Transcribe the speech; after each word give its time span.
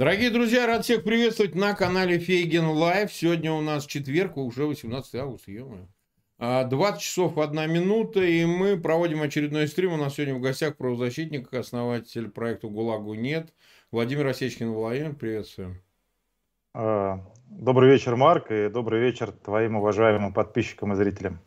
Дорогие 0.00 0.30
друзья, 0.30 0.66
рад 0.66 0.84
всех 0.84 1.04
приветствовать 1.04 1.54
на 1.54 1.74
канале 1.74 2.18
Фейгин 2.18 2.64
Live. 2.64 3.12
Сегодня 3.12 3.52
у 3.52 3.60
нас 3.60 3.84
четверг, 3.84 4.38
уже 4.38 4.64
18 4.64 5.14
августа, 5.16 5.52
ё 5.52 5.88
20 6.38 7.02
часов 7.02 7.36
1 7.36 7.70
минута, 7.70 8.22
и 8.22 8.46
мы 8.46 8.80
проводим 8.80 9.20
очередной 9.20 9.68
стрим. 9.68 9.92
У 9.92 9.96
нас 9.98 10.14
сегодня 10.14 10.36
в 10.36 10.40
гостях 10.40 10.78
правозащитник, 10.78 11.52
основатель 11.52 12.30
проекта 12.30 12.68
ГУЛАГу 12.68 13.12
нет, 13.12 13.52
Владимир 13.92 14.28
Осечкин. 14.28 14.72
Владимир, 14.72 15.12
приветствуем. 15.12 15.82
А, 16.72 17.20
добрый 17.50 17.92
вечер, 17.92 18.16
Марк, 18.16 18.50
и 18.50 18.70
добрый 18.70 19.02
вечер 19.02 19.32
твоим 19.32 19.76
уважаемым 19.76 20.32
подписчикам 20.32 20.94
и 20.94 20.96
зрителям. 20.96 21.40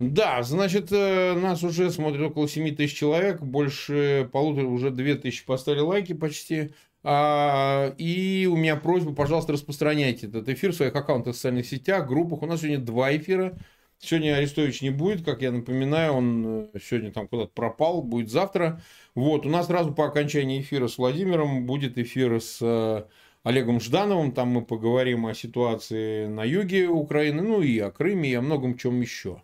Да, 0.00 0.42
значит, 0.42 0.90
э, 0.90 1.34
нас 1.34 1.62
уже 1.62 1.90
смотрит 1.90 2.22
около 2.22 2.48
7 2.48 2.74
тысяч 2.74 2.96
человек, 2.96 3.40
больше 3.40 4.28
полутора, 4.32 4.66
уже 4.66 4.90
2 4.90 5.14
тысячи 5.16 5.44
поставили 5.44 5.80
лайки 5.80 6.14
почти. 6.14 6.72
А, 7.02 7.94
и 7.96 8.46
у 8.50 8.56
меня 8.56 8.76
просьба, 8.76 9.14
пожалуйста, 9.14 9.52
распространяйте 9.52 10.26
этот 10.26 10.48
эфир 10.48 10.72
в 10.72 10.76
своих 10.76 10.94
аккаунтах 10.94 11.34
в 11.34 11.36
социальных 11.36 11.66
сетях, 11.66 12.06
группах. 12.06 12.42
У 12.42 12.46
нас 12.46 12.60
сегодня 12.60 12.78
два 12.78 13.16
эфира. 13.16 13.56
Сегодня 13.98 14.36
Арестович 14.36 14.80
не 14.80 14.90
будет, 14.90 15.24
как 15.24 15.42
я 15.42 15.52
напоминаю, 15.52 16.14
он 16.14 16.70
э, 16.72 16.78
сегодня 16.82 17.12
там 17.12 17.28
куда-то 17.28 17.52
пропал, 17.52 18.02
будет 18.02 18.30
завтра. 18.30 18.80
Вот, 19.14 19.44
у 19.44 19.50
нас 19.50 19.66
сразу 19.66 19.92
по 19.92 20.06
окончании 20.06 20.62
эфира 20.62 20.88
с 20.88 20.96
Владимиром 20.96 21.66
будет 21.66 21.98
эфир 21.98 22.40
с 22.40 22.58
э, 22.62 23.04
Олегом 23.42 23.78
Ждановым. 23.78 24.32
Там 24.32 24.48
мы 24.48 24.64
поговорим 24.64 25.26
о 25.26 25.34
ситуации 25.34 26.26
на 26.26 26.44
юге 26.44 26.88
Украины, 26.88 27.42
ну 27.42 27.60
и 27.60 27.78
о 27.78 27.90
Крыме, 27.90 28.30
и 28.30 28.34
о 28.34 28.40
многом 28.40 28.76
чем 28.78 29.00
еще. 29.02 29.42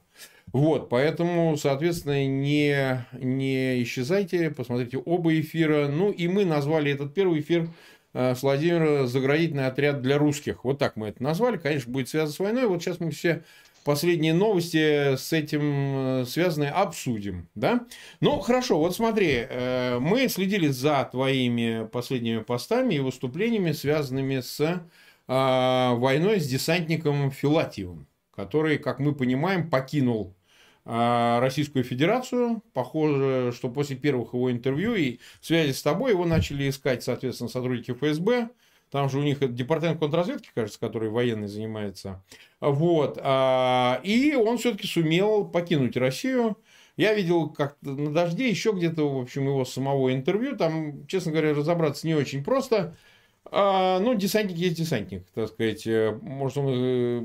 Вот, 0.56 0.88
поэтому, 0.88 1.54
соответственно, 1.58 2.26
не, 2.26 3.04
не 3.12 3.82
исчезайте, 3.82 4.50
посмотрите 4.50 4.96
оба 4.96 5.38
эфира. 5.38 5.86
Ну, 5.86 6.10
и 6.10 6.28
мы 6.28 6.46
назвали 6.46 6.90
этот 6.90 7.12
первый 7.12 7.40
эфир 7.40 7.68
э, 8.14 8.34
с 8.34 8.42
Владимиром 8.42 9.06
«Заградительный 9.06 9.66
отряд 9.66 10.00
для 10.00 10.16
русских». 10.16 10.64
Вот 10.64 10.78
так 10.78 10.96
мы 10.96 11.08
это 11.08 11.22
назвали. 11.22 11.58
Конечно, 11.58 11.92
будет 11.92 12.08
связано 12.08 12.32
с 12.32 12.38
войной. 12.38 12.66
Вот 12.68 12.82
сейчас 12.82 13.00
мы 13.00 13.10
все 13.10 13.44
последние 13.84 14.32
новости 14.32 15.16
с 15.16 15.30
этим 15.34 16.22
э, 16.22 16.24
связанные 16.24 16.70
обсудим, 16.70 17.50
да? 17.54 17.84
Ну, 18.20 18.40
хорошо, 18.40 18.78
вот 18.78 18.96
смотри, 18.96 19.46
э, 19.46 19.98
мы 19.98 20.26
следили 20.28 20.68
за 20.68 21.06
твоими 21.12 21.86
последними 21.92 22.38
постами 22.38 22.94
и 22.94 23.00
выступлениями, 23.00 23.72
связанными 23.72 24.40
с 24.40 24.82
войной 25.26 26.40
с 26.40 26.46
десантником 26.46 27.30
Филатьевым, 27.30 28.06
который, 28.30 28.78
как 28.78 29.00
мы 29.00 29.12
понимаем, 29.12 29.68
покинул 29.68 30.35
Российскую 30.86 31.82
Федерацию. 31.82 32.62
Похоже, 32.72 33.52
что 33.54 33.68
после 33.68 33.96
первых 33.96 34.34
его 34.34 34.52
интервью 34.52 34.94
и 34.94 35.18
связи 35.40 35.72
с 35.72 35.82
тобой 35.82 36.12
его 36.12 36.24
начали 36.24 36.68
искать, 36.68 37.02
соответственно, 37.02 37.50
сотрудники 37.50 37.90
ФСБ. 37.90 38.50
Там 38.90 39.10
же 39.10 39.18
у 39.18 39.22
них 39.22 39.54
департамент 39.54 39.98
контрразведки, 39.98 40.50
кажется, 40.54 40.78
который 40.78 41.10
военный 41.10 41.48
занимается. 41.48 42.22
Вот. 42.60 43.18
А, 43.20 44.00
и 44.04 44.34
он 44.34 44.58
все-таки 44.58 44.86
сумел 44.86 45.44
покинуть 45.44 45.96
Россию. 45.96 46.56
Я 46.96 47.12
видел 47.12 47.50
как 47.50 47.76
на 47.82 48.12
дожде 48.12 48.48
еще 48.48 48.70
где-то, 48.70 49.12
в 49.12 49.20
общем, 49.20 49.44
его 49.44 49.64
самого 49.64 50.14
интервью. 50.14 50.56
Там, 50.56 51.06
честно 51.08 51.32
говоря, 51.32 51.52
разобраться 51.52 52.06
не 52.06 52.14
очень 52.14 52.44
просто. 52.44 52.96
А, 53.46 53.98
ну, 53.98 54.14
десантник 54.14 54.56
есть 54.56 54.76
десантник, 54.76 55.26
так 55.34 55.48
сказать. 55.48 55.86
Может, 56.22 56.58
он 56.58 56.66
э, 56.68 57.22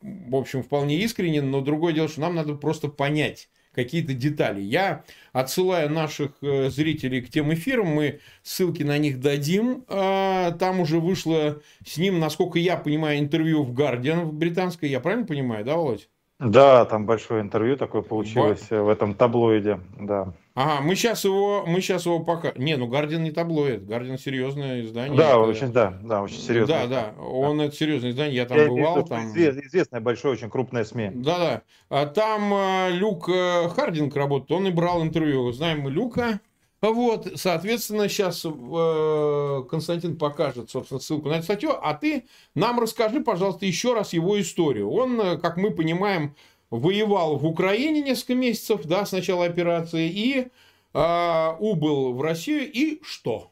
в 0.00 0.36
общем, 0.36 0.62
вполне 0.62 0.96
искренен, 0.98 1.50
но 1.50 1.60
другое 1.60 1.92
дело, 1.92 2.08
что 2.08 2.20
нам 2.20 2.34
надо 2.34 2.54
просто 2.54 2.88
понять 2.88 3.48
какие-то 3.72 4.12
детали. 4.12 4.60
Я 4.60 5.04
отсылаю 5.32 5.90
наших 5.90 6.32
э, 6.42 6.68
зрителей 6.68 7.20
к 7.20 7.30
тем 7.30 7.52
эфирам, 7.54 7.86
мы 7.86 8.20
ссылки 8.42 8.82
на 8.82 8.98
них 8.98 9.20
дадим. 9.20 9.84
А, 9.88 10.52
там 10.52 10.80
уже 10.80 10.98
вышло 10.98 11.60
с 11.86 11.96
ним, 11.96 12.18
насколько 12.18 12.58
я 12.58 12.76
понимаю, 12.76 13.20
интервью 13.20 13.62
в 13.62 13.72
Guardian 13.72 14.24
в 14.24 14.32
британской. 14.32 14.88
Я 14.88 15.00
правильно 15.00 15.26
понимаю, 15.26 15.64
да, 15.64 15.76
Володь? 15.76 16.08
Да, 16.40 16.84
там 16.84 17.06
большое 17.06 17.42
интервью 17.42 17.76
такое 17.76 18.02
получилось 18.02 18.66
Ба... 18.70 18.82
в 18.82 18.88
этом 18.88 19.14
таблоиде, 19.14 19.80
да. 19.98 20.34
Ага, 20.60 20.80
мы 20.80 20.96
сейчас 20.96 21.24
его, 21.24 21.62
мы 21.68 21.80
сейчас 21.80 22.04
его 22.04 22.18
пока... 22.18 22.52
Не, 22.56 22.76
ну 22.76 22.88
Гардиан 22.88 23.22
не 23.22 23.30
таблоид, 23.30 23.86
Гардиан 23.86 24.18
серьезное 24.18 24.82
издание. 24.82 25.16
Да, 25.16 25.28
это... 25.28 25.38
очень, 25.38 25.72
да, 25.72 25.96
да, 26.02 26.20
очень 26.20 26.40
серьезное. 26.40 26.88
Да, 26.88 27.12
да, 27.16 27.22
он 27.22 27.58
да. 27.58 27.66
это 27.66 27.76
серьезное 27.76 28.10
издание, 28.10 28.34
я 28.38 28.44
там 28.44 28.58
я, 28.58 28.66
бывал. 28.66 28.98
Это 28.98 29.08
там... 29.08 29.28
Известное, 29.28 30.00
большое, 30.00 30.34
очень 30.34 30.50
крупное 30.50 30.82
СМИ. 30.82 31.12
Да, 31.14 31.38
да. 31.38 31.62
А 31.90 32.06
там 32.06 32.52
э, 32.52 32.90
Люк 32.90 33.28
э, 33.28 33.68
Хардинг 33.68 34.16
работает, 34.16 34.50
он 34.50 34.66
и 34.66 34.72
брал 34.72 35.00
интервью. 35.00 35.52
Знаем 35.52 35.82
мы 35.82 35.92
Люка, 35.92 36.40
вот, 36.80 37.28
соответственно, 37.36 38.08
сейчас 38.08 38.44
э, 38.44 39.62
Константин 39.70 40.16
покажет, 40.16 40.70
собственно, 40.70 40.98
ссылку 40.98 41.28
на 41.28 41.34
эту 41.34 41.44
статью, 41.44 41.70
а 41.80 41.94
ты 41.94 42.26
нам 42.56 42.80
расскажи, 42.80 43.20
пожалуйста, 43.20 43.64
еще 43.64 43.94
раз 43.94 44.12
его 44.12 44.40
историю. 44.40 44.90
Он, 44.90 45.38
как 45.38 45.56
мы 45.56 45.70
понимаем, 45.70 46.34
воевал 46.70 47.36
в 47.36 47.46
Украине 47.46 48.02
несколько 48.02 48.34
месяцев, 48.34 48.84
да, 48.84 49.06
с 49.06 49.12
начала 49.12 49.44
операции, 49.44 50.08
и 50.08 50.48
э, 50.94 51.52
убыл 51.58 52.12
в 52.12 52.22
Россию, 52.22 52.70
и 52.70 53.00
что? 53.02 53.50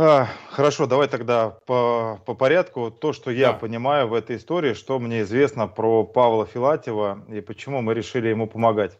А, 0.00 0.28
хорошо, 0.50 0.86
давай 0.86 1.08
тогда 1.08 1.50
по, 1.66 2.20
по 2.24 2.34
порядку. 2.34 2.92
То, 2.92 3.12
что 3.12 3.32
я 3.32 3.52
да. 3.52 3.58
понимаю 3.58 4.06
в 4.06 4.14
этой 4.14 4.36
истории, 4.36 4.74
что 4.74 5.00
мне 5.00 5.22
известно 5.22 5.66
про 5.66 6.04
Павла 6.04 6.46
Филатьева 6.46 7.24
и 7.28 7.40
почему 7.40 7.82
мы 7.82 7.94
решили 7.94 8.28
ему 8.28 8.46
помогать. 8.46 8.96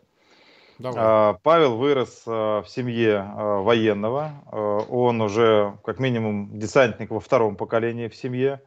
Давай. 0.81 1.37
Павел 1.43 1.77
вырос 1.77 2.23
в 2.25 2.65
семье 2.69 3.29
военного. 3.37 4.33
Он 4.89 5.21
уже 5.21 5.77
как 5.85 5.99
минимум 5.99 6.57
десантник 6.57 7.11
во 7.11 7.19
втором 7.19 7.57
поколении 7.57 8.07
в 8.07 8.15
семье. 8.15 8.61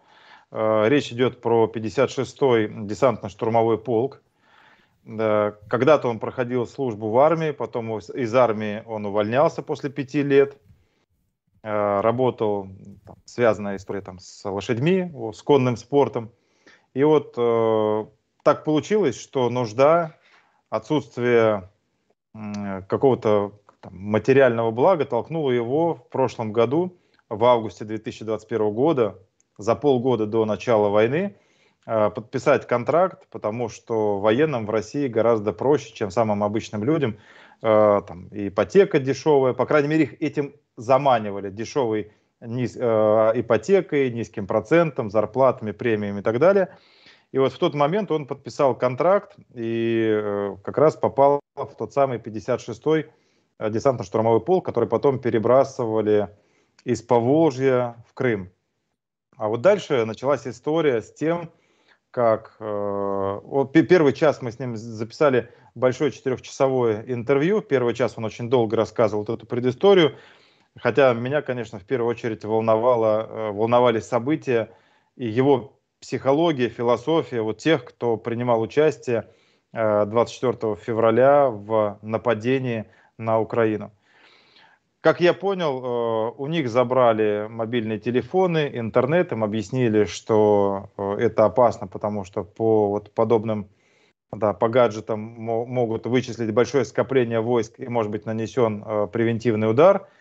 Речь 0.52 1.12
идет 1.14 1.40
про 1.40 1.72
56-й 1.74 2.68
десантно-штурмовой 2.86 3.78
полк. 3.78 4.22
Когда-то 5.06 6.10
он 6.10 6.20
проходил 6.20 6.68
службу 6.68 7.10
в 7.10 7.18
армии, 7.20 7.52
потом 7.52 7.98
из 7.98 8.36
армии 8.36 8.84
он 8.86 9.06
увольнялся 9.06 9.62
после 9.62 9.90
пяти 9.90 10.24
лет. 10.24 10.58
Работал, 11.64 12.68
там, 13.06 13.16
связанная 13.24 13.78
история 13.78 14.02
там, 14.02 14.20
с 14.20 14.44
лошадьми, 14.50 15.12
с 15.34 15.42
конным 15.42 15.78
спортом. 15.78 16.32
И 16.94 17.04
вот 17.04 17.36
э, 17.38 18.06
так 18.44 18.64
получилось, 18.64 19.20
что 19.20 19.50
нужда, 19.50 20.18
отсутствие 20.70 21.70
какого-то 22.34 23.54
материального 23.90 24.72
блага 24.72 25.06
толкнуло 25.06 25.52
его 25.52 25.96
в 25.96 26.10
прошлом 26.10 26.52
году, 26.52 26.98
в 27.30 27.44
августе 27.46 27.86
2021 27.86 28.74
года, 28.74 29.20
за 29.62 29.76
полгода 29.76 30.26
до 30.26 30.46
начала 30.46 30.90
войны, 30.90 31.36
э, 31.86 32.10
подписать 32.10 32.68
контракт, 32.68 33.28
потому 33.30 33.70
что 33.70 34.20
военным 34.20 34.66
в 34.66 34.70
России 34.70 35.08
гораздо 35.08 35.54
проще, 35.54 35.94
чем 35.94 36.12
самым 36.12 36.44
обычным 36.44 36.84
людям. 36.84 37.18
Э, 37.62 38.02
там, 38.08 38.28
ипотека 38.32 39.00
дешевая, 39.00 39.54
по 39.54 39.66
крайней 39.66 39.88
мере, 39.88 40.04
их 40.04 40.22
этим 40.22 40.56
заманивали, 40.78 41.50
дешевой 41.50 42.12
низ, 42.42 42.76
э, 42.76 42.82
ипотекой, 43.36 44.12
низким 44.12 44.48
процентом, 44.48 45.10
зарплатами, 45.10 45.72
премиями 45.72 46.20
и 46.20 46.24
так 46.24 46.40
далее– 46.40 46.70
и 47.32 47.38
вот 47.38 47.54
в 47.54 47.58
тот 47.58 47.74
момент 47.74 48.12
он 48.12 48.28
подписал 48.28 48.76
контракт 48.76 49.38
и 49.54 50.54
как 50.64 50.78
раз 50.78 50.98
попал 50.98 51.40
в 51.56 51.76
тот 51.78 51.94
самый 51.94 52.18
56-й 52.18 53.10
э, 53.60 53.70
десантно-штурмовой 53.70 54.42
полк, 54.42 54.66
который 54.66 54.90
потом 54.90 55.20
перебрасывали 55.20 56.30
из 56.84 57.02
Поволжья 57.02 57.96
в 58.08 58.14
Крым. 58.14 58.52
А 59.42 59.48
вот 59.48 59.62
дальше 59.62 60.06
началась 60.06 60.46
история 60.46 61.02
с 61.02 61.12
тем, 61.12 61.52
как 62.12 62.58
э, 62.60 63.40
вот, 63.44 63.74
первый 63.74 64.14
час 64.14 64.44
мы 64.44 64.52
с 64.52 64.60
ним 64.60 64.76
записали 64.78 65.50
большое 65.74 66.12
четырехчасовое 66.12 67.04
интервью. 67.08 67.62
Первый 67.62 67.96
час 67.96 68.14
он 68.18 68.26
очень 68.26 68.52
долго 68.52 68.78
рассказывал 68.78 69.24
вот 69.24 69.36
эту 69.36 69.48
предысторию. 69.48 70.16
Хотя 70.78 71.12
меня, 71.16 71.42
конечно, 71.42 71.80
в 71.80 71.86
первую 71.86 72.12
очередь 72.12 72.46
волновало, 72.46 73.28
э, 73.28 73.52
волновали 73.52 74.00
события 74.00 74.70
и 75.16 75.28
его 75.28 75.76
психология, 76.00 76.70
философия 76.70 77.42
вот 77.42 77.58
тех, 77.58 77.84
кто 77.84 78.18
принимал 78.18 78.62
участие 78.62 79.28
24 79.74 80.54
э, 80.62 80.76
февраля 80.76 81.50
в 81.50 81.98
нападении 82.04 82.86
на 83.18 83.40
Украину. 83.40 83.92
Как 85.02 85.20
я 85.20 85.34
понял, 85.34 85.84
э, 85.84 86.34
у 86.38 86.48
них 86.48 86.70
забрали 86.70 87.48
мобильные 87.50 88.00
телефоны, 88.00 88.70
интернет, 88.74 89.32
им 89.32 89.44
объяснили, 89.44 90.06
что 90.06 90.92
э, 90.98 91.16
это 91.20 91.46
опасно, 91.46 91.88
потому 91.88 92.24
что 92.24 92.44
по 92.44 92.90
вот 92.90 93.12
подобным, 93.14 93.68
да, 94.32 94.54
по 94.54 94.70
гаджетам 94.70 95.20
могут 95.20 96.06
вычислить 96.06 96.54
большое 96.54 96.86
скопление 96.86 97.42
войск 97.42 97.80
и 97.80 97.88
может 97.88 98.12
быть 98.12 98.26
нанесен 98.26 99.10
превентивный 99.12 99.70
удар– 99.70 100.08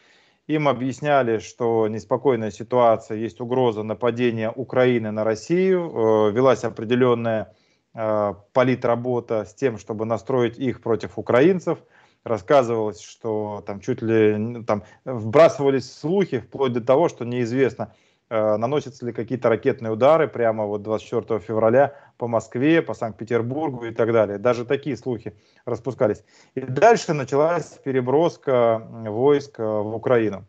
им 0.51 0.67
объясняли, 0.67 1.39
что 1.39 1.87
неспокойная 1.87 2.51
ситуация, 2.51 3.17
есть 3.17 3.41
угроза 3.41 3.85
нападения 3.85 4.51
Украины 4.51 5.13
на 5.13 5.23
Россию, 5.23 5.91
э, 5.91 6.33
велась 6.33 6.65
определенная 6.65 7.55
э, 7.95 8.35
политработа 8.53 9.45
с 9.45 9.55
тем, 9.55 9.79
чтобы 9.79 10.07
настроить 10.07 10.59
их 10.59 10.83
против 10.83 11.19
украинцев. 11.19 11.79
Рассказывалось, 12.25 13.01
что 13.01 13.63
там 13.67 13.81
чуть 13.81 14.03
ли 14.03 14.63
там 14.65 14.85
вбрасывались 15.05 15.93
слухи 15.93 16.41
вплоть 16.41 16.73
до 16.73 16.81
того, 16.81 17.09
что 17.09 17.25
неизвестно, 17.25 17.95
э, 18.29 18.57
наносятся 18.57 19.07
ли 19.07 19.13
какие-то 19.13 19.49
ракетные 19.49 19.93
удары 19.93 20.29
прямо 20.29 20.67
вот 20.67 20.83
24 20.83 21.41
февраля 21.41 21.95
по 22.19 22.29
Москве, 22.29 22.83
по 22.83 22.95
Санкт-Петербургу 22.95 23.87
и 23.87 23.91
так 23.93 24.13
далее. 24.13 24.39
Даже 24.39 24.65
такие 24.65 24.97
слухи 24.97 25.35
распускались. 25.65 26.23
И 26.55 26.61
дальше 26.61 27.15
началась 27.15 27.79
переброска 27.85 28.87
войск 28.91 29.59
э, 29.59 29.65
в 29.65 29.95
Украину. 29.95 30.45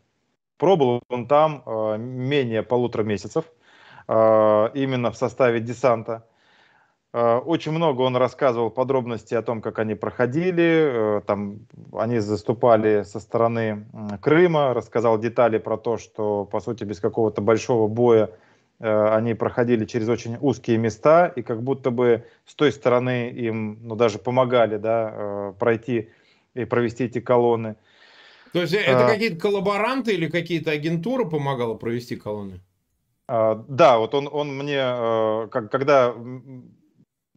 Пробовал 0.57 1.01
он 1.09 1.27
там 1.27 1.63
э, 1.65 1.97
менее 1.97 2.63
полутора 2.63 3.03
месяцев, 3.03 3.45
именно 4.07 5.11
в 5.11 5.15
составе 5.15 5.61
десанта. 5.61 6.27
Э, 7.13 7.37
очень 7.37 7.71
много 7.71 8.01
он 8.01 8.15
рассказывал 8.15 8.69
подробностей 8.69 9.37
о 9.37 9.41
том, 9.41 9.61
как 9.61 9.79
они 9.79 9.95
проходили. 9.95 11.17
Э, 11.17 11.21
там 11.25 11.59
они 11.93 12.19
заступали 12.19 13.03
со 13.03 13.19
стороны 13.19 13.85
Крыма, 14.21 14.73
рассказал 14.73 15.19
детали 15.19 15.57
про 15.57 15.77
то, 15.77 15.97
что, 15.97 16.45
по 16.45 16.59
сути, 16.61 16.83
без 16.83 16.99
какого-то 16.99 17.41
большого 17.41 17.87
боя 17.87 18.31
э, 18.79 19.07
они 19.09 19.33
проходили 19.33 19.85
через 19.85 20.07
очень 20.07 20.37
узкие 20.39 20.77
места, 20.77 21.27
и 21.27 21.41
как 21.41 21.61
будто 21.63 21.91
бы 21.91 22.25
с 22.45 22.55
той 22.55 22.71
стороны 22.71 23.29
им 23.29 23.79
ну, 23.81 23.95
даже 23.95 24.17
помогали 24.17 24.77
да, 24.77 25.53
пройти 25.59 26.09
и 26.53 26.65
провести 26.65 27.05
эти 27.05 27.19
колонны. 27.19 27.75
То 28.53 28.61
есть 28.61 28.73
это 28.73 29.05
а, 29.05 29.09
какие-то 29.09 29.37
коллаборанты 29.37 30.13
или 30.13 30.27
какие-то 30.27 30.71
агентуры 30.71 31.25
помогала 31.25 31.73
провести 31.75 32.17
колонны? 32.17 32.59
А, 33.27 33.63
да, 33.69 33.97
вот 33.97 34.13
он, 34.13 34.27
он 34.29 34.57
мне, 34.57 34.81
как, 35.49 35.71
когда 35.71 36.13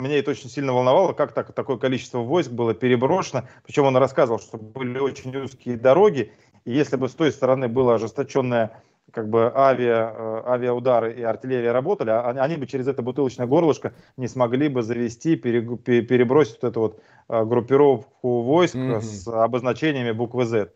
меня 0.03 0.19
это 0.19 0.33
очень 0.33 0.51
сильно 0.51 0.73
волновало, 0.73 1.13
как 1.13 1.33
так, 1.33 1.53
такое 1.53 1.77
количество 1.77 2.19
войск 2.19 2.51
было 2.51 2.75
переброшено. 2.75 3.49
Причем 3.65 3.85
он 3.85 3.97
рассказывал, 3.97 4.41
что 4.41 4.59
были 4.59 4.99
очень 4.99 5.37
узкие 5.37 5.77
дороги, 5.77 6.33
и 6.65 6.73
если 6.73 6.97
бы 6.97 7.09
с 7.09 7.15
той 7.15 7.31
стороны 7.31 7.69
было 7.69 7.95
ожесточенное 7.95 8.83
как 9.13 9.29
бы 9.29 9.53
авиа, 9.55 10.13
э, 10.13 10.43
авиаудары 10.47 11.13
и 11.15 11.23
артиллерия 11.23 11.71
работали, 11.71 12.11
а 12.11 12.29
они, 12.29 12.41
они 12.41 12.57
бы 12.57 12.67
через 12.67 12.89
это 12.89 13.03
бутылочное 13.03 13.47
горлышко 13.47 13.93
не 14.17 14.27
смогли 14.27 14.69
бы 14.69 14.83
завести, 14.83 15.37
перебросить 15.37 16.59
вот 16.61 16.69
эту 16.69 16.81
вот 16.81 17.03
э, 17.29 17.45
группировку 17.45 18.43
войск 18.43 18.75
mm-hmm. 18.75 19.01
с 19.01 19.29
обозначениями 19.29 20.11
буквы 20.11 20.47
Z. 20.47 20.73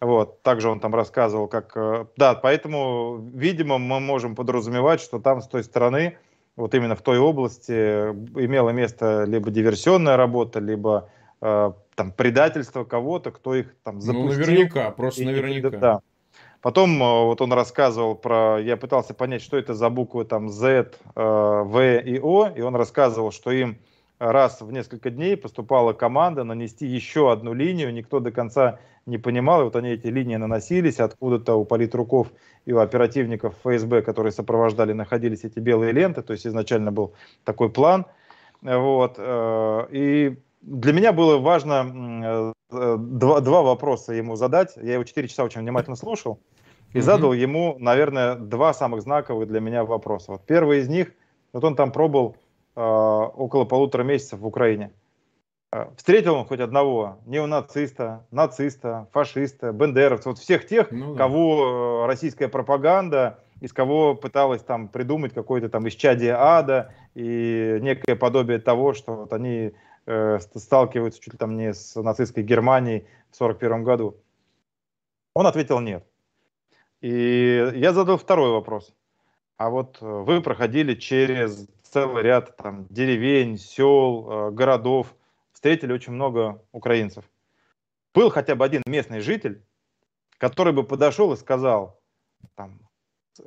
Вот, 0.00 0.42
также 0.42 0.68
он 0.68 0.80
там 0.80 0.94
рассказывал, 0.94 1.46
как... 1.46 1.76
Да, 2.16 2.34
поэтому, 2.34 3.18
видимо, 3.34 3.78
мы 3.78 4.00
можем 4.00 4.34
подразумевать, 4.34 5.00
что 5.00 5.20
там 5.20 5.40
с 5.40 5.46
той 5.46 5.62
стороны 5.62 6.18
вот 6.56 6.74
именно 6.74 6.94
в 6.94 7.02
той 7.02 7.18
области 7.18 7.72
имела 7.72 8.70
место 8.70 9.24
либо 9.24 9.50
диверсионная 9.50 10.16
работа, 10.16 10.60
либо 10.60 11.08
э, 11.40 11.72
там 11.94 12.12
предательство 12.12 12.84
кого-то, 12.84 13.30
кто 13.30 13.54
их 13.54 13.74
там 13.82 13.96
ну, 13.96 14.00
запустил. 14.00 14.40
Ну, 14.40 14.46
наверняка, 14.46 14.90
просто 14.90 15.22
и, 15.22 15.26
наверняка. 15.26 15.70
Да. 15.70 16.00
Потом 16.60 17.02
э, 17.02 17.24
вот 17.24 17.40
он 17.40 17.52
рассказывал 17.52 18.14
про, 18.14 18.58
я 18.60 18.76
пытался 18.76 19.14
понять, 19.14 19.42
что 19.42 19.56
это 19.56 19.74
за 19.74 19.88
буквы 19.88 20.24
там 20.24 20.48
Z, 20.50 20.92
э, 21.14 21.20
В 21.20 22.00
и 22.00 22.18
О, 22.20 22.48
и 22.48 22.60
он 22.60 22.76
рассказывал, 22.76 23.32
что 23.32 23.50
им 23.50 23.78
раз 24.30 24.60
в 24.60 24.70
несколько 24.70 25.10
дней 25.10 25.36
поступала 25.36 25.92
команда 25.92 26.44
нанести 26.44 26.86
еще 26.86 27.32
одну 27.32 27.52
линию, 27.52 27.92
никто 27.92 28.20
до 28.20 28.30
конца 28.30 28.78
не 29.04 29.18
понимал, 29.18 29.62
и 29.62 29.64
вот 29.64 29.76
они 29.76 29.90
эти 29.90 30.06
линии 30.06 30.36
наносились, 30.36 31.00
откуда-то 31.00 31.56
у 31.56 31.64
политруков 31.64 32.28
и 32.64 32.72
у 32.72 32.78
оперативников 32.78 33.54
ФСБ, 33.64 34.02
которые 34.02 34.32
сопровождали, 34.32 34.92
находились 34.92 35.44
эти 35.44 35.58
белые 35.58 35.92
ленты, 35.92 36.22
то 36.22 36.32
есть 36.32 36.46
изначально 36.46 36.92
был 36.92 37.14
такой 37.44 37.68
план. 37.68 38.06
Вот. 38.60 39.16
Э, 39.18 39.86
и 39.90 40.36
для 40.60 40.92
меня 40.92 41.12
было 41.12 41.38
важно 41.38 42.52
э, 42.70 42.96
два, 42.98 43.40
два 43.40 43.62
вопроса 43.62 44.12
ему 44.12 44.36
задать. 44.36 44.76
Я 44.76 44.94
его 44.94 45.04
4 45.04 45.26
часа 45.26 45.42
очень 45.42 45.62
внимательно 45.62 45.96
слушал 45.96 46.38
и 46.92 46.98
mm-hmm. 46.98 47.02
задал 47.02 47.32
ему, 47.32 47.76
наверное, 47.80 48.36
два 48.36 48.72
самых 48.72 49.02
знаковых 49.02 49.48
для 49.48 49.58
меня 49.58 49.84
вопроса. 49.84 50.32
Вот 50.32 50.46
первый 50.46 50.78
из 50.78 50.88
них, 50.88 51.12
вот 51.52 51.64
он 51.64 51.74
там 51.74 51.90
пробыл 51.90 52.36
э, 52.36 52.41
около 52.74 53.64
полутора 53.64 54.02
месяцев 54.02 54.40
в 54.40 54.46
Украине. 54.46 54.92
А, 55.72 55.90
встретил 55.96 56.34
он 56.34 56.44
хоть 56.44 56.60
одного 56.60 57.18
неонациста, 57.24 58.26
нациста, 58.30 59.08
фашиста, 59.10 59.72
бендеровца, 59.72 60.28
вот 60.28 60.38
всех 60.38 60.66
тех, 60.66 60.90
ну, 60.90 61.14
да. 61.14 61.18
кого 61.18 62.04
э, 62.04 62.06
российская 62.06 62.48
пропаганда, 62.48 63.38
из 63.60 63.72
кого 63.72 64.14
пыталась 64.14 64.62
там 64.62 64.88
придумать 64.88 65.32
какое-то 65.32 65.70
там 65.70 65.88
исчадие 65.88 66.34
ада 66.34 66.92
и 67.14 67.78
некое 67.80 68.16
подобие 68.16 68.58
того, 68.58 68.92
что 68.92 69.14
вот 69.14 69.32
они 69.32 69.72
э, 70.04 70.38
сталкиваются 70.54 71.22
чуть 71.22 71.32
ли 71.32 71.38
там 71.38 71.56
не 71.56 71.72
с 71.72 71.98
нацистской 71.98 72.42
Германией 72.42 73.06
в 73.30 73.40
1941 73.40 73.82
году. 73.82 74.16
Он 75.32 75.46
ответил 75.46 75.80
нет. 75.80 76.04
И 77.00 77.72
я 77.74 77.94
задал 77.94 78.18
второй 78.18 78.50
вопрос. 78.50 78.92
А 79.56 79.70
вот 79.70 79.96
э, 80.02 80.06
вы 80.06 80.42
проходили 80.42 80.94
через 80.94 81.66
целый 81.92 82.22
ряд 82.22 82.56
там 82.56 82.86
деревень, 82.88 83.58
сел, 83.58 84.30
э, 84.30 84.50
городов, 84.50 85.14
встретили 85.52 85.92
очень 85.92 86.14
много 86.14 86.62
украинцев. 86.72 87.24
Был 88.14 88.30
хотя 88.30 88.54
бы 88.54 88.64
один 88.64 88.82
местный 88.86 89.20
житель, 89.20 89.62
который 90.38 90.72
бы 90.72 90.84
подошел 90.84 91.32
и 91.32 91.36
сказал, 91.36 92.00
там, 92.54 92.80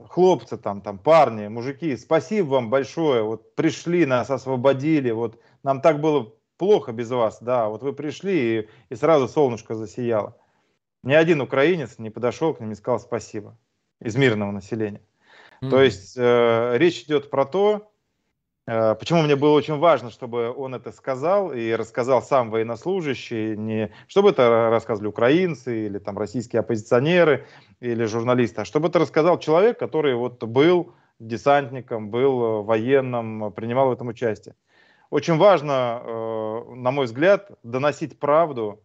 хлопцы, 0.08 0.58
там, 0.58 0.82
там, 0.82 0.98
парни, 0.98 1.48
мужики, 1.48 1.98
спасибо 1.98 2.48
вам 2.48 2.70
большое, 2.70 3.24
вот 3.24 3.56
пришли, 3.56 4.06
нас 4.06 4.30
освободили, 4.30 5.12
вот 5.12 5.40
нам 5.64 5.82
так 5.82 6.00
было 6.00 6.34
плохо 6.58 6.94
без 6.94 7.10
вас, 7.10 7.40
да, 7.42 7.68
вот 7.68 7.84
вы 7.84 7.94
пришли 7.94 8.60
и, 8.60 8.70
и 8.90 8.96
сразу 8.96 9.28
солнышко 9.28 9.76
засияло. 9.76 10.38
Ни 11.04 11.14
один 11.14 11.42
украинец 11.42 12.00
не 12.00 12.10
подошел 12.10 12.54
к 12.54 12.60
ним 12.60 12.72
и 12.72 12.76
сказал 12.76 13.00
спасибо 13.00 13.58
из 14.00 14.16
мирного 14.16 14.52
населения. 14.52 15.02
Mm-hmm. 15.62 15.70
То 15.70 15.82
есть 15.82 16.14
э, 16.18 16.78
речь 16.78 17.04
идет 17.04 17.30
про 17.30 17.46
то, 17.46 17.92
почему 18.66 19.22
мне 19.22 19.36
было 19.36 19.52
очень 19.52 19.78
важно, 19.78 20.10
чтобы 20.10 20.52
он 20.52 20.74
это 20.74 20.92
сказал 20.92 21.54
и 21.54 21.74
рассказал 21.74 22.24
сам 22.24 22.50
военнослужащий, 22.50 23.56
не 23.56 23.92
чтобы 24.08 24.32
это 24.32 24.70
рассказывали 24.72 25.10
украинцы 25.10 25.86
или 25.86 26.00
там 26.00 26.18
российские 26.18 26.62
оппозиционеры 26.62 27.46
или 27.80 28.06
журналисты, 28.06 28.62
а 28.62 28.66
чтобы 28.66 28.88
это 28.88 29.00
рассказал 29.00 29.38
человек, 29.38 29.78
который 29.78 30.16
вот 30.16 30.44
был 30.44 30.94
десантником, 31.20 32.10
был 32.10 32.64
военным, 32.64 33.54
принимал 33.54 33.90
в 33.90 33.92
этом 33.92 34.08
участие. 34.08 34.56
Очень 35.12 35.38
важно, 35.38 36.02
э, 36.04 36.64
на 36.76 36.92
мой 36.92 37.06
взгляд, 37.06 37.52
доносить 37.62 38.20
правду 38.20 38.82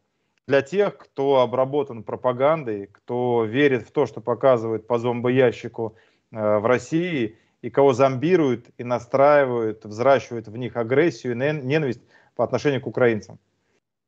для 0.47 0.61
тех, 0.61 0.99
кто 0.99 1.41
обработан 1.41 2.03
пропагандой, 2.03 2.87
кто 2.87 3.45
верит 3.45 3.89
в 3.89 3.93
то, 3.93 4.05
что 4.05 4.21
показывают 4.21 4.87
по 4.87 4.99
зомбоящику 4.99 5.97
э, 6.33 6.59
в 6.59 6.67
России– 6.67 7.39
и 7.63 7.71
кого 7.71 7.93
зомбируют 7.93 8.67
и 8.79 8.85
настраивают, 8.85 9.85
взращивают 9.85 10.49
в 10.49 10.57
них 10.57 10.77
агрессию 10.77 11.35
и 11.35 11.37
ненависть 11.37 12.01
по 12.35 12.45
отношению 12.45 12.81
к 12.81 12.87
украинцам. 12.87 13.39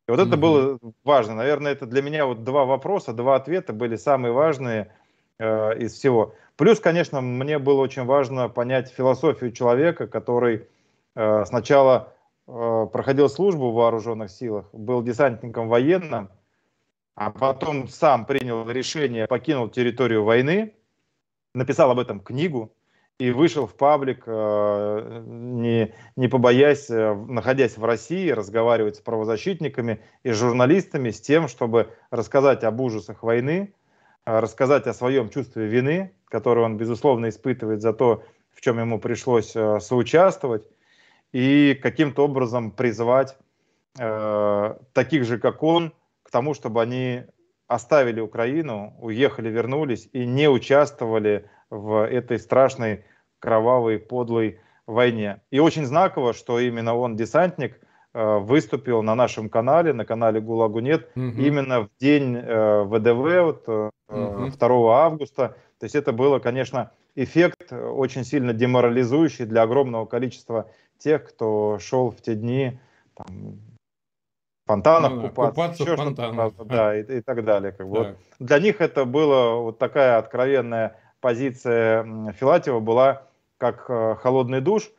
И 0.09 0.11
вот 0.11 0.21
это 0.21 0.37
mm-hmm. 0.37 0.41
было 0.41 0.79
важно. 1.05 1.35
Наверное, 1.35 1.73
это 1.73 1.87
для 1.87 2.03
меня 2.03 2.27
вот 2.27 2.45
два 2.45 2.65
вопроса, 2.65 3.13
два 3.13 3.37
ответа 3.37 3.73
были 3.73 3.97
самые 3.97 4.33
важные 4.33 4.93
э, 5.39 5.79
из 5.79 5.93
всего. 5.93 6.35
Плюс, 6.57 6.81
конечно, 6.81 7.21
мне 7.21 7.59
было 7.59 7.81
очень 7.81 8.05
важно 8.05 8.49
понять 8.49 8.91
философию 8.91 9.53
человека, 9.53 10.07
который 10.07 10.67
э, 11.15 11.45
сначала 11.47 12.13
э, 12.47 12.87
проходил 12.93 13.29
службу 13.29 13.71
в 13.71 13.75
вооруженных 13.75 14.31
силах, 14.31 14.67
был 14.73 15.03
десантником 15.03 15.69
военным, 15.69 16.29
а 17.15 17.31
потом 17.31 17.89
сам 17.89 18.25
принял 18.27 18.69
решение, 18.69 19.27
покинул 19.27 19.69
территорию 19.69 20.25
войны, 20.25 20.75
написал 21.55 21.91
об 21.91 22.01
этом 22.01 22.21
книгу, 22.21 22.73
и 23.19 23.31
вышел 23.31 23.67
в 23.67 23.75
паблик, 23.75 24.25
э, 24.27 25.23
не, 25.27 25.95
не 26.17 26.29
побоясь, 26.29 26.91
э, 26.91 27.15
находясь 27.15 27.77
в 27.77 27.85
России, 27.85 28.31
разговаривать 28.31 28.97
с 28.97 29.01
правозащитниками 29.01 30.01
и 30.23 30.33
журналистами 30.33 31.11
с 31.11 31.21
тем, 31.21 31.49
чтобы 31.49 31.91
рассказать 32.11 32.65
об 32.65 32.81
ужасах 32.81 33.23
войны, 33.23 33.75
э, 34.25 34.39
рассказать 34.41 34.87
о 34.87 34.95
своем 34.95 35.29
чувстве 35.29 35.67
вины, 35.67 36.13
которое 36.27 36.65
он, 36.65 36.77
безусловно, 36.77 37.29
испытывает 37.29 37.83
за 37.83 37.93
то, 37.93 38.25
в 38.51 38.61
чем 38.61 38.79
ему 38.79 38.99
пришлось 38.99 39.53
соучаствовать, 39.53 40.65
и 41.33 41.79
каким-то 41.81 42.25
образом 42.25 42.71
призвать 42.71 43.37
таких 43.95 45.25
же, 45.25 45.39
как 45.39 45.63
он, 45.63 45.93
к 46.23 46.31
тому, 46.31 46.55
чтобы 46.55 46.81
они 46.81 47.25
оставили 47.67 48.21
Украину, 48.21 48.95
уехали, 48.99 49.51
вернулись 49.51 50.09
и 50.13 50.25
не 50.25 50.49
участвовали 50.49 51.49
в 51.73 52.07
этой 52.07 52.39
страшной 52.39 53.05
кровавой, 53.39 53.99
подлой 53.99 54.61
войне. 54.87 55.41
И 55.51 55.59
очень 55.59 55.87
знаково, 55.87 56.35
что 56.35 56.61
именно 56.61 56.95
он, 56.95 57.17
десантник, 57.17 57.81
э, 58.13 58.39
выступил 58.39 59.03
на 59.03 59.15
нашем 59.15 59.49
канале, 59.49 59.93
на 59.93 60.05
канале 60.05 60.41
ГУЛАГу 60.41 60.81
нет, 60.81 61.11
угу. 61.17 61.25
именно 61.25 61.83
в 61.83 61.89
день 61.99 62.37
э, 62.37 62.83
ВДВ, 62.85 63.43
вот, 63.43 63.69
угу. 63.69 63.91
Э, 64.09 64.51
2 64.51 65.05
августа. 65.05 65.57
То 65.79 65.85
есть 65.85 65.95
это 65.95 66.13
было, 66.13 66.39
конечно, 66.39 66.93
эффект 67.15 67.73
очень 67.73 68.25
сильно 68.25 68.53
деморализующий 68.53 69.47
для 69.47 69.63
огромного 69.63 70.05
количества 70.05 70.71
тех, 70.99 71.25
кто 71.25 71.79
шел 71.81 72.11
в 72.11 72.21
те 72.21 72.35
дни 72.35 72.79
там, 73.15 73.27
фонтанах 74.67 75.13
ну, 75.13 75.23
купаться, 75.23 75.51
купаться 75.51 75.83
еще 75.83 75.97
фонтанах. 75.97 76.53
да, 76.67 76.97
и, 76.97 77.19
и 77.19 77.21
так 77.23 77.45
далее. 77.45 77.73
Как 77.73 77.89
бы. 77.89 77.99
Вот 77.99 78.17
для 78.39 78.59
них 78.59 78.81
это 78.81 79.05
было 79.05 79.57
вот 79.57 79.79
такая 79.79 80.19
откровенная 80.19 80.97
позиция 81.23 82.33
Филатева 82.33 82.81
была 82.81 83.23
как 83.57 83.87
э, 83.89 84.17
холодный 84.17 84.61
душ. 84.61 84.91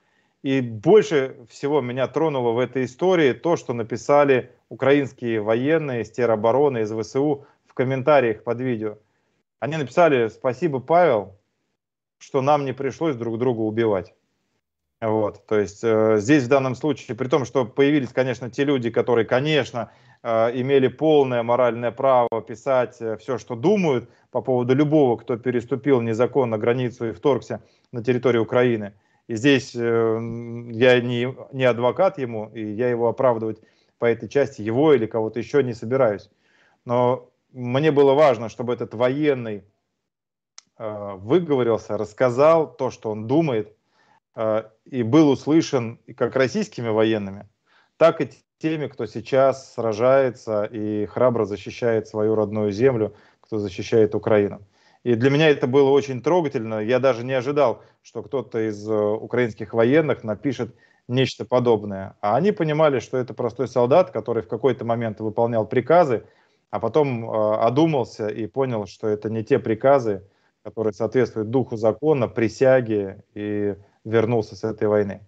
И 0.42 0.60
больше 0.60 1.38
всего 1.50 1.82
меня 1.82 2.08
тронуло 2.08 2.52
в 2.52 2.60
этой 2.60 2.86
истории 2.86 3.34
то, 3.34 3.56
что 3.56 3.74
написали 3.74 4.52
украинские 4.70 5.42
военные 5.42 6.02
из 6.02 6.12
теробороны, 6.12 6.80
из 6.80 6.92
ВСУ 6.92 7.46
в 7.68 7.74
комментариях 7.74 8.44
под 8.44 8.60
видео. 8.60 8.98
Они 9.60 9.78
написали 9.78 10.28
«Спасибо, 10.28 10.80
Павел, 10.80 11.38
что 12.18 12.42
нам 12.42 12.66
не 12.66 12.74
пришлось 12.74 13.16
друг 13.16 13.38
друга 13.38 13.62
убивать». 13.62 14.14
Вот, 15.00 15.46
то 15.46 15.60
есть 15.60 15.84
э, 15.84 16.18
здесь 16.20 16.44
в 16.44 16.48
данном 16.48 16.76
случае, 16.76 17.18
при 17.18 17.28
том, 17.28 17.44
что 17.44 17.66
появились, 17.66 18.14
конечно, 18.14 18.50
те 18.50 18.64
люди, 18.64 18.90
которые, 18.90 19.26
конечно, 19.26 19.92
э, 20.22 20.52
имели 20.54 20.88
полное 20.88 21.44
моральное 21.44 21.92
право 21.92 22.42
писать 22.42 23.02
э, 23.02 23.18
все, 23.18 23.38
что 23.38 23.56
думают 23.56 24.10
по 24.34 24.42
поводу 24.42 24.76
любого, 24.76 25.16
кто 25.16 25.38
переступил 25.38 26.02
незаконно 26.02 26.58
границу 26.58 27.10
и 27.10 27.12
вторгся 27.14 27.64
на 27.94 28.04
территорию 28.04 28.44
Украины. 28.44 28.94
И 29.28 29.36
здесь 29.36 29.74
э, 29.74 29.80
я 29.80 31.00
не, 31.00 31.34
не 31.54 31.64
адвокат 31.64 32.18
ему, 32.18 32.50
и 32.54 32.66
я 32.66 32.90
его 32.90 33.08
оправдывать 33.08 33.62
по 34.00 34.06
этой 34.06 34.28
части, 34.28 34.62
его 34.62 34.94
или 34.94 35.06
кого-то 35.06 35.40
еще 35.40 35.64
не 35.64 35.74
собираюсь. 35.74 36.30
Но 36.84 37.30
мне 37.54 37.92
было 37.92 38.14
важно, 38.14 38.50
чтобы 38.50 38.74
этот 38.74 38.94
военный 38.94 39.64
э, 40.78 41.14
выговорился, 41.16 41.98
рассказал 41.98 42.76
то, 42.76 42.92
что 42.92 43.12
он 43.12 43.28
думает, 43.28 43.74
Э, 44.36 44.64
и 44.86 45.04
был 45.04 45.30
услышан 45.30 46.00
как 46.18 46.36
российскими 46.36 46.90
военными, 46.90 47.48
так 47.98 48.22
и 48.22 48.30
теми, 48.58 48.88
кто 48.88 49.06
сейчас 49.06 49.74
сражается 49.74 50.66
и 50.66 51.06
храбро 51.06 51.46
защищает 51.46 52.08
свою 52.08 52.36
родную 52.36 52.72
землю, 52.72 53.16
кто 53.44 53.60
защищает 53.60 54.16
Украину. 54.16 54.62
И 55.04 55.16
для 55.16 55.30
меня 55.30 55.50
это 55.50 55.68
было 55.68 55.90
очень 55.90 56.22
трогательно. 56.22 56.80
Я 56.80 57.00
даже 57.00 57.26
не 57.26 57.34
ожидал, 57.34 57.84
что 58.02 58.24
кто-то 58.24 58.70
из 58.70 58.88
э, 58.88 58.94
украинских 58.94 59.74
военных 59.74 60.24
напишет 60.24 60.76
нечто 61.10 61.46
подобное. 61.46 62.16
А 62.22 62.38
они 62.38 62.54
понимали, 62.54 63.00
что 63.00 63.18
это 63.18 63.34
простой 63.34 63.68
солдат, 63.68 64.12
который 64.12 64.44
в 64.44 64.48
какой-то 64.48 64.86
момент 64.86 65.20
выполнял 65.20 65.68
приказы, 65.68 66.24
а 66.72 66.80
потом 66.80 67.30
э, 67.30 67.56
одумался 67.58 68.28
и 68.28 68.48
понял, 68.48 68.88
что 68.88 69.08
это 69.08 69.30
не 69.30 69.44
те 69.44 69.60
приказы, 69.60 70.24
которые 70.64 70.94
соответствуют 70.94 71.50
духу 71.50 71.76
закона, 71.76 72.30
присяге 72.30 73.26
и 73.34 73.76
вернулся 74.06 74.56
с 74.56 74.64
этой 74.64 74.88
войны. 74.88 75.22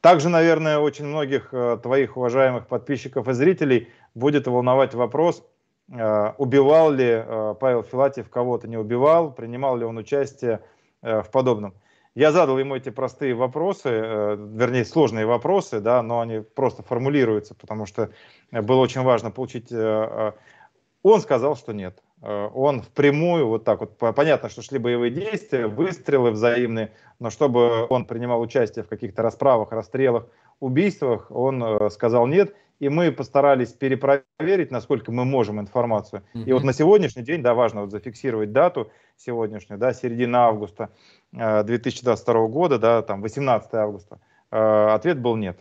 Также, 0.00 0.28
наверное, 0.28 0.78
очень 0.78 1.06
многих 1.06 1.48
э, 1.52 1.78
твоих 1.82 2.16
уважаемых 2.16 2.68
подписчиков 2.68 3.26
и 3.26 3.32
зрителей 3.32 3.88
будет 4.14 4.46
волновать 4.46 4.94
вопрос, 4.94 5.44
убивал 5.90 6.90
ли 6.90 7.06
э, 7.06 7.54
Павел 7.58 7.82
Филатьев 7.82 8.28
кого-то, 8.28 8.68
не 8.68 8.76
убивал, 8.76 9.32
принимал 9.32 9.76
ли 9.76 9.84
он 9.84 9.96
участие 9.96 10.60
в 11.00 11.26
подобном. 11.32 11.74
Я 12.14 12.32
задал 12.32 12.58
ему 12.58 12.74
эти 12.74 12.90
простые 12.90 13.34
вопросы, 13.34 13.88
вернее, 13.88 14.84
сложные 14.84 15.26
вопросы, 15.26 15.78
да, 15.78 16.02
но 16.02 16.20
они 16.20 16.40
просто 16.40 16.82
формулируются, 16.82 17.54
потому 17.54 17.86
что 17.86 18.10
было 18.50 18.80
очень 18.80 19.02
важно 19.02 19.30
получить... 19.30 19.72
Он 19.72 21.20
сказал, 21.20 21.54
что 21.54 21.72
нет. 21.72 22.02
Э, 22.20 22.48
он 22.52 22.82
впрямую, 22.82 23.46
вот 23.46 23.64
так 23.64 23.80
вот, 23.80 23.96
понятно, 23.96 24.48
что 24.48 24.62
шли 24.62 24.78
боевые 24.78 25.10
действия, 25.10 25.66
выстрелы 25.66 26.30
взаимные, 26.30 26.92
но 27.18 27.30
чтобы 27.30 27.86
он 27.88 28.04
принимал 28.04 28.40
участие 28.40 28.84
в 28.84 28.88
каких-то 28.88 29.22
расправах, 29.22 29.72
расстрелах, 29.72 30.26
убийствах, 30.60 31.30
он 31.30 31.62
э, 31.62 31.90
сказал 31.90 32.26
нет, 32.26 32.54
и 32.80 32.88
мы 32.88 33.12
постарались 33.12 33.72
перепроверить, 33.72 34.70
насколько 34.70 35.12
мы 35.12 35.24
можем 35.24 35.60
информацию. 35.60 36.22
Mm-hmm. 36.34 36.44
И 36.44 36.52
вот 36.52 36.64
на 36.64 36.72
сегодняшний 36.72 37.22
день, 37.22 37.42
да, 37.42 37.54
важно 37.54 37.82
вот 37.82 37.90
зафиксировать 37.90 38.52
дату 38.52 38.90
сегодняшнюю, 39.16 39.78
да, 39.78 39.92
середина 39.92 40.46
августа 40.46 40.90
2022 41.32 42.34
э, 42.34 42.48
года, 42.48 42.78
да, 42.78 43.02
там 43.02 43.20
18 43.20 43.74
августа, 43.74 44.20
ответ 44.50 45.20
был 45.20 45.36
нет. 45.36 45.58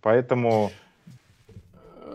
Поэтому 0.00 0.70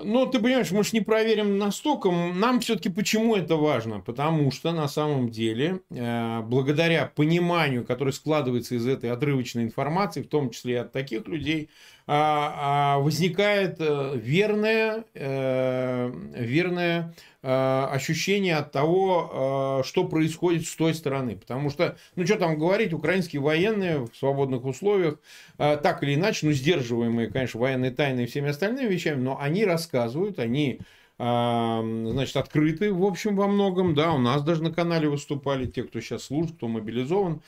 ну, 0.03 0.25
ты 0.25 0.39
понимаешь, 0.39 0.71
мы 0.71 0.83
же 0.83 0.91
не 0.93 1.01
проверим 1.01 1.57
настолько. 1.57 2.11
Нам 2.11 2.59
все-таки 2.59 2.89
почему 2.89 3.35
это 3.35 3.55
важно? 3.55 3.99
Потому 3.99 4.51
что 4.51 4.71
на 4.71 4.87
самом 4.87 5.29
деле, 5.29 5.81
э, 5.89 6.41
благодаря 6.41 7.11
пониманию, 7.15 7.85
которое 7.85 8.11
складывается 8.11 8.75
из 8.75 8.87
этой 8.87 9.11
отрывочной 9.11 9.63
информации, 9.63 10.21
в 10.21 10.27
том 10.27 10.49
числе 10.49 10.73
и 10.73 10.77
от 10.77 10.91
таких 10.91 11.27
людей, 11.27 11.69
возникает 12.07 13.75
э, 13.79 14.13
верное, 14.15 15.03
э, 15.13 16.09
верное 16.35 17.13
э, 17.43 17.87
ощущение 17.91 18.55
от 18.55 18.71
того, 18.71 19.83
что 19.85 20.05
происходит 20.05 20.65
с 20.65 20.75
той 20.75 20.93
стороны. 20.93 21.35
Потому 21.35 21.69
что, 21.69 21.97
ну 22.15 22.25
что 22.25 22.37
там 22.37 22.57
говорить, 22.57 22.93
украинские 22.93 23.41
военные 23.41 24.05
в 24.05 24.15
свободных 24.15 24.63
условиях, 24.63 25.19
так 25.57 26.01
или 26.01 26.15
иначе, 26.15 26.45
ну 26.45 26.53
сдерживаемые, 26.53 27.29
конечно, 27.29 27.59
военные 27.59 27.91
тайны 27.91 28.21
и 28.21 28.25
всеми 28.25 28.49
остальными 28.49 28.87
вещами, 28.87 29.21
но 29.21 29.37
они 29.39 29.65
рассказывают, 29.65 30.39
они 30.39 30.79
значит, 31.17 32.37
открыты, 32.37 32.93
в 32.93 33.03
общем, 33.03 33.35
во 33.35 33.47
многом, 33.47 33.95
да, 33.95 34.13
у 34.13 34.19
нас 34.19 34.43
даже 34.43 34.61
на 34.61 34.71
канале 34.71 35.09
выступали 35.09 35.65
те, 35.65 35.83
кто 35.83 35.99
сейчас 35.99 36.25
служит, 36.25 36.55
кто 36.55 36.67
мобилизован. 36.67 37.41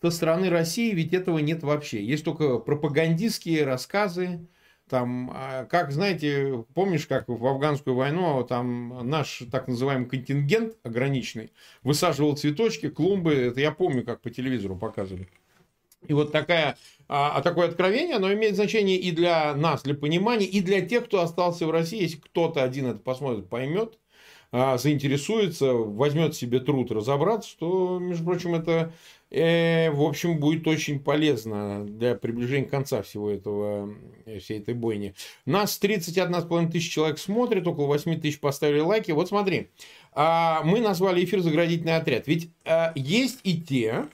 Со 0.00 0.10
стороны 0.10 0.48
России 0.48 0.94
ведь 0.94 1.12
этого 1.12 1.38
нет 1.38 1.62
вообще. 1.62 2.02
Есть 2.02 2.24
только 2.24 2.58
пропагандистские 2.58 3.64
рассказы, 3.64 4.46
там, 4.88 5.30
а, 5.34 5.64
как, 5.64 5.90
знаете, 5.90 6.64
помнишь, 6.74 7.06
как 7.06 7.28
в 7.28 7.46
афганскую 7.46 7.96
войну 7.96 8.44
там 8.44 9.08
наш 9.08 9.42
так 9.50 9.68
называемый 9.68 10.06
контингент 10.06 10.76
ограниченный 10.82 11.50
высаживал 11.82 12.36
цветочки, 12.36 12.90
клумбы, 12.90 13.32
это 13.32 13.60
я 13.60 13.72
помню, 13.72 14.04
как 14.04 14.20
по 14.20 14.28
телевизору 14.28 14.76
показывали. 14.76 15.28
И 16.08 16.12
вот 16.12 16.32
такая, 16.32 16.76
а, 17.14 17.36
а 17.36 17.42
такое 17.42 17.68
откровение, 17.68 18.16
оно 18.16 18.32
имеет 18.32 18.54
значение 18.54 18.96
и 18.96 19.10
для 19.10 19.54
нас, 19.54 19.82
для 19.82 19.94
понимания, 19.94 20.46
и 20.46 20.62
для 20.62 20.80
тех, 20.80 21.04
кто 21.04 21.20
остался 21.20 21.66
в 21.66 21.70
России. 21.70 22.00
Если 22.00 22.16
кто-то 22.16 22.64
один 22.64 22.86
это 22.86 23.00
посмотрит, 23.00 23.50
поймет, 23.50 23.98
а, 24.50 24.78
заинтересуется, 24.78 25.74
возьмет 25.74 26.34
себе 26.34 26.58
труд 26.58 26.90
разобраться, 26.90 27.54
то, 27.58 27.98
между 27.98 28.24
прочим, 28.24 28.54
это, 28.54 28.94
э, 29.28 29.90
в 29.90 30.00
общем, 30.00 30.38
будет 30.38 30.66
очень 30.66 31.00
полезно 31.00 31.84
для 31.86 32.14
приближения 32.14 32.66
конца 32.66 33.02
всего 33.02 33.30
этого, 33.30 33.94
э, 34.24 34.38
всей 34.38 34.60
этой 34.60 34.72
бойни. 34.72 35.12
Нас 35.44 35.78
31,5 35.78 36.70
тысяч 36.70 36.90
человек 36.90 37.18
смотрит, 37.18 37.66
около 37.66 37.88
8 37.88 38.18
тысяч 38.22 38.40
поставили 38.40 38.80
лайки. 38.80 39.12
Вот 39.12 39.28
смотри, 39.28 39.68
э, 40.14 40.54
мы 40.64 40.80
назвали 40.80 41.22
эфир 41.22 41.40
«Заградительный 41.40 41.96
отряд». 41.96 42.26
Ведь 42.26 42.48
э, 42.64 42.92
есть 42.94 43.40
и 43.44 43.60
те, 43.60 44.06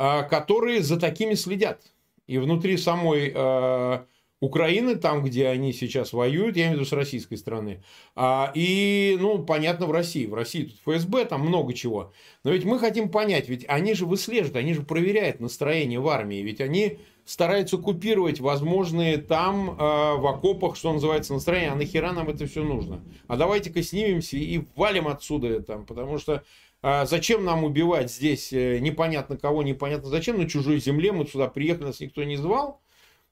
а, 0.00 0.22
которые 0.22 0.80
за 0.82 0.96
такими 1.00 1.34
следят. 1.34 1.82
И 2.28 2.38
внутри 2.38 2.76
самой 2.76 3.32
э, 3.34 3.98
Украины, 4.40 4.94
там, 4.94 5.24
где 5.24 5.48
они 5.48 5.72
сейчас 5.72 6.12
воюют, 6.12 6.56
я 6.56 6.64
имею 6.64 6.76
в 6.76 6.80
виду 6.80 6.88
с 6.88 6.92
российской 6.92 7.36
стороны, 7.36 7.82
а, 8.14 8.52
и, 8.54 9.16
ну, 9.18 9.40
понятно, 9.44 9.86
в 9.86 9.92
России. 9.92 10.26
В 10.26 10.34
России 10.34 10.64
тут 10.64 10.78
ФСБ, 10.84 11.24
там 11.24 11.40
много 11.40 11.72
чего. 11.72 12.12
Но 12.44 12.52
ведь 12.52 12.64
мы 12.64 12.78
хотим 12.78 13.10
понять, 13.10 13.48
ведь 13.48 13.64
они 13.66 13.94
же 13.94 14.06
выслеживают, 14.06 14.54
они 14.56 14.74
же 14.74 14.82
проверяют 14.82 15.40
настроение 15.40 15.98
в 15.98 16.08
армии, 16.08 16.36
ведь 16.36 16.60
они 16.60 16.98
стараются 17.24 17.78
купировать 17.78 18.40
возможные 18.40 19.18
там 19.18 19.70
э, 19.70 19.74
в 19.74 20.26
окопах, 20.26 20.76
что 20.76 20.92
называется, 20.92 21.34
настроение. 21.34 21.72
А 21.72 21.74
нахера 21.74 22.12
нам 22.12 22.28
это 22.28 22.46
все 22.46 22.62
нужно? 22.62 23.02
А 23.26 23.36
давайте-ка 23.36 23.82
снимемся 23.82 24.36
и 24.36 24.62
валим 24.76 25.08
отсюда 25.08 25.60
там, 25.60 25.84
потому 25.84 26.18
что 26.18 26.44
а 26.82 27.06
зачем 27.06 27.44
нам 27.44 27.64
убивать 27.64 28.10
здесь 28.10 28.52
э, 28.52 28.78
непонятно 28.78 29.36
кого, 29.36 29.62
непонятно 29.62 30.08
зачем, 30.08 30.38
на 30.38 30.48
чужой 30.48 30.78
земле, 30.80 31.12
мы 31.12 31.26
сюда 31.26 31.48
приехали, 31.48 31.86
нас 31.86 32.00
никто 32.00 32.22
не 32.24 32.36
звал. 32.36 32.80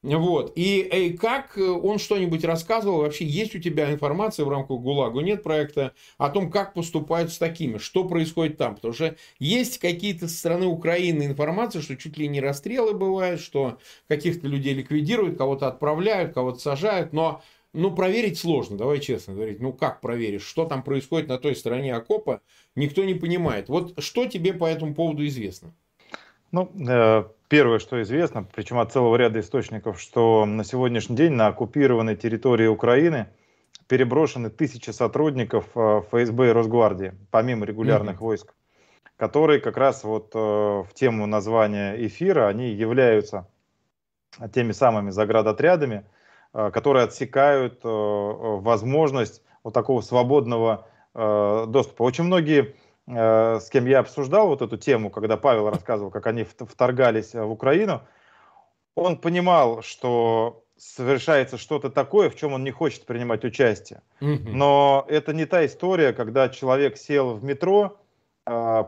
Вот. 0.03 0.53
И, 0.55 0.81
и 0.81 1.17
как 1.17 1.57
он 1.57 1.97
что-нибудь 1.97 2.43
рассказывал, 2.43 2.99
вообще 2.99 3.25
есть 3.25 3.55
у 3.55 3.59
тебя 3.59 3.91
информация 3.91 4.45
в 4.45 4.49
рамках 4.49 4.79
ГУЛАГу, 4.79 5.21
нет 5.21 5.41
проекта 5.41 5.93
о 6.17 6.29
том, 6.29 6.51
как 6.51 6.75
поступают 6.75 7.33
с 7.33 7.39
такими, 7.39 7.77
что 7.79 8.03
происходит 8.07 8.57
там. 8.57 8.75
Потому 8.75 8.93
что 8.93 9.15
есть 9.39 9.79
какие-то 9.79 10.27
со 10.27 10.37
стороны 10.37 10.67
Украины 10.67 11.25
информация, 11.25 11.81
что 11.81 11.97
чуть 11.97 12.17
ли 12.17 12.27
не 12.27 12.39
расстрелы 12.39 12.93
бывают, 12.93 13.41
что 13.41 13.79
каких-то 14.07 14.47
людей 14.47 14.75
ликвидируют, 14.75 15.37
кого-то 15.37 15.67
отправляют, 15.67 16.33
кого-то 16.33 16.59
сажают, 16.59 17.11
но 17.11 17.41
ну, 17.77 17.91
проверить 17.91 18.39
сложно, 18.39 18.77
давай 18.77 18.99
честно 18.99 19.33
говорить. 19.35 19.59
Ну, 19.59 19.71
как 19.71 20.01
проверишь? 20.01 20.43
Что 20.43 20.65
там 20.65 20.81
происходит 20.81 21.29
на 21.29 21.37
той 21.37 21.55
стороне 21.55 21.93
окопа, 21.95 22.41
никто 22.75 23.03
не 23.03 23.13
понимает. 23.13 23.69
Вот 23.69 24.01
что 24.01 24.25
тебе 24.25 24.53
по 24.53 24.65
этому 24.65 24.95
поводу 24.95 25.25
известно? 25.27 25.73
Ну, 26.51 26.71
э, 26.89 27.23
первое, 27.49 27.79
что 27.79 28.01
известно, 28.01 28.47
причем 28.55 28.79
от 28.79 28.91
целого 28.91 29.15
ряда 29.15 29.39
источников, 29.41 30.01
что 30.01 30.45
на 30.45 30.63
сегодняшний 30.63 31.15
день 31.15 31.33
на 31.33 31.47
оккупированной 31.47 32.15
территории 32.15 32.67
Украины 32.67 33.27
переброшены 33.87 34.49
тысячи 34.49 34.89
сотрудников 34.89 35.65
э, 35.75 36.01
ФСБ 36.09 36.49
и 36.49 36.51
Росгвардии, 36.51 37.13
помимо 37.31 37.65
регулярных 37.65 38.15
mm-hmm. 38.15 38.19
войск, 38.19 38.53
которые 39.17 39.59
как 39.59 39.77
раз 39.77 40.03
вот 40.03 40.31
э, 40.33 40.39
в 40.39 40.89
тему 40.95 41.27
названия 41.27 41.95
эфира, 42.07 42.47
они 42.47 42.71
являются 42.71 43.47
теми 44.53 44.71
самыми 44.71 45.09
заградотрядами, 45.11 46.05
которые 46.73 47.05
отсекают 47.05 47.81
возможность 47.83 49.43
вот 49.63 49.73
такого 49.73 50.01
свободного 50.01 50.87
доступа. 51.13 52.03
Очень 52.03 52.23
многие, 52.23 52.75
с 53.07 53.69
кем 53.71 53.85
я 53.85 53.99
обсуждал 53.99 54.47
вот 54.47 54.61
эту 54.61 54.77
тему, 54.77 55.11
когда 55.11 55.37
Павел 55.37 55.69
рассказывал, 55.69 56.09
как 56.09 56.25
они 56.25 56.43
вторгались 56.43 57.33
в 57.33 57.51
Украину, 57.51 58.01
он 58.95 59.17
понимал, 59.17 59.83
что 59.83 60.63
совершается 60.77 61.57
что-то 61.57 61.89
такое, 61.89 62.29
в 62.29 62.35
чем 62.35 62.53
он 62.53 62.63
не 62.63 62.71
хочет 62.71 63.05
принимать 63.05 63.45
участие. 63.45 64.01
Но 64.19 65.05
это 65.07 65.33
не 65.33 65.45
та 65.45 65.65
история, 65.65 66.11
когда 66.13 66.49
человек 66.49 66.97
сел 66.97 67.35
в 67.35 67.43
метро, 67.43 67.97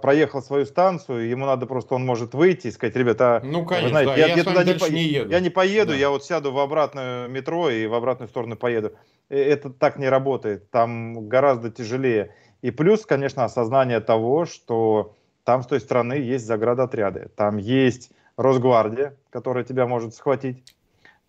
проехал 0.02 0.42
свою 0.42 0.66
станцию, 0.66 1.28
ему 1.28 1.46
надо 1.46 1.66
просто, 1.66 1.96
он 1.96 2.06
может 2.06 2.34
выйти 2.34 2.68
и 2.68 2.72
сказать, 2.72 2.96
ребята, 2.96 3.42
ну, 3.44 3.66
конечно, 3.66 3.90
знаете, 3.90 4.12
да, 4.12 4.18
я, 4.18 4.28
я, 4.28 4.36
я 4.36 4.44
туда 4.44 4.64
не, 4.64 4.74
по... 4.74 4.86
не 4.86 5.04
еду. 5.04 5.30
Я 5.30 5.40
не 5.40 5.50
поеду, 5.50 5.92
да. 5.92 5.98
я 5.98 6.10
вот 6.10 6.24
сяду 6.24 6.52
в 6.52 6.60
обратное 6.60 7.28
метро 7.28 7.70
и 7.70 7.86
в 7.86 7.94
обратную 7.94 8.30
сторону 8.30 8.56
поеду. 8.56 8.94
Э, 9.30 9.38
это 9.38 9.70
так 9.70 9.98
не 9.98 10.08
работает, 10.08 10.72
там 10.72 11.28
гораздо 11.28 11.70
тяжелее. 11.70 12.34
И 12.62 12.72
плюс, 12.72 13.06
конечно, 13.06 13.44
осознание 13.44 14.00
того, 14.00 14.46
что 14.46 15.16
там 15.44 15.64
с 15.64 15.68
той 15.68 15.80
стороны 15.80 16.14
есть 16.14 16.46
заградотряды, 16.46 17.30
там 17.36 17.58
есть 17.58 18.12
Росгвардия, 18.38 19.18
которая 19.32 19.66
тебя 19.66 19.88
может 19.88 20.16
схватить, 20.16 20.64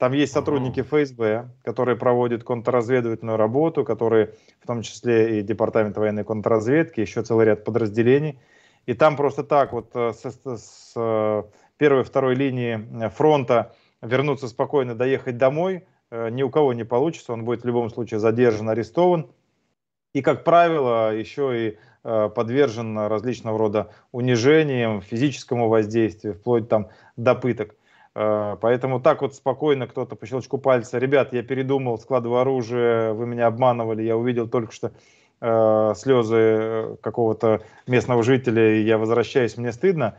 там 0.00 0.14
есть 0.14 0.33
сотрудники 0.33 0.80
ФСБ, 0.80 1.50
которые 1.62 1.95
проводят 1.95 2.42
контрразведывательную 2.42 3.37
работу, 3.37 3.85
которые, 3.85 4.33
в 4.59 4.66
том 4.66 4.80
числе 4.80 5.38
и 5.38 5.42
Департамент 5.42 5.95
военной 5.99 6.25
контрразведки, 6.25 7.00
еще 7.00 7.21
целый 7.23 7.45
ряд 7.45 7.64
подразделений. 7.64 8.38
И 8.87 8.95
там 8.95 9.14
просто 9.14 9.45
так 9.45 9.75
вот 9.75 9.90
э, 9.92 10.14
с, 10.14 10.25
с 10.25 10.92
э, 10.97 11.42
первой 11.76 12.04
второй 12.04 12.35
линии 12.35 12.80
э, 13.04 13.11
фронта 13.11 13.75
вернуться 14.00 14.49
спокойно, 14.49 14.95
доехать 14.95 15.37
домой, 15.37 15.85
ни 16.11 16.42
у 16.42 16.49
кого 16.49 16.73
не 16.73 16.85
получится, 16.85 17.35
он 17.35 17.45
будет 17.45 17.62
в 17.62 17.66
любом 17.66 17.90
случае 17.90 18.21
задержан, 18.21 18.71
арестован. 18.71 19.28
И, 20.14 20.23
как 20.23 20.45
правило, 20.45 21.14
еще 21.14 21.69
и 21.69 21.78
подвержен 22.02 22.99
различного 22.99 23.59
рода 23.59 23.90
унижениям, 24.11 25.02
физическому 25.02 25.69
воздействию, 25.69 26.35
вплоть 26.35 26.71
там 26.71 26.88
до 27.16 27.35
пыток. 27.35 27.76
Э, 28.14 28.57
поэтому 28.61 29.00
так 29.00 29.23
вот 29.23 29.35
спокойно 29.35 29.87
кто-то 29.87 30.17
по 30.17 30.26
щелчку 30.26 30.59
пальца, 30.59 30.99
ребят, 30.99 31.33
я 31.33 31.43
передумал, 31.43 31.99
складываю 31.99 32.40
оружие, 32.40 33.12
вы 33.12 33.26
меня 33.26 33.47
обманывали, 33.47 34.02
я 34.02 34.17
увидел 34.17 34.49
только 34.49 34.73
что 34.73 34.93
э, 35.40 35.95
слезы 35.97 36.97
какого-то 37.02 37.62
местного 37.87 38.23
жителя, 38.23 38.75
и 38.75 38.83
я 38.83 38.99
возвращаюсь, 38.99 39.57
мне 39.57 39.73
стыдно. 39.73 40.19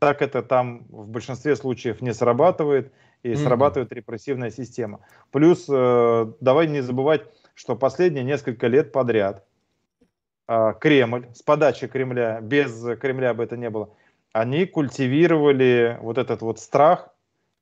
Так 0.00 0.20
это 0.22 0.42
там 0.42 0.84
в 0.88 1.08
большинстве 1.08 1.54
случаев 1.54 2.00
не 2.00 2.12
срабатывает, 2.12 2.92
и 3.22 3.32
mm-hmm. 3.32 3.36
срабатывает 3.36 3.92
репрессивная 3.92 4.50
система. 4.50 5.00
Плюс, 5.30 5.66
э, 5.68 6.32
давай 6.40 6.68
не 6.68 6.80
забывать, 6.80 7.22
что 7.54 7.76
последние 7.76 8.24
несколько 8.24 8.66
лет 8.66 8.92
подряд 8.92 9.44
э, 10.48 10.74
Кремль, 10.80 11.26
с 11.34 11.42
подачи 11.42 11.86
Кремля, 11.86 12.40
без 12.40 12.84
Кремля 12.98 13.34
бы 13.34 13.44
это 13.44 13.56
не 13.56 13.70
было, 13.70 13.90
они 14.32 14.66
культивировали 14.66 15.98
вот 16.00 16.18
этот 16.18 16.42
вот 16.42 16.60
страх 16.60 17.10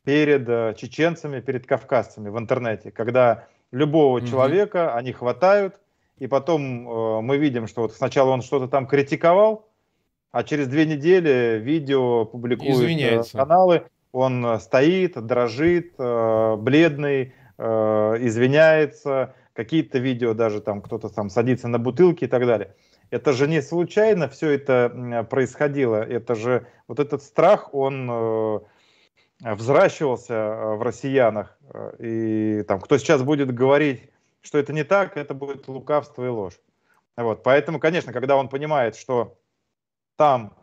перед 0.04 0.48
э, 0.48 0.74
чеченцами, 0.76 1.40
перед 1.40 1.66
кавказцами 1.66 2.28
в 2.28 2.38
интернете, 2.38 2.90
когда 2.90 3.46
любого 3.72 4.18
mm-hmm. 4.18 4.30
человека 4.30 4.94
они 4.94 5.12
хватают, 5.12 5.80
и 6.18 6.26
потом 6.26 6.88
э, 6.88 7.20
мы 7.22 7.38
видим, 7.38 7.66
что 7.66 7.82
вот 7.82 7.94
сначала 7.94 8.30
он 8.30 8.42
что-то 8.42 8.68
там 8.68 8.86
критиковал, 8.86 9.68
а 10.30 10.44
через 10.44 10.68
две 10.68 10.86
недели 10.86 11.60
видео 11.62 12.24
публикуют 12.24 12.76
э, 12.76 12.84
Извиняется. 12.84 13.38
каналы, 13.38 13.84
он 14.12 14.46
э, 14.46 14.58
стоит, 14.60 15.20
дрожит, 15.26 15.94
э, 15.98 16.56
бледный, 16.56 17.34
э, 17.58 17.64
извиняется, 18.20 19.34
какие-то 19.52 19.98
видео 19.98 20.34
даже 20.34 20.60
там 20.60 20.82
кто-то 20.82 21.08
там 21.08 21.30
садится 21.30 21.66
на 21.68 21.78
бутылки 21.78 22.24
и 22.24 22.28
так 22.28 22.46
далее. 22.46 22.74
Это 23.10 23.32
же 23.32 23.48
не 23.48 23.60
случайно 23.60 24.28
все 24.28 24.50
это 24.50 25.26
происходило, 25.30 25.96
это 25.96 26.34
же 26.34 26.66
вот 26.88 26.98
этот 27.00 27.22
страх, 27.22 27.72
он 27.74 28.64
взращивался 29.52 30.34
э, 30.34 30.74
в 30.76 30.82
россиянах, 30.82 31.56
э, 31.72 31.96
и 31.98 32.62
там, 32.62 32.80
кто 32.80 32.96
сейчас 32.96 33.22
будет 33.22 33.52
говорить, 33.52 34.10
что 34.40 34.58
это 34.58 34.72
не 34.72 34.84
так, 34.84 35.16
это 35.16 35.34
будет 35.34 35.68
лукавство 35.68 36.24
и 36.24 36.28
ложь. 36.28 36.58
Вот, 37.16 37.42
поэтому, 37.42 37.78
конечно, 37.78 38.12
когда 38.12 38.36
он 38.36 38.48
понимает, 38.48 38.96
что 38.96 39.36
там 40.16 40.56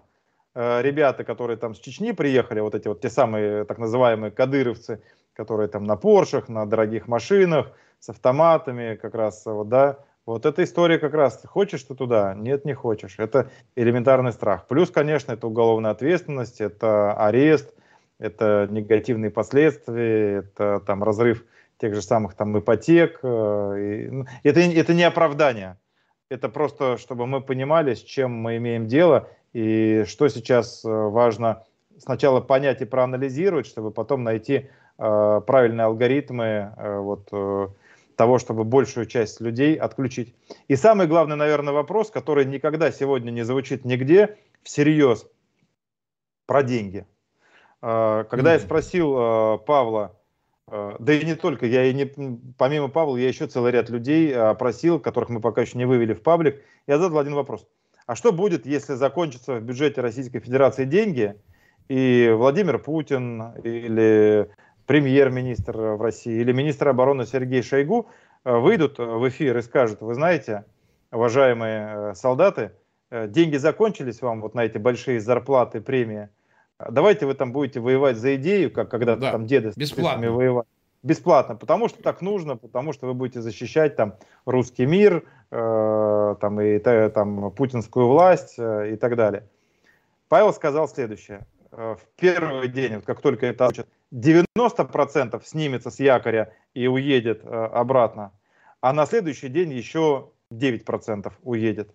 э, 0.56 0.82
ребята, 0.82 1.24
которые 1.24 1.58
там 1.58 1.76
с 1.76 1.80
Чечни 1.80 2.12
приехали, 2.12 2.60
вот 2.60 2.76
эти 2.76 2.88
вот 2.88 3.02
те 3.02 3.10
самые 3.10 3.66
так 3.66 3.78
называемые 3.78 4.32
кадыровцы, 4.32 5.02
которые 5.34 5.70
там 5.70 5.84
на 5.84 5.96
Поршах, 5.96 6.50
на 6.50 6.66
дорогих 6.66 7.08
машинах, 7.08 7.72
с 8.00 8.10
автоматами, 8.10 8.96
как 8.96 9.14
раз, 9.14 9.46
вот, 9.46 9.70
да, 9.70 10.00
вот 10.26 10.46
эта 10.46 10.64
история 10.64 10.98
как 10.98 11.14
раз, 11.14 11.42
хочешь 11.46 11.84
ты 11.84 11.96
туда? 11.96 12.34
Нет, 12.36 12.66
не 12.66 12.74
хочешь. 12.74 13.16
Это 13.18 13.50
элементарный 13.76 14.32
страх. 14.32 14.68
Плюс, 14.68 14.90
конечно, 14.90 15.32
это 15.32 15.48
уголовная 15.48 15.92
ответственность, 15.92 16.62
это 16.62 17.14
арест, 17.14 17.74
это 18.22 18.68
негативные 18.70 19.32
последствия, 19.32 20.38
это 20.38 20.82
там 20.86 21.04
разрыв 21.04 21.44
тех 21.78 21.94
же 21.94 22.02
самых 22.02 22.36
там 22.36 22.58
ипотек. 22.58 23.20
Э, 23.24 24.08
ну, 24.10 24.26
это, 24.44 24.60
это 24.62 24.94
не 24.94 25.04
оправдание, 25.04 25.78
это 26.30 26.48
просто, 26.48 26.98
чтобы 26.98 27.28
мы 27.28 27.42
понимали, 27.42 27.96
с 27.96 28.02
чем 28.02 28.32
мы 28.32 28.58
имеем 28.58 28.88
дело 28.88 29.28
и 29.54 30.06
что 30.08 30.30
сейчас 30.30 30.86
э, 30.86 30.90
важно 30.90 31.64
сначала 31.98 32.40
понять 32.42 32.82
и 32.82 32.86
проанализировать, 32.86 33.66
чтобы 33.66 33.92
потом 33.92 34.24
найти 34.24 34.70
э, 34.98 35.42
правильные 35.46 35.86
алгоритмы 35.86 36.74
э, 36.78 36.98
вот, 37.00 37.28
э, 37.32 37.68
того, 38.16 38.38
чтобы 38.38 38.64
большую 38.64 39.08
часть 39.08 39.42
людей 39.42 39.76
отключить. 39.76 40.36
И 40.68 40.76
самый 40.76 41.08
главный, 41.08 41.36
наверное, 41.36 41.74
вопрос, 41.74 42.12
который 42.12 42.46
никогда 42.46 42.92
сегодня 42.92 43.32
не 43.32 43.44
звучит 43.44 43.84
нигде 43.84 44.38
всерьез, 44.64 45.26
про 46.46 46.64
деньги. 46.64 47.06
А, 47.82 48.24
когда 48.26 48.54
я 48.54 48.60
спросил 48.60 49.14
а, 49.18 49.58
Павла, 49.58 50.16
а, 50.68 50.96
да 51.00 51.14
и 51.14 51.26
не 51.26 51.36
только, 51.36 51.66
я 51.66 51.86
и 51.86 51.94
не, 51.94 52.06
помимо 52.58 52.90
Павла, 52.90 53.18
я 53.18 53.28
еще 53.28 53.48
целый 53.48 53.72
ряд 53.72 53.90
людей 53.90 54.34
опросил, 54.36 55.00
которых 55.00 55.30
мы 55.30 55.42
пока 55.42 55.62
еще 55.62 55.78
не 55.78 55.86
вывели 55.86 56.14
в 56.14 56.22
паблик, 56.22 56.62
я 56.88 56.98
задал 57.00 57.20
один 57.20 57.34
вопрос. 57.34 57.68
А 58.06 58.16
что 58.16 58.32
будет, 58.32 58.66
если 58.66 58.94
закончатся 58.94 59.56
в 59.56 59.64
бюджете 59.64 60.02
Российской 60.02 60.40
Федерации 60.40 60.86
деньги, 60.86 61.36
и 61.88 62.32
Владимир 62.34 62.80
Путин 62.80 63.54
или 63.64 64.50
премьер-министр 64.86 65.78
в 65.78 66.02
России 66.02 66.40
или 66.40 66.52
министр 66.54 66.90
обороны 66.90 67.26
Сергей 67.26 67.62
Шойгу 67.62 68.08
выйдут 68.46 68.98
в 68.98 69.28
эфир 69.28 69.58
и 69.58 69.62
скажут, 69.62 70.02
вы 70.02 70.14
знаете, 70.14 70.66
уважаемые 71.12 72.16
солдаты, 72.16 72.72
деньги 73.12 73.58
закончились 73.58 74.22
вам 74.22 74.42
вот 74.42 74.54
на 74.54 74.64
эти 74.64 74.78
большие 74.78 75.20
зарплаты, 75.20 75.82
премии, 75.82 76.30
Давайте 76.90 77.26
вы 77.26 77.34
там 77.34 77.52
будете 77.52 77.80
воевать 77.80 78.18
за 78.18 78.36
идею, 78.36 78.72
как 78.72 78.90
когда-то 78.90 79.22
да, 79.22 79.32
там 79.32 79.46
деды 79.46 79.72
с 79.72 79.76
бесплатно. 79.76 80.32
воевали. 80.32 80.68
Бесплатно, 81.04 81.56
потому 81.56 81.90
что 81.90 82.04
так 82.04 82.22
нужно, 82.22 82.58
потому 82.58 82.94
что 82.94 83.08
вы 83.08 83.16
будете 83.16 83.42
защищать 83.42 83.96
там 83.96 84.18
русский 84.46 84.86
мир, 84.86 85.24
э, 85.50 86.36
там 86.40 86.62
и 86.62 86.78
там 86.78 87.52
путинскую 87.52 88.08
власть 88.08 88.56
э, 88.60 88.94
и 88.94 88.96
так 88.98 89.16
далее. 89.16 89.44
Павел 90.30 90.54
сказал 90.54 90.88
следующее: 90.88 91.48
э, 91.72 91.96
в 92.00 92.20
первый 92.20 92.68
день, 92.68 92.96
вот 92.98 93.06
как 93.06 93.20
только 93.20 93.48
это 93.48 93.72
90% 94.14 95.42
снимется 95.44 95.90
с 95.90 96.00
якоря 96.00 96.54
и 96.76 96.86
уедет 96.86 97.42
э, 97.44 97.48
обратно, 97.48 98.32
а 98.80 98.94
на 98.94 99.08
следующий 99.08 99.50
день 99.50 99.72
еще 99.72 100.30
9% 100.52 101.32
уедет 101.42 101.90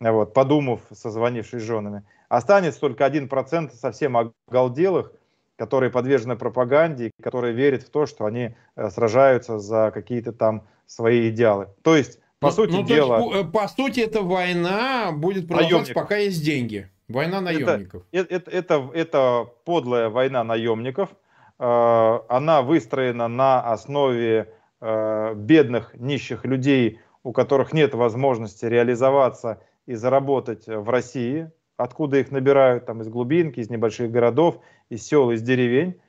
вот, 0.00 0.34
подумав, 0.34 0.80
созвонившись 0.92 1.62
с 1.62 1.64
женами. 1.64 2.02
Останется 2.28 2.80
только 2.80 3.06
1% 3.06 3.72
совсем 3.74 4.16
оголделых, 4.48 5.12
которые 5.56 5.90
подвержены 5.90 6.36
пропаганде, 6.36 7.10
которые 7.22 7.54
верят 7.54 7.82
в 7.82 7.90
то, 7.90 8.06
что 8.06 8.26
они 8.26 8.54
э, 8.76 8.90
сражаются 8.90 9.58
за 9.58 9.90
какие-то 9.92 10.32
там 10.32 10.66
свои 10.86 11.30
идеалы. 11.30 11.68
То 11.82 11.96
есть, 11.96 12.20
по 12.38 12.48
ну, 12.48 12.52
сути 12.52 12.72
ну, 12.72 12.84
дела... 12.84 13.20
Есть, 13.20 13.34
э, 13.34 13.44
по 13.50 13.68
сути, 13.68 14.00
эта 14.00 14.22
война 14.22 15.12
будет 15.12 15.48
продолжаться, 15.48 15.94
пока 15.94 16.16
есть 16.16 16.44
деньги. 16.44 16.90
Война 17.08 17.40
наемников. 17.40 18.02
Это, 18.12 18.34
это, 18.34 18.50
это, 18.50 18.90
это 18.92 19.46
подлая 19.64 20.10
война 20.10 20.44
наемников. 20.44 21.10
Э, 21.58 22.18
она 22.28 22.62
выстроена 22.62 23.28
на 23.28 23.60
основе 23.60 24.52
бедных, 24.78 25.94
нищих 25.94 26.44
людей, 26.44 27.00
у 27.22 27.32
которых 27.32 27.72
нет 27.72 27.94
возможности 27.94 28.66
реализоваться 28.66 29.62
и 29.86 29.94
заработать 29.94 30.66
в 30.66 30.90
России, 30.90 31.50
откуда 31.76 32.18
их 32.18 32.30
набирают, 32.30 32.86
там 32.86 33.02
из 33.02 33.08
глубинки, 33.08 33.60
из 33.60 33.70
небольших 33.70 34.10
городов, 34.10 34.60
из 34.88 35.06
сел, 35.06 35.30
из 35.30 35.42
деревень. 35.42 36.00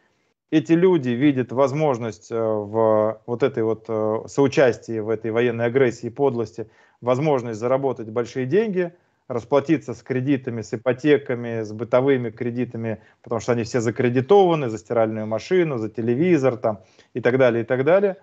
Эти 0.50 0.72
люди 0.72 1.10
видят 1.10 1.52
возможность 1.52 2.32
э, 2.32 2.36
в 2.36 3.22
вот 3.26 3.44
этой 3.44 3.64
вот 3.64 3.86
э, 3.90 4.20
соучастии 4.28 5.00
в 5.00 5.10
этой 5.10 5.32
военной 5.32 5.66
агрессии, 5.66 6.08
подлости, 6.08 6.70
возможность 7.02 7.60
заработать 7.60 8.10
большие 8.10 8.46
деньги, 8.46 8.94
расплатиться 9.28 9.94
с 9.94 10.02
кредитами, 10.02 10.62
с 10.62 10.74
ипотеками, 10.74 11.64
с 11.64 11.74
бытовыми 11.74 12.30
кредитами, 12.30 13.02
потому 13.22 13.42
что 13.42 13.52
они 13.52 13.64
все 13.64 13.82
закредитованы 13.82 14.70
за 14.70 14.78
стиральную 14.78 15.28
машину, 15.28 15.78
за 15.78 15.90
телевизор 15.90 16.56
там, 16.56 16.80
и 17.14 17.20
так 17.20 17.38
далее, 17.38 17.64
и 17.64 17.66
так 17.66 17.84
далее. 17.84 18.16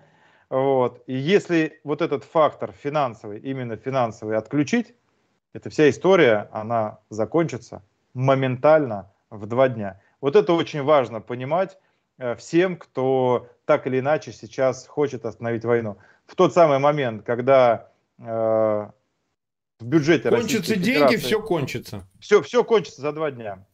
Вот. 0.49 1.03
И 1.05 1.13
если 1.13 1.79
вот 1.83 2.01
этот 2.01 2.23
фактор 2.23 2.71
финансовый, 2.71 3.39
именно 3.39 3.77
финансовый 3.77 4.35
отключить, 4.35 4.95
эта 5.55 5.69
вся 5.69 5.89
история, 5.89 6.49
она 6.51 6.99
закончится 7.09 7.81
моментально 8.13 9.09
в 9.29 9.45
два 9.45 9.69
дня. 9.69 10.01
Вот 10.19 10.35
это 10.35 10.51
очень 10.51 10.83
важно 10.83 11.21
понимать 11.21 11.77
э, 12.17 12.35
всем, 12.35 12.75
кто 12.75 13.47
так 13.63 13.87
или 13.87 13.99
иначе 13.99 14.33
сейчас 14.33 14.85
хочет 14.85 15.25
остановить 15.25 15.63
войну. 15.63 15.97
В 16.25 16.35
тот 16.35 16.53
самый 16.53 16.79
момент, 16.79 17.23
когда 17.23 17.87
э, 18.17 18.23
в 18.25 18.91
бюджете 19.79 20.29
Кончатся 20.29 20.75
деньги, 20.75 21.15
все 21.15 21.41
кончится. 21.41 22.05
Все, 22.19 22.41
все 22.41 22.65
кончится 22.65 22.99
за 22.99 23.13
два 23.13 23.31
дня. 23.31 23.65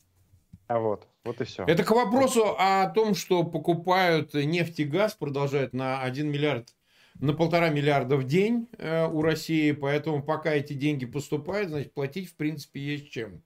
А 0.67 0.77
вот, 0.77 1.07
вот 1.23 1.41
и 1.41 1.45
все. 1.45 1.63
Это 1.65 1.83
к 1.83 1.89
вопросу 1.89 2.55
о 2.59 2.91
том, 2.91 3.15
что 3.15 3.43
покупают 3.43 4.35
нефть 4.35 4.81
и 4.81 4.83
газ, 4.83 5.15
продолжают 5.15 5.73
на 5.73 6.03
1 6.03 6.29
миллиард, 6.29 6.75
на 7.21 7.33
полтора 7.33 7.69
миллиарда 7.69 8.17
в 8.17 8.25
день 8.25 8.67
э, 8.77 9.07
у 9.07 9.21
России, 9.21 9.71
поэтому 9.71 10.21
пока 10.23 10.53
эти 10.53 10.73
деньги 10.73 11.05
поступают, 11.05 11.69
значит, 11.69 11.93
платить 11.93 12.29
в 12.29 12.35
принципе 12.35 12.81
есть 12.81 13.09
чем. 13.11 13.43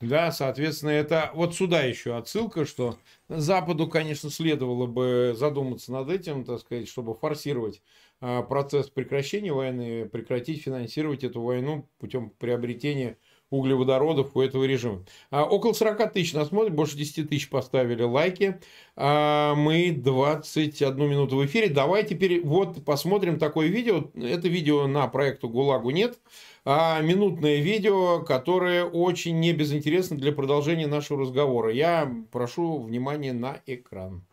Да, 0.00 0.30
соответственно, 0.30 0.90
это 0.90 1.32
вот 1.34 1.56
сюда 1.56 1.82
еще 1.82 2.16
отсылка, 2.16 2.64
что 2.64 2.98
Западу, 3.28 3.88
конечно, 3.88 4.30
следовало 4.30 4.86
бы 4.86 5.34
задуматься 5.36 5.90
над 5.90 6.08
этим, 6.08 6.44
так 6.44 6.60
сказать, 6.60 6.88
чтобы 6.88 7.16
форсировать 7.16 7.82
э, 8.20 8.42
процесс 8.48 8.88
прекращения 8.88 9.52
войны, 9.52 10.08
прекратить 10.08 10.62
финансировать 10.62 11.24
эту 11.24 11.42
войну 11.42 11.90
путем 11.98 12.30
приобретения 12.30 13.18
углеводородов 13.50 14.36
у 14.36 14.40
этого 14.40 14.64
режима. 14.64 15.04
А, 15.30 15.44
около 15.44 15.72
40 15.72 16.12
тысяч 16.12 16.34
нас 16.34 16.48
смотрят, 16.48 16.74
больше 16.74 16.96
10 16.96 17.28
тысяч 17.28 17.48
поставили 17.48 18.02
лайки. 18.02 18.60
А, 18.96 19.54
мы 19.54 19.92
21 19.92 20.96
минуту 21.08 21.36
в 21.36 21.46
эфире. 21.46 21.68
Давай 21.68 22.04
теперь 22.04 22.42
вот 22.44 22.84
посмотрим 22.84 23.38
такое 23.38 23.68
видео. 23.68 24.10
Это 24.14 24.48
видео 24.48 24.86
на 24.86 25.06
проекту 25.08 25.48
ГУЛАГу 25.48 25.90
нет. 25.90 26.18
А 26.64 27.00
минутное 27.00 27.56
видео, 27.56 28.20
которое 28.20 28.84
очень 28.84 29.40
не 29.40 29.52
безинтересно 29.52 30.18
для 30.18 30.32
продолжения 30.32 30.86
нашего 30.86 31.20
разговора. 31.20 31.72
Я 31.72 32.12
прошу 32.30 32.78
внимания 32.78 33.32
на 33.32 33.62
экран. 33.66 34.24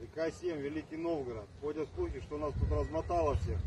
ИК-7, 0.00 0.60
Великий 0.60 0.96
Новгород. 0.96 1.48
Ходят 1.60 1.88
слухи, 1.94 2.20
что 2.20 2.38
нас 2.38 2.52
тут 2.54 2.70
размотало 2.70 3.36
всех. 3.36 3.58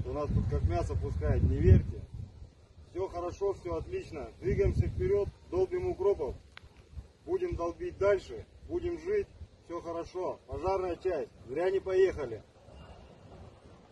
Что 0.00 0.12
нас 0.12 0.28
тут 0.28 0.44
как 0.50 0.62
мясо 0.68 0.94
пускают. 0.94 1.42
Не 1.42 1.56
верьте. 1.56 2.07
Все 2.98 3.06
хорошо, 3.06 3.52
все 3.52 3.76
отлично. 3.76 4.26
Двигаемся 4.40 4.88
вперед, 4.88 5.28
долбим 5.52 5.86
укропов. 5.86 6.34
Будем 7.24 7.54
долбить 7.54 7.96
дальше, 7.96 8.44
будем 8.66 8.98
жить. 8.98 9.28
Все 9.64 9.80
хорошо. 9.80 10.40
Пожарная 10.48 10.96
часть. 10.96 11.30
Зря 11.46 11.70
не 11.70 11.78
поехали. 11.78 12.42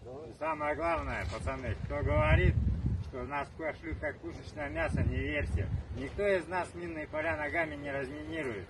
И 0.03 0.35
самое 0.41 0.75
главное, 0.75 1.25
пацаны, 1.33 1.77
кто 1.85 2.03
говорит, 2.03 2.57
что 3.05 3.23
нас 3.23 3.49
пошлют 3.57 3.97
как 4.01 4.19
пушечное 4.19 4.71
мясо, 4.71 5.01
не 5.05 5.19
верьте. 5.19 5.69
Никто 5.97 6.27
из 6.27 6.49
нас 6.49 6.75
минные 6.75 7.07
поля 7.07 7.37
ногами 7.37 7.77
не 7.77 7.93
разминирует. 7.93 8.67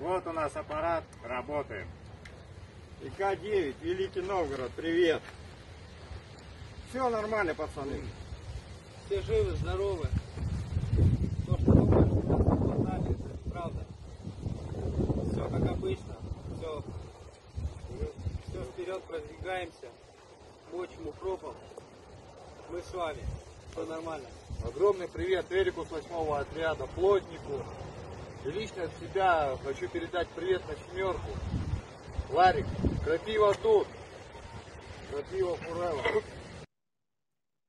Вот 0.00 0.26
у 0.26 0.32
нас 0.32 0.56
аппарат, 0.56 1.04
работаем. 1.22 1.86
ИК-9, 3.00 3.76
Великий 3.80 4.22
Новгород, 4.22 4.72
привет. 4.72 5.22
Все 6.90 7.08
нормально, 7.08 7.54
пацаны 7.54 8.00
все 9.06 9.22
живы, 9.22 9.52
здоровы. 9.56 10.08
То, 11.46 11.56
что 11.58 11.72
думаешь, 11.72 12.10
хватали, 12.58 13.12
это 13.12 13.50
правда. 13.50 13.84
Все 15.30 15.48
как 15.48 15.70
обычно. 15.70 16.16
Все, 16.56 16.82
все 18.48 18.64
вперед 18.64 19.02
продвигаемся. 19.04 19.88
Мочим 20.72 21.06
укропом. 21.06 21.54
Мы 22.70 22.82
с 22.82 22.92
вами. 22.92 23.22
Все 23.72 23.84
нормально. 23.84 24.26
Огромный 24.64 25.06
привет 25.06 25.46
Эрику 25.50 25.84
с 25.84 25.90
восьмого 25.90 26.40
отряда, 26.40 26.86
плотнику. 26.88 27.62
И 28.44 28.50
лично 28.50 28.84
от 28.84 28.90
себя 28.98 29.56
хочу 29.64 29.88
передать 29.88 30.28
привет 30.30 30.62
на 30.68 30.74
семерку. 30.90 31.30
Ларик, 32.32 32.66
крапива 33.04 33.54
тут. 33.54 33.86
Крапива 35.12 35.56
фурела. 35.56 36.02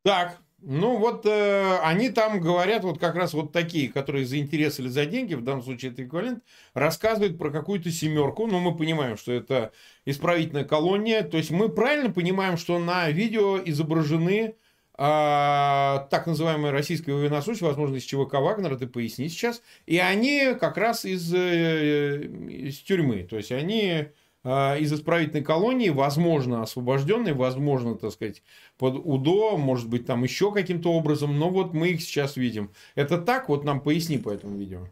Так, 0.03 0.37
ну 0.59 0.97
вот 0.97 1.25
э, 1.27 1.79
они 1.83 2.09
там 2.09 2.39
говорят, 2.39 2.83
вот 2.83 2.99
как 2.99 3.15
раз 3.15 3.33
вот 3.33 3.51
такие, 3.51 3.89
которые 3.89 4.25
за 4.25 4.39
интерес 4.39 4.79
или 4.79 4.87
за 4.87 5.05
деньги, 5.05 5.35
в 5.35 5.43
данном 5.43 5.61
случае 5.61 5.91
это 5.91 6.03
эквивалент, 6.03 6.43
рассказывают 6.73 7.37
про 7.37 7.51
какую-то 7.51 7.91
семерку. 7.91 8.47
Ну, 8.47 8.59
мы 8.59 8.75
понимаем, 8.75 9.17
что 9.17 9.31
это 9.31 9.71
исправительная 10.05 10.63
колония. 10.65 11.21
То 11.21 11.37
есть 11.37 11.51
мы 11.51 11.69
правильно 11.69 12.11
понимаем, 12.11 12.57
что 12.57 12.79
на 12.79 13.09
видео 13.11 13.59
изображены 13.63 14.33
э, 14.39 14.53
так 14.97 16.25
называемые 16.25 16.71
российские 16.71 17.15
военнослужащие, 17.15 17.69
возможно, 17.69 17.95
из 17.95 18.03
ЧВК 18.03 18.33
Вагнера, 18.33 18.77
ты 18.77 18.87
поясни 18.87 19.29
сейчас. 19.29 19.61
И 19.85 19.99
они 19.99 20.55
как 20.59 20.77
раз 20.77 21.05
из, 21.05 21.31
э, 21.35 22.23
из 22.49 22.79
тюрьмы. 22.79 23.27
То 23.29 23.37
есть 23.37 23.51
они 23.51 24.07
из 24.45 24.93
исправительной 24.93 25.43
колонии, 25.43 25.89
возможно, 25.89 26.61
освобожденные, 26.61 27.33
возможно, 27.33 27.95
так 27.95 28.11
сказать, 28.11 28.43
под 28.77 28.95
УДО, 29.03 29.57
может 29.57 29.89
быть, 29.89 30.05
там 30.05 30.23
еще 30.23 30.53
каким-то 30.53 30.93
образом, 30.93 31.37
но 31.37 31.49
вот 31.49 31.73
мы 31.73 31.89
их 31.89 32.01
сейчас 32.01 32.37
видим. 32.37 32.71
Это 32.95 33.17
так? 33.17 33.49
Вот 33.49 33.65
нам 33.65 33.81
поясни 33.81 34.17
по 34.17 34.29
этому 34.29 34.57
видео. 34.57 34.87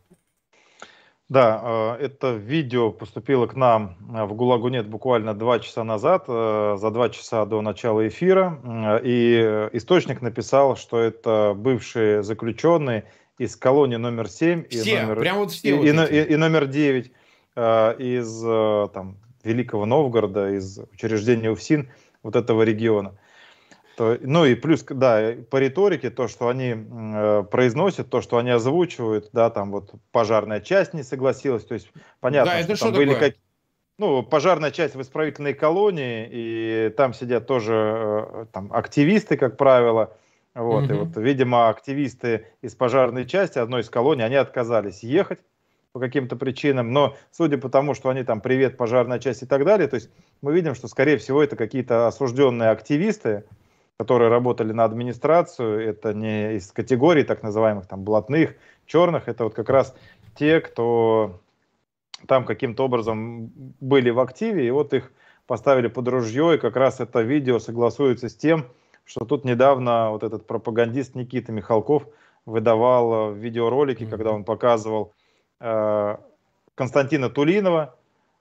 Да, 1.27 1.59
а, 1.63 1.97
это 1.97 2.33
видео 2.33 2.91
поступило 2.91 3.47
к 3.47 3.55
нам 3.55 3.97
в 3.99 4.33
ГУЛАГу 4.33 4.67
нет 4.67 4.87
буквально 4.87 5.33
два 5.33 5.59
часа 5.59 5.83
назад, 5.83 6.25
за 6.27 6.91
два 6.91 7.09
часа 7.09 7.45
до 7.45 7.61
начала 7.61 8.07
эфира. 8.07 8.99
И 9.03 9.69
источник 9.73 10.21
написал, 10.21 10.75
что 10.75 10.99
это 10.99 11.53
бывшие 11.55 12.21
заключенные 12.21 13.05
из 13.39 13.55
колонии 13.55 13.95
номер 13.95 14.29
7 14.29 14.67
все, 14.69 14.83
и, 14.83 15.01
номер, 15.01 15.19
прям 15.19 15.37
вот 15.37 15.51
все 15.51 15.69
и, 15.69 15.91
вот 15.91 16.11
и, 16.11 16.15
и, 16.15 16.33
и 16.33 16.35
номер 16.35 16.67
9 16.67 17.11
из 17.99 18.41
там, 18.93 19.17
Великого 19.45 19.85
Новгорода, 19.85 20.49
из 20.49 20.79
учреждения 20.91 21.51
УФСИН 21.51 21.89
вот 22.23 22.35
этого 22.35 22.63
региона. 22.63 23.17
То, 23.95 24.17
ну 24.21 24.43
и 24.43 24.55
плюс, 24.55 24.83
да, 24.83 25.35
по 25.49 25.57
риторике, 25.57 26.09
то, 26.09 26.27
что 26.27 26.49
они 26.49 26.75
э, 26.75 27.43
произносят, 27.49 28.09
то, 28.09 28.21
что 28.21 28.37
они 28.37 28.49
озвучивают, 28.49 29.29
да, 29.31 29.49
там 29.49 29.71
вот 29.71 29.93
пожарная 30.11 30.59
часть 30.59 30.93
не 30.93 31.03
согласилась, 31.03 31.63
то 31.63 31.75
есть 31.75 31.89
понятно, 32.19 32.51
да, 32.51 32.63
что, 32.63 32.75
что 32.75 32.85
там 32.85 32.93
такое? 32.93 33.05
были 33.05 33.19
как, 33.19 33.35
ну, 33.97 34.21
пожарная 34.21 34.71
часть 34.71 34.95
в 34.95 35.01
исправительной 35.01 35.53
колонии, 35.53 36.27
и 36.29 36.93
там 36.97 37.13
сидят 37.13 37.47
тоже 37.47 37.73
э, 37.73 38.45
там 38.51 38.73
активисты, 38.73 39.37
как 39.37 39.55
правило, 39.55 40.17
вот, 40.55 40.85
угу. 40.85 40.93
и 40.93 40.97
вот, 40.97 41.15
видимо, 41.15 41.69
активисты 41.69 42.47
из 42.61 42.75
пожарной 42.75 43.25
части 43.25 43.59
одной 43.59 43.81
из 43.81 43.89
колоний, 43.89 44.23
они 44.23 44.35
отказались 44.35 45.03
ехать 45.03 45.39
по 45.95 45.99
каким-то 46.01 46.35
причинам, 46.35 46.91
но 46.91 47.15
судя 47.31 47.57
по 47.57 47.69
тому, 47.69 47.93
что 47.93 48.09
они 48.09 48.23
там 48.23 48.41
привет, 48.41 48.75
пожарная 48.75 49.17
часть 49.17 49.43
и 49.43 49.45
так 49.45 49.63
далее, 49.63 49.87
то 49.87 49.95
есть 49.95 50.09
мы 50.41 50.53
видим, 50.53 50.75
что 50.75 50.89
скорее 50.89 51.17
всего 51.17 51.41
это 51.41 51.55
какие-то 51.55 52.05
осужденные 52.07 52.69
активисты, 52.71 53.45
которые 53.97 54.29
работали 54.29 54.73
на 54.73 54.83
администрацию, 54.83 55.79
это 55.79 56.13
не 56.13 56.55
из 56.55 56.73
категории 56.73 57.23
так 57.23 57.43
называемых 57.43 57.87
там 57.87 58.03
блатных, 58.03 58.55
черных, 58.85 59.29
это 59.29 59.45
вот 59.45 59.53
как 59.53 59.69
раз 59.69 59.95
те, 60.37 60.59
кто 60.59 61.39
там 62.27 62.43
каким-то 62.43 62.83
образом 62.83 63.53
были 63.79 64.09
в 64.09 64.19
активе, 64.19 64.67
и 64.67 64.71
вот 64.71 64.93
их 64.93 65.13
поставили 65.47 65.87
под 65.87 66.09
ружье, 66.09 66.55
и 66.55 66.57
как 66.57 66.75
раз 66.75 66.99
это 66.99 67.21
видео 67.21 67.57
согласуется 67.59 68.27
с 68.27 68.35
тем, 68.35 68.65
что 69.05 69.23
тут 69.23 69.45
недавно 69.45 70.11
вот 70.11 70.23
этот 70.23 70.45
пропагандист 70.45 71.15
Никита 71.15 71.53
Михалков 71.53 72.05
выдавал 72.45 73.31
видеоролики, 73.31 74.03
mm-hmm. 74.03 74.09
когда 74.09 74.31
он 74.33 74.43
показывал 74.43 75.13
Э, 75.15 75.24
Константина 75.59 77.29
Тулинова 77.29 77.95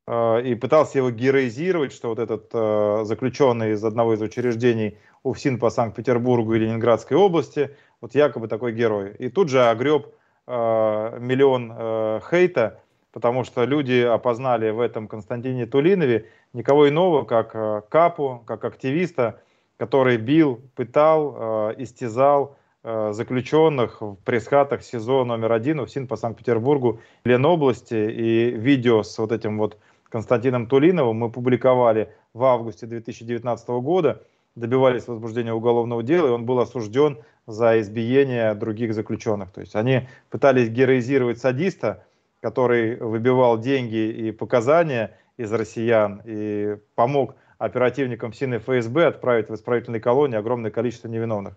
э, 0.06 0.42
и 0.42 0.54
пытался 0.54 0.98
его 0.98 1.10
героизировать, 1.10 1.92
что 1.92 2.08
вот 2.08 2.18
этот 2.18 2.50
э, 2.52 3.04
заключенный 3.04 3.72
из 3.72 3.84
одного 3.84 4.14
из 4.14 4.22
учреждений 4.22 4.98
УФСИН 5.22 5.58
по 5.58 5.70
Санкт-Петербургу 5.70 6.54
и 6.54 6.58
Ленинградской 6.58 7.16
области, 7.16 7.70
вот 8.00 8.14
якобы 8.14 8.48
такой 8.48 8.72
герой. 8.72 9.14
И 9.18 9.30
тут 9.30 9.48
же 9.48 9.64
огреб 9.64 10.08
миллион 10.46 12.20
хейта, 12.20 12.82
потому 13.12 13.44
что 13.44 13.64
люди 13.64 14.02
опознали 14.02 14.68
в 14.68 14.80
этом 14.80 15.08
Константине 15.08 15.64
Тулинове 15.64 16.26
никого 16.52 16.86
иного, 16.86 17.24
как 17.24 17.88
Капу, 17.88 18.44
как 18.46 18.66
активиста, 18.66 19.40
который 19.78 20.18
бил, 20.18 20.60
пытал, 20.74 21.72
истязал, 21.78 22.58
Э, 22.58 22.63
заключенных 22.84 24.02
в 24.02 24.16
пресс-хатах 24.24 24.82
СИЗО 24.82 25.24
номер 25.24 25.52
один 25.52 25.80
УФСИН 25.80 26.06
по 26.06 26.16
Санкт-Петербургу, 26.16 27.00
Ленобласти. 27.24 27.94
И 27.94 28.50
видео 28.50 29.02
с 29.02 29.18
вот 29.18 29.32
этим 29.32 29.58
вот 29.58 29.78
Константином 30.10 30.66
Тулиновым 30.66 31.16
мы 31.16 31.30
публиковали 31.30 32.12
в 32.34 32.44
августе 32.44 32.86
2019 32.86 33.68
года, 33.80 34.22
добивались 34.54 35.08
возбуждения 35.08 35.52
уголовного 35.52 36.02
дела, 36.02 36.28
и 36.28 36.30
он 36.30 36.44
был 36.44 36.60
осужден 36.60 37.18
за 37.46 37.80
избиение 37.80 38.54
других 38.54 38.94
заключенных. 38.94 39.50
То 39.50 39.60
есть 39.60 39.74
они 39.74 40.06
пытались 40.30 40.68
героизировать 40.68 41.38
садиста, 41.38 42.04
который 42.40 42.96
выбивал 42.96 43.58
деньги 43.58 44.10
и 44.10 44.30
показания 44.30 45.18
из 45.36 45.52
россиян 45.52 46.22
и 46.24 46.76
помог 46.94 47.34
оперативникам 47.58 48.32
СИН 48.32 48.54
и 48.54 48.58
ФСБ 48.58 49.06
отправить 49.06 49.48
в 49.48 49.54
исправительные 49.54 50.00
колонии 50.00 50.36
огромное 50.36 50.70
количество 50.70 51.08
невиновных. 51.08 51.54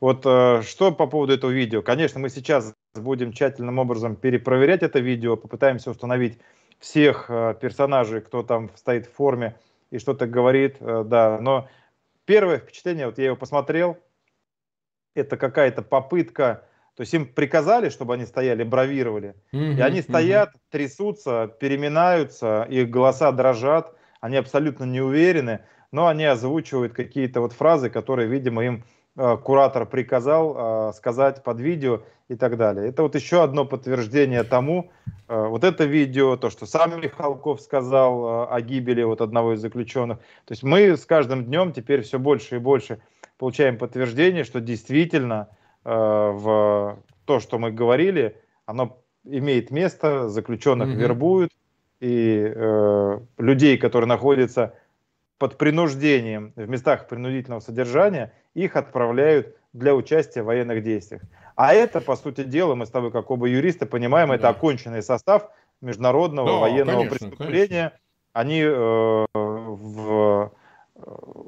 Вот 0.00 0.22
э, 0.24 0.62
что 0.62 0.92
по 0.92 1.06
поводу 1.06 1.32
этого 1.32 1.50
видео. 1.50 1.82
Конечно, 1.82 2.20
мы 2.20 2.28
сейчас 2.28 2.74
будем 2.94 3.32
тщательным 3.32 3.78
образом 3.78 4.16
перепроверять 4.16 4.82
это 4.82 4.98
видео, 4.98 5.36
попытаемся 5.36 5.90
установить 5.90 6.38
всех 6.78 7.26
э, 7.28 7.54
персонажей, 7.60 8.20
кто 8.20 8.42
там 8.42 8.70
стоит 8.74 9.06
в 9.06 9.12
форме 9.12 9.56
и 9.90 9.98
что-то 9.98 10.26
говорит, 10.26 10.76
э, 10.80 11.04
да. 11.06 11.38
Но 11.40 11.68
первое 12.24 12.58
впечатление, 12.58 13.06
вот 13.06 13.18
я 13.18 13.26
его 13.26 13.36
посмотрел, 13.36 13.98
это 15.14 15.36
какая-то 15.36 15.82
попытка, 15.82 16.64
то 16.96 17.02
есть 17.02 17.12
им 17.14 17.26
приказали, 17.26 17.88
чтобы 17.88 18.14
они 18.14 18.24
стояли, 18.24 18.62
бравировали, 18.62 19.34
mm-hmm, 19.52 19.76
и 19.76 19.80
они 19.80 20.02
стоят, 20.02 20.50
mm-hmm. 20.50 20.60
трясутся, 20.70 21.54
переминаются, 21.60 22.66
их 22.68 22.88
голоса 22.88 23.32
дрожат, 23.32 23.94
они 24.20 24.36
абсолютно 24.36 24.84
не 24.84 25.00
уверены, 25.00 25.60
но 25.92 26.06
они 26.06 26.24
озвучивают 26.24 26.92
какие-то 26.92 27.40
вот 27.40 27.52
фразы, 27.52 27.90
которые, 27.90 28.28
видимо, 28.28 28.64
им 28.64 28.84
куратор 29.16 29.86
приказал 29.86 30.90
э, 30.90 30.92
сказать 30.94 31.42
под 31.42 31.60
видео 31.60 32.02
и 32.28 32.36
так 32.36 32.56
далее. 32.56 32.88
Это 32.88 33.02
вот 33.02 33.14
еще 33.14 33.42
одно 33.42 33.64
подтверждение 33.64 34.44
тому, 34.44 34.90
э, 35.28 35.46
вот 35.46 35.64
это 35.64 35.84
видео, 35.84 36.36
то, 36.36 36.50
что 36.50 36.66
сам 36.66 37.00
Михалков 37.00 37.60
сказал 37.60 38.50
о 38.52 38.60
гибели 38.60 39.02
вот 39.02 39.20
одного 39.20 39.54
из 39.54 39.60
заключенных. 39.60 40.18
То 40.18 40.52
есть 40.52 40.62
мы 40.62 40.96
с 40.96 41.04
каждым 41.04 41.44
днем 41.44 41.72
теперь 41.72 42.02
все 42.02 42.18
больше 42.18 42.56
и 42.56 42.58
больше 42.58 43.00
получаем 43.38 43.78
подтверждение, 43.78 44.44
что 44.44 44.60
действительно 44.60 45.48
в 45.82 46.98
то, 47.24 47.40
что 47.40 47.58
мы 47.58 47.70
говорили, 47.70 48.36
оно 48.66 49.00
имеет 49.24 49.70
место, 49.70 50.28
заключенных 50.28 50.88
mm-hmm. 50.88 51.00
вербуют, 51.00 51.50
и 52.00 52.52
э, 52.54 53.20
людей, 53.38 53.76
которые 53.76 54.08
находятся 54.08 54.74
под 55.40 55.56
принуждением 55.56 56.52
в 56.54 56.68
местах 56.68 57.08
принудительного 57.08 57.60
содержания, 57.60 58.34
их 58.52 58.76
отправляют 58.76 59.56
для 59.72 59.94
участия 59.94 60.42
в 60.42 60.46
военных 60.46 60.82
действиях. 60.82 61.22
А 61.56 61.72
это, 61.72 62.02
по 62.02 62.14
сути 62.14 62.44
дела, 62.44 62.74
мы 62.74 62.84
с 62.84 62.90
тобой, 62.90 63.10
как 63.10 63.30
оба 63.30 63.46
юриста, 63.46 63.86
понимаем, 63.86 64.28
да. 64.28 64.34
это 64.34 64.48
оконченный 64.50 65.02
состав 65.02 65.50
международного 65.80 66.46
да, 66.46 66.56
военного 66.58 67.04
конечно, 67.04 67.28
преступления. 67.28 67.68
Конечно. 67.68 67.98
Они 68.34 68.60
э, 68.60 69.26
в, 69.34 70.52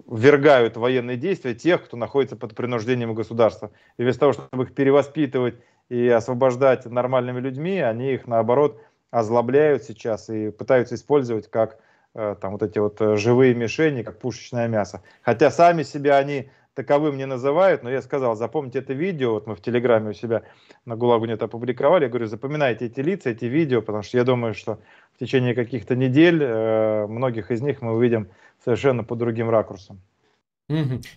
ввергают 0.07 0.79
военные 0.79 1.19
действия 1.19 1.55
тех, 1.55 1.85
кто 1.85 1.99
находится 1.99 2.37
под 2.37 2.55
принуждением 2.55 3.13
государства. 3.13 3.73
И 3.99 4.05
вместо 4.05 4.21
того, 4.21 4.33
чтобы 4.33 4.65
их 4.65 4.75
перевоспитывать 4.75 5.57
и 5.91 6.09
освобождать 6.09 6.87
нормальными 6.87 7.41
людьми, 7.41 7.79
они 7.79 8.15
их, 8.15 8.27
наоборот, 8.27 8.81
озлобляют 9.11 9.85
сейчас 9.85 10.31
и 10.31 10.51
пытаются 10.51 10.95
использовать 10.95 11.51
как 11.51 11.75
э, 11.75 11.79
там 12.15 12.53
вот 12.53 12.63
эти 12.63 12.79
вот 12.79 13.01
э, 13.01 13.17
живые 13.17 13.55
мишени, 13.55 14.03
как 14.03 14.19
пушечное 14.19 14.69
мясо. 14.69 15.03
Хотя 15.23 15.51
сами 15.51 15.83
себя 15.83 16.19
они 16.19 16.51
таковым 16.75 17.17
не 17.17 17.27
называют, 17.27 17.83
но 17.83 17.91
я 17.91 18.03
сказал, 18.03 18.35
запомните 18.35 18.79
это 18.79 18.93
видео, 18.93 19.33
вот 19.33 19.47
мы 19.47 19.55
в 19.55 19.61
Телеграме 19.61 20.11
у 20.11 20.13
себя 20.13 20.43
на 20.85 20.97
Гулагу 20.97 21.27
нет 21.27 21.43
опубликовали, 21.43 22.05
я 22.05 22.09
говорю, 22.09 22.27
запоминайте 22.27 22.87
эти 22.87 23.01
лица, 23.01 23.31
эти 23.31 23.45
видео, 23.45 23.83
потому 23.83 24.03
что 24.03 24.17
я 24.17 24.25
думаю, 24.25 24.55
что 24.55 24.79
в 25.15 25.19
течение 25.19 25.55
каких-то 25.55 25.95
недель 25.95 26.43
э, 26.43 27.07
многих 27.07 27.51
из 27.51 27.61
них 27.61 27.83
мы 27.83 27.95
увидим 27.95 28.29
совершенно 28.65 29.05
по 29.05 29.17
другим 29.17 29.51
ракурсам. 29.51 30.01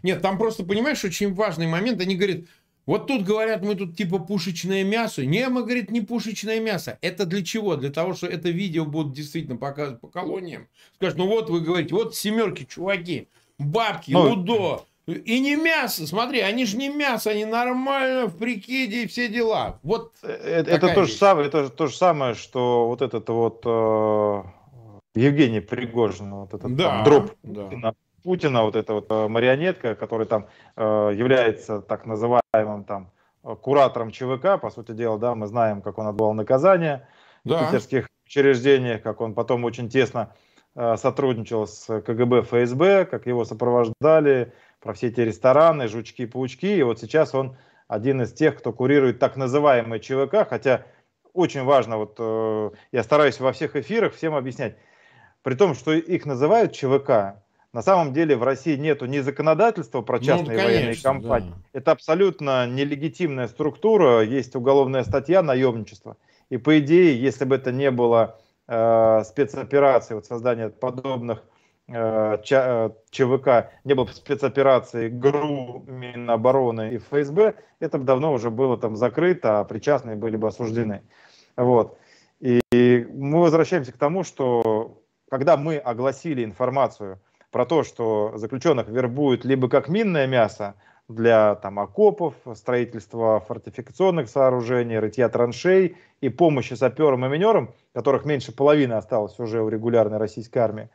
Нет, 0.04 0.22
там 0.22 0.38
просто, 0.38 0.66
понимаешь, 0.66 1.04
очень 1.06 1.34
важный 1.34 1.68
момент, 1.68 2.02
они 2.02 2.16
говорят, 2.16 2.42
вот 2.86 3.08
тут 3.08 3.24
говорят, 3.24 3.64
мы 3.64 3.76
тут 3.76 3.96
типа 3.96 4.20
пушечное 4.20 4.84
мясо. 4.84 5.26
Не, 5.26 5.50
мы, 5.50 5.64
говорит, 5.64 5.90
не 5.90 6.02
пушечное 6.02 6.60
мясо. 6.60 6.98
Это 7.02 7.26
для 7.26 7.44
чего? 7.44 7.76
Для 7.76 7.90
того, 7.90 8.14
что 8.14 8.28
это 8.28 8.50
видео 8.50 8.86
будут 8.86 9.14
действительно 9.14 9.58
показывать 9.58 10.02
по 10.02 10.08
колониям. 10.08 10.68
Скажут, 10.96 11.18
ну 11.18 11.28
вот 11.28 11.50
вы 11.50 11.62
говорите, 11.62 11.96
вот 11.96 12.16
семерки, 12.16 12.66
чуваки, 12.66 13.28
бабки, 13.58 14.12
ну, 14.12 14.34
УДО. 14.34 14.86
И 15.08 15.40
не 15.40 15.56
мясо, 15.56 16.08
смотри, 16.08 16.40
они 16.40 16.66
же 16.66 16.78
не 16.78 16.90
мясо, 16.90 17.30
они 17.30 17.46
нормально 17.46 18.26
в 18.26 18.38
прикиде 18.38 19.04
и 19.04 19.08
все 19.08 19.30
дела. 19.30 19.80
Вот 19.84 20.14
это, 20.24 20.72
это 20.72 20.94
то 20.96 21.06
же 21.06 21.14
самое, 21.14 21.48
это 21.48 21.70
то 21.70 21.86
же 21.86 21.96
самое, 21.96 22.34
что 22.34 22.88
вот 22.88 23.04
этот 23.04 23.30
вот 23.30 23.62
э, 23.66 24.44
Евгений 25.14 25.60
Пригожин, 25.60 26.34
вот 26.34 26.56
этот 26.56 26.76
да, 26.76 26.84
там, 26.84 27.04
дроп 27.04 27.32
да. 27.44 27.94
Путина, 28.26 28.64
вот 28.64 28.76
эта 28.76 28.94
вот 28.94 29.06
э, 29.12 29.28
марионетка, 29.28 29.94
которая 29.94 30.26
там 30.26 30.48
э, 30.76 31.12
является 31.16 31.80
так 31.80 32.08
называемым 32.08 32.84
там 32.84 33.12
куратором 33.62 34.10
ЧВК, 34.10 34.60
по 34.60 34.72
сути 34.72 34.94
дела, 34.94 35.20
да, 35.20 35.36
мы 35.36 35.46
знаем, 35.46 35.84
как 35.84 36.00
он 36.00 36.08
отбывал 36.08 36.34
наказание 36.34 37.08
да. 37.44 37.58
в 37.58 37.66
питерских 37.66 38.08
учреждениях, 38.26 39.04
как 39.04 39.22
он 39.22 39.36
потом 39.36 39.64
очень 39.64 39.90
тесно 39.90 40.34
э, 40.74 40.98
сотрудничал 40.98 41.68
с 41.68 42.02
КГБ, 42.02 42.42
ФСБ, 42.42 43.06
как 43.06 43.28
его 43.28 43.46
сопровождали 43.46 44.54
про 44.80 44.94
все 44.94 45.10
эти 45.10 45.22
рестораны, 45.22 45.88
жучки-паучки, 45.88 46.78
и 46.78 46.82
вот 46.82 47.00
сейчас 47.00 47.36
он 47.36 47.56
один 47.88 48.24
из 48.24 48.34
тех, 48.34 48.58
кто 48.58 48.74
курирует 48.74 49.20
так 49.20 49.36
называемый 49.36 50.00
ЧВК, 50.00 50.50
хотя 50.50 50.84
очень 51.34 51.64
важно, 51.64 51.98
вот 51.98 52.16
э, 52.18 52.72
я 52.92 53.04
стараюсь 53.04 53.40
во 53.40 53.52
всех 53.52 53.76
эфирах 53.76 54.16
всем 54.16 54.34
объяснять, 54.34 54.78
при 55.44 55.54
том, 55.54 55.76
что 55.76 55.94
их 55.94 56.26
называют 56.26 56.74
ЧВК, 56.74 57.45
на 57.76 57.82
самом 57.82 58.14
деле 58.14 58.38
в 58.38 58.44
России 58.44 58.78
нет 58.78 59.02
ни 59.02 59.20
законодательства 59.20 60.02
про 60.02 60.18
ну, 60.18 60.24
частные 60.24 60.58
ну, 60.58 60.64
конечно, 60.64 60.78
военные 60.78 61.04
компании. 61.04 61.50
Да. 61.50 61.80
Это 61.80 61.92
абсолютно 61.92 62.66
нелегитимная 62.68 63.50
структура, 63.50 64.22
есть 64.22 64.56
уголовная 64.56 65.04
статья 65.04 65.42
наемничества. 65.42 66.16
И 66.50 66.56
по 66.56 66.80
идее, 66.80 67.22
если 67.22 67.44
бы 67.44 67.56
это 67.58 67.74
не 67.74 67.92
было 67.92 68.40
э, 68.70 69.24
спецоперации, 69.26 70.14
вот 70.14 70.26
создания 70.26 70.70
подобных 70.70 71.44
э, 71.90 72.38
ЧВК, 73.10 73.48
э, 73.48 73.70
не 73.84 73.94
было 73.94 74.06
бы 74.06 74.14
спецоперации 74.14 75.10
ГРУ, 75.10 75.84
Минобороны 75.86 76.94
и 76.94 76.98
ФСБ, 76.98 77.56
это 77.82 77.98
бы 77.98 78.06
давно 78.06 78.32
уже 78.32 78.52
было 78.52 78.78
там 78.78 78.96
закрыто, 78.96 79.60
а 79.60 79.66
причастные 79.66 80.16
были 80.16 80.38
бы 80.38 80.48
осуждены. 80.48 81.02
Вот. 81.58 81.98
И 82.40 83.06
мы 83.14 83.42
возвращаемся 83.42 83.92
к 83.92 83.98
тому, 83.98 84.24
что 84.24 85.02
когда 85.30 85.58
мы 85.58 85.76
огласили 85.76 86.46
информацию 86.46 87.20
про 87.56 87.66
то, 87.66 87.86
что 87.86 88.34
заключенных 88.36 88.90
вербуют 88.90 89.46
либо 89.46 89.70
как 89.70 89.88
минное 89.88 90.28
мясо 90.28 90.76
для 91.08 91.56
там, 91.56 91.80
окопов, 91.80 92.34
строительства 92.54 93.40
фортификационных 93.40 94.28
сооружений, 94.28 95.00
рытья 95.00 95.30
траншей 95.30 95.96
и 96.20 96.28
помощи 96.28 96.74
саперам 96.74 97.26
и 97.26 97.30
минерам, 97.30 97.74
которых 97.94 98.26
меньше 98.26 98.52
половины 98.52 98.92
осталось 98.92 99.40
уже 99.40 99.62
у 99.62 99.70
регулярной 99.70 100.18
российской 100.18 100.58
армии, 100.58 100.90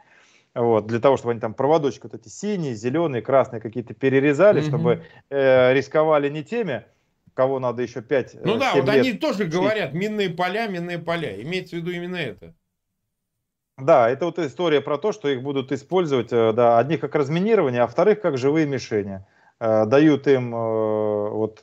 вот, 0.54 0.86
для 0.86 1.00
того, 1.00 1.16
чтобы 1.16 1.30
они 1.30 1.40
там 1.40 1.54
проводочки 1.54 2.02
вот 2.02 2.12
эти 2.12 2.28
синие, 2.28 2.74
зеленые, 2.74 3.22
красные 3.22 3.62
какие-то 3.62 3.94
перерезали, 3.94 4.60
mm-hmm. 4.60 4.68
чтобы 4.68 5.02
э, 5.30 5.72
рисковали 5.72 6.28
не 6.28 6.44
теми, 6.44 6.84
кого 7.32 7.58
надо 7.58 7.80
еще 7.80 8.02
5 8.02 8.44
Ну 8.44 8.58
да, 8.58 8.74
вот 8.74 8.84
лет 8.84 8.96
они 8.96 9.12
тоже 9.14 9.46
говорят, 9.46 9.94
минные 9.94 10.28
поля, 10.28 10.66
минные 10.66 10.98
поля. 10.98 11.40
Имеется 11.40 11.76
в 11.76 11.78
виду 11.78 11.90
именно 11.90 12.16
это. 12.16 12.54
Да, 13.80 14.08
это 14.08 14.26
вот 14.26 14.38
история 14.38 14.80
про 14.80 14.98
то, 14.98 15.12
что 15.12 15.28
их 15.28 15.42
будут 15.42 15.72
использовать, 15.72 16.32
э, 16.32 16.52
да, 16.52 16.78
одних 16.78 17.00
как 17.00 17.14
разминирование, 17.14 17.82
а 17.82 17.86
вторых 17.86 18.20
как 18.20 18.38
живые 18.38 18.66
мишени. 18.66 19.24
Э, 19.58 19.84
дают 19.86 20.26
им 20.26 20.54
э, 20.54 21.30
вот 21.30 21.62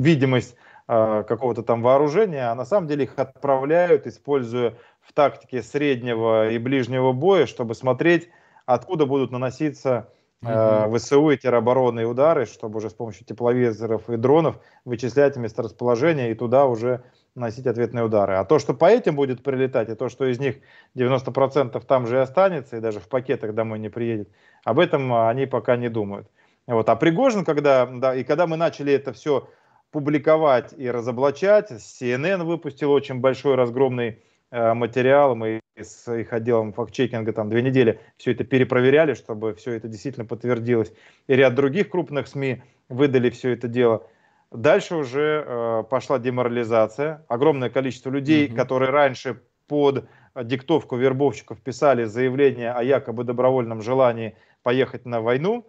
видимость 0.00 0.56
какого-то 0.86 1.62
там 1.62 1.82
вооружения, 1.82 2.50
а 2.50 2.54
на 2.54 2.64
самом 2.64 2.88
деле 2.88 3.04
их 3.04 3.12
отправляют, 3.18 4.06
используя 4.06 4.78
в 5.02 5.12
тактике 5.12 5.62
среднего 5.62 6.48
и 6.48 6.56
ближнего 6.56 7.12
боя, 7.12 7.44
чтобы 7.44 7.74
смотреть, 7.74 8.30
откуда 8.64 9.04
будут 9.04 9.30
наноситься 9.30 10.08
угу. 10.40 10.96
ВСУ 10.96 11.28
и 11.28 11.36
тероборонные 11.36 12.06
удары, 12.06 12.46
чтобы 12.46 12.78
уже 12.78 12.88
с 12.88 12.94
помощью 12.94 13.26
тепловизоров 13.26 14.08
и 14.08 14.16
дронов 14.16 14.60
вычислять 14.86 15.36
месторасположение 15.36 16.30
и 16.30 16.34
туда 16.34 16.64
уже 16.64 17.02
наносить 17.38 17.66
ответные 17.66 18.04
удары. 18.04 18.34
А 18.34 18.44
то, 18.44 18.58
что 18.58 18.74
по 18.74 18.86
этим 18.86 19.16
будет 19.16 19.42
прилетать, 19.42 19.88
и 19.88 19.94
то, 19.94 20.08
что 20.08 20.26
из 20.26 20.38
них 20.38 20.56
90% 20.94 21.80
там 21.86 22.06
же 22.06 22.16
и 22.16 22.20
останется, 22.20 22.76
и 22.76 22.80
даже 22.80 23.00
в 23.00 23.08
пакетах 23.08 23.54
домой 23.54 23.78
не 23.78 23.88
приедет, 23.88 24.28
об 24.64 24.78
этом 24.78 25.12
они 25.14 25.46
пока 25.46 25.76
не 25.76 25.88
думают. 25.88 26.28
Вот. 26.66 26.88
А 26.88 26.96
Пригожин, 26.96 27.44
когда, 27.44 27.86
да, 27.86 28.14
и 28.14 28.24
когда 28.24 28.46
мы 28.46 28.56
начали 28.56 28.92
это 28.92 29.12
все 29.12 29.48
публиковать 29.90 30.74
и 30.76 30.90
разоблачать, 30.90 31.70
CNN 31.70 32.44
выпустил 32.44 32.92
очень 32.92 33.20
большой 33.20 33.54
разгромный 33.54 34.18
э, 34.50 34.74
материал, 34.74 35.34
мы 35.34 35.60
с 35.80 36.12
их 36.12 36.32
отделом 36.32 36.72
фактчекинга 36.72 37.32
там 37.32 37.48
две 37.48 37.62
недели 37.62 38.00
все 38.18 38.32
это 38.32 38.44
перепроверяли, 38.44 39.14
чтобы 39.14 39.54
все 39.54 39.72
это 39.72 39.88
действительно 39.88 40.26
подтвердилось. 40.26 40.92
И 41.26 41.34
ряд 41.34 41.54
других 41.54 41.88
крупных 41.88 42.26
СМИ 42.26 42.62
выдали 42.88 43.30
все 43.30 43.50
это 43.52 43.68
дело– 43.68 44.06
Дальше 44.50 44.96
уже 44.96 45.44
э, 45.46 45.84
пошла 45.90 46.18
деморализация. 46.18 47.24
Огромное 47.28 47.68
количество 47.68 48.10
людей, 48.10 48.48
mm-hmm. 48.48 48.56
которые 48.56 48.90
раньше 48.90 49.42
под 49.66 50.08
диктовку 50.34 50.96
вербовщиков 50.96 51.60
писали 51.60 52.04
заявление 52.04 52.72
о 52.72 52.82
якобы 52.82 53.24
добровольном 53.24 53.82
желании 53.82 54.36
поехать 54.62 55.04
на 55.04 55.20
войну, 55.20 55.66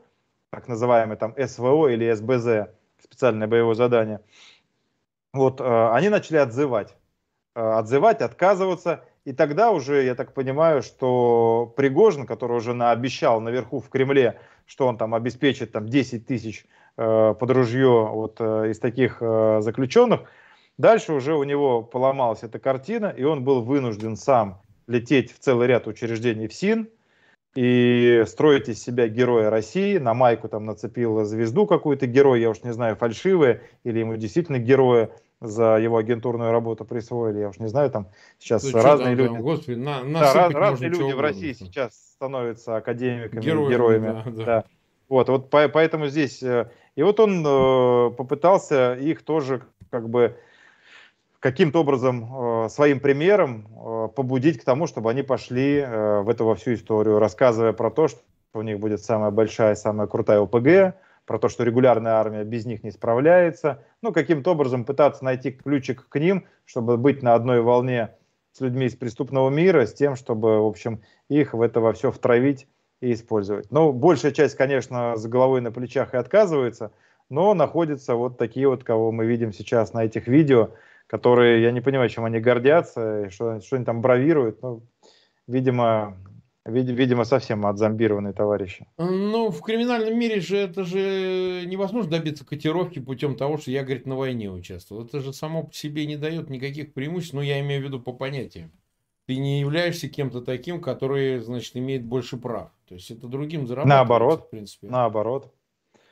так 0.51 0.67
называемое 0.67 1.17
там 1.17 1.35
СВО 1.37 1.87
или 1.87 2.13
СБЗ, 2.13 2.69
специальное 3.03 3.47
боевое 3.47 3.75
задание. 3.75 4.21
Вот, 5.33 5.59
э, 5.59 5.89
они 5.91 6.09
начали 6.09 6.37
отзывать. 6.37 6.95
Э, 7.55 7.79
отзывать, 7.79 8.21
отказываться. 8.21 9.03
И 9.25 9.33
тогда 9.33 9.71
уже, 9.71 10.03
я 10.03 10.15
так 10.15 10.33
понимаю, 10.33 10.81
что 10.81 11.71
Пригожин, 11.75 12.25
который 12.25 12.57
уже 12.57 12.73
наобещал 12.73 13.41
наверху 13.41 13.79
в 13.79 13.89
Кремле, 13.89 14.39
что 14.65 14.87
он 14.87 14.97
там 14.97 15.13
обеспечит 15.13 15.71
там 15.71 15.87
10 15.87 16.25
тысяч 16.25 16.65
под 16.99 17.51
ружье 17.51 18.09
вот, 18.11 18.37
э, 18.39 18.71
из 18.71 18.79
таких 18.79 19.17
э, 19.21 19.59
заключенных, 19.61 20.21
дальше 20.77 21.13
уже 21.13 21.35
у 21.35 21.43
него 21.43 21.81
поломалась 21.81 22.43
эта 22.43 22.59
картина, 22.59 23.07
и 23.07 23.23
он 23.23 23.43
был 23.43 23.61
вынужден 23.61 24.17
сам 24.17 24.61
лететь 24.87 25.31
в 25.31 25.39
целый 25.39 25.67
ряд 25.67 25.87
учреждений 25.87 26.47
в 26.47 26.53
СИН 26.53 26.89
и 27.55 28.23
строить 28.27 28.69
из 28.69 28.81
себя 28.81 29.07
героя 29.07 29.49
России. 29.49 29.97
На 29.97 30.13
майку 30.13 30.49
там 30.49 30.65
нацепил 30.65 31.23
звезду 31.23 31.65
какую-то 31.65 32.05
герой, 32.05 32.41
я 32.41 32.49
уж 32.49 32.63
не 32.63 32.73
знаю, 32.73 32.95
фальшивая, 32.95 33.61
или 33.83 33.99
ему 33.99 34.17
действительно 34.17 34.59
героя 34.59 35.09
за 35.41 35.77
его 35.77 35.97
агентурную 35.97 36.51
работу 36.51 36.83
присвоили, 36.83 37.39
я 37.39 37.49
уж 37.49 37.59
не 37.59 37.67
знаю, 37.67 37.89
там 37.91 38.09
сейчас 38.39 38.63
ну, 38.63 38.81
разные 38.81 39.15
там, 39.15 39.25
люди. 39.25 39.33
Там, 39.35 39.41
господи, 39.41 39.75
на, 39.77 40.03
да, 40.03 40.33
раз, 40.33 40.53
разные 40.53 40.89
люди 40.89 41.13
в 41.13 41.21
России 41.21 41.53
сейчас 41.53 41.93
становятся 42.15 42.75
академиками, 42.75 43.41
героями. 43.41 43.71
героями 43.71 44.05
да, 44.07 44.23
да. 44.31 44.45
Да. 44.45 44.65
Вот, 45.09 45.27
вот 45.29 45.49
по, 45.49 45.67
поэтому 45.67 46.07
здесь... 46.07 46.41
Э, 46.43 46.69
и 46.95 47.03
вот 47.03 47.19
он 47.19 47.45
э, 47.45 48.11
попытался 48.11 48.93
их 48.95 49.23
тоже 49.23 49.63
как 49.89 50.09
бы 50.09 50.37
каким-то 51.39 51.79
образом 51.81 52.65
э, 52.65 52.69
своим 52.69 52.99
примером 52.99 53.67
э, 53.67 54.09
побудить 54.15 54.59
к 54.59 54.63
тому, 54.63 54.87
чтобы 54.87 55.09
они 55.09 55.23
пошли 55.23 55.77
э, 55.77 56.21
в 56.21 56.29
эту 56.29 56.45
во 56.45 56.55
всю 56.55 56.73
историю, 56.73 57.19
рассказывая 57.19 57.73
про 57.73 57.89
то, 57.89 58.07
что 58.07 58.21
у 58.53 58.61
них 58.61 58.79
будет 58.79 59.01
самая 59.01 59.31
большая, 59.31 59.75
самая 59.75 60.07
крутая 60.07 60.41
ОПГ, 60.41 60.95
про 61.25 61.39
то, 61.39 61.47
что 61.47 61.63
регулярная 61.63 62.13
армия 62.13 62.43
без 62.43 62.65
них 62.65 62.83
не 62.83 62.91
справляется. 62.91 63.83
Ну, 64.01 64.11
каким-то 64.11 64.51
образом 64.51 64.83
пытаться 64.83 65.23
найти 65.23 65.51
ключик 65.51 66.07
к 66.09 66.19
ним, 66.19 66.45
чтобы 66.65 66.97
быть 66.97 67.21
на 67.23 67.35
одной 67.35 67.61
волне 67.61 68.09
с 68.51 68.61
людьми 68.61 68.87
из 68.87 68.95
преступного 68.95 69.49
мира, 69.49 69.85
с 69.85 69.93
тем, 69.93 70.15
чтобы, 70.15 70.61
в 70.61 70.65
общем, 70.65 71.01
их 71.29 71.53
в 71.53 71.61
это 71.61 71.79
во 71.79 71.93
все 71.93 72.11
втравить 72.11 72.67
и 73.01 73.13
использовать. 73.13 73.71
Ну, 73.71 73.91
большая 73.93 74.31
часть, 74.31 74.55
конечно, 74.55 75.15
с 75.15 75.25
головой 75.25 75.61
на 75.61 75.71
плечах 75.71 76.13
и 76.13 76.17
отказывается, 76.17 76.91
но 77.29 77.53
находятся 77.53 78.15
вот 78.15 78.37
такие 78.37 78.67
вот, 78.67 78.83
кого 78.83 79.11
мы 79.11 79.25
видим 79.25 79.53
сейчас 79.53 79.93
на 79.93 80.03
этих 80.05 80.27
видео, 80.27 80.71
которые, 81.07 81.61
я 81.61 81.71
не 81.71 81.81
понимаю, 81.81 82.09
чем 82.09 82.25
они 82.25 82.39
гордятся, 82.39 83.29
что, 83.29 83.61
что 83.61 83.75
они 83.75 83.85
там 83.85 84.01
бравируют. 84.01 84.61
Ну, 84.61 84.83
видимо, 85.47 86.17
Видимо, 86.65 87.23
совсем 87.23 87.65
отзомбированные 87.65 88.33
товарищи. 88.33 88.85
Ну, 88.97 89.49
в 89.49 89.61
криминальном 89.61 90.17
мире 90.17 90.39
же 90.39 90.57
это 90.57 90.83
же 90.83 91.63
невозможно 91.65 92.11
добиться 92.11 92.45
котировки 92.45 92.99
путем 92.99 93.35
того, 93.35 93.57
что 93.57 93.71
я, 93.71 93.83
говорит, 93.83 94.05
на 94.05 94.15
войне 94.15 94.51
участвовал. 94.51 95.05
Это 95.05 95.19
же 95.19 95.33
само 95.33 95.63
по 95.63 95.73
себе 95.73 96.05
не 96.05 96.17
дает 96.17 96.49
никаких 96.49 96.93
преимуществ, 96.93 97.33
но 97.33 97.41
я 97.41 97.59
имею 97.61 97.81
в 97.81 97.85
виду 97.85 97.99
по 97.99 98.13
понятиям. 98.13 98.71
Ты 99.29 99.37
не 99.37 99.59
являешься 99.59 100.09
кем-то 100.09 100.41
таким, 100.41 100.81
который, 100.81 101.37
значит, 101.37 101.77
имеет 101.77 102.03
больше 102.03 102.35
прав. 102.35 102.71
То 102.87 102.95
есть 102.95 103.11
это 103.11 103.27
другим 103.27 103.67
зарабатывается, 103.67 103.95
Наоборот, 103.95 104.47
в 104.47 104.49
принципе. 104.49 104.87
Наоборот. 104.87 105.53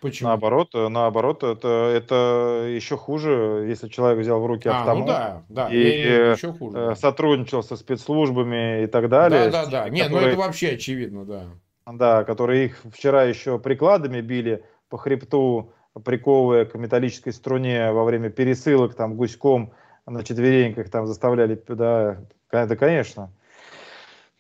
Почему? 0.01 0.29
Наоборот, 0.29 0.69
э, 0.75 0.87
наоборот, 0.87 1.41
это, 1.41 1.91
это 1.95 2.67
еще 2.69 2.95
хуже, 2.95 3.65
если 3.67 3.87
человек 3.87 4.19
взял 4.19 4.39
в 4.39 4.45
руки 4.45 4.69
а, 4.69 4.81
автомат 4.81 4.99
ну 4.99 5.07
да, 5.07 5.43
да, 5.49 5.73
и 5.73 5.79
еще 5.79 6.53
хуже, 6.53 6.77
э, 6.77 6.95
сотрудничал 6.95 7.63
со 7.63 7.75
спецслужбами 7.75 8.83
и 8.83 8.85
так 8.85 9.09
далее. 9.09 9.49
Да, 9.49 9.65
да, 9.65 9.71
да. 9.71 9.89
Нет, 9.89 10.11
ну 10.11 10.19
это 10.19 10.37
вообще 10.37 10.73
очевидно, 10.73 11.25
да. 11.25 11.45
Да, 11.91 12.23
которые 12.23 12.65
их 12.65 12.83
вчера 12.93 13.23
еще 13.23 13.57
прикладами 13.57 14.21
били 14.21 14.63
по 14.89 14.99
хребту, 14.99 15.73
приковывая 16.05 16.65
к 16.65 16.75
металлической 16.75 17.31
струне 17.31 17.91
во 17.91 18.03
время 18.03 18.29
пересылок, 18.29 18.93
там, 18.93 19.15
гуськом 19.15 19.73
на 20.05 20.23
четвереньках 20.23 20.91
там 20.91 21.07
заставляли, 21.07 21.59
да, 21.67 22.23
да, 22.51 22.75
конечно. 22.75 23.31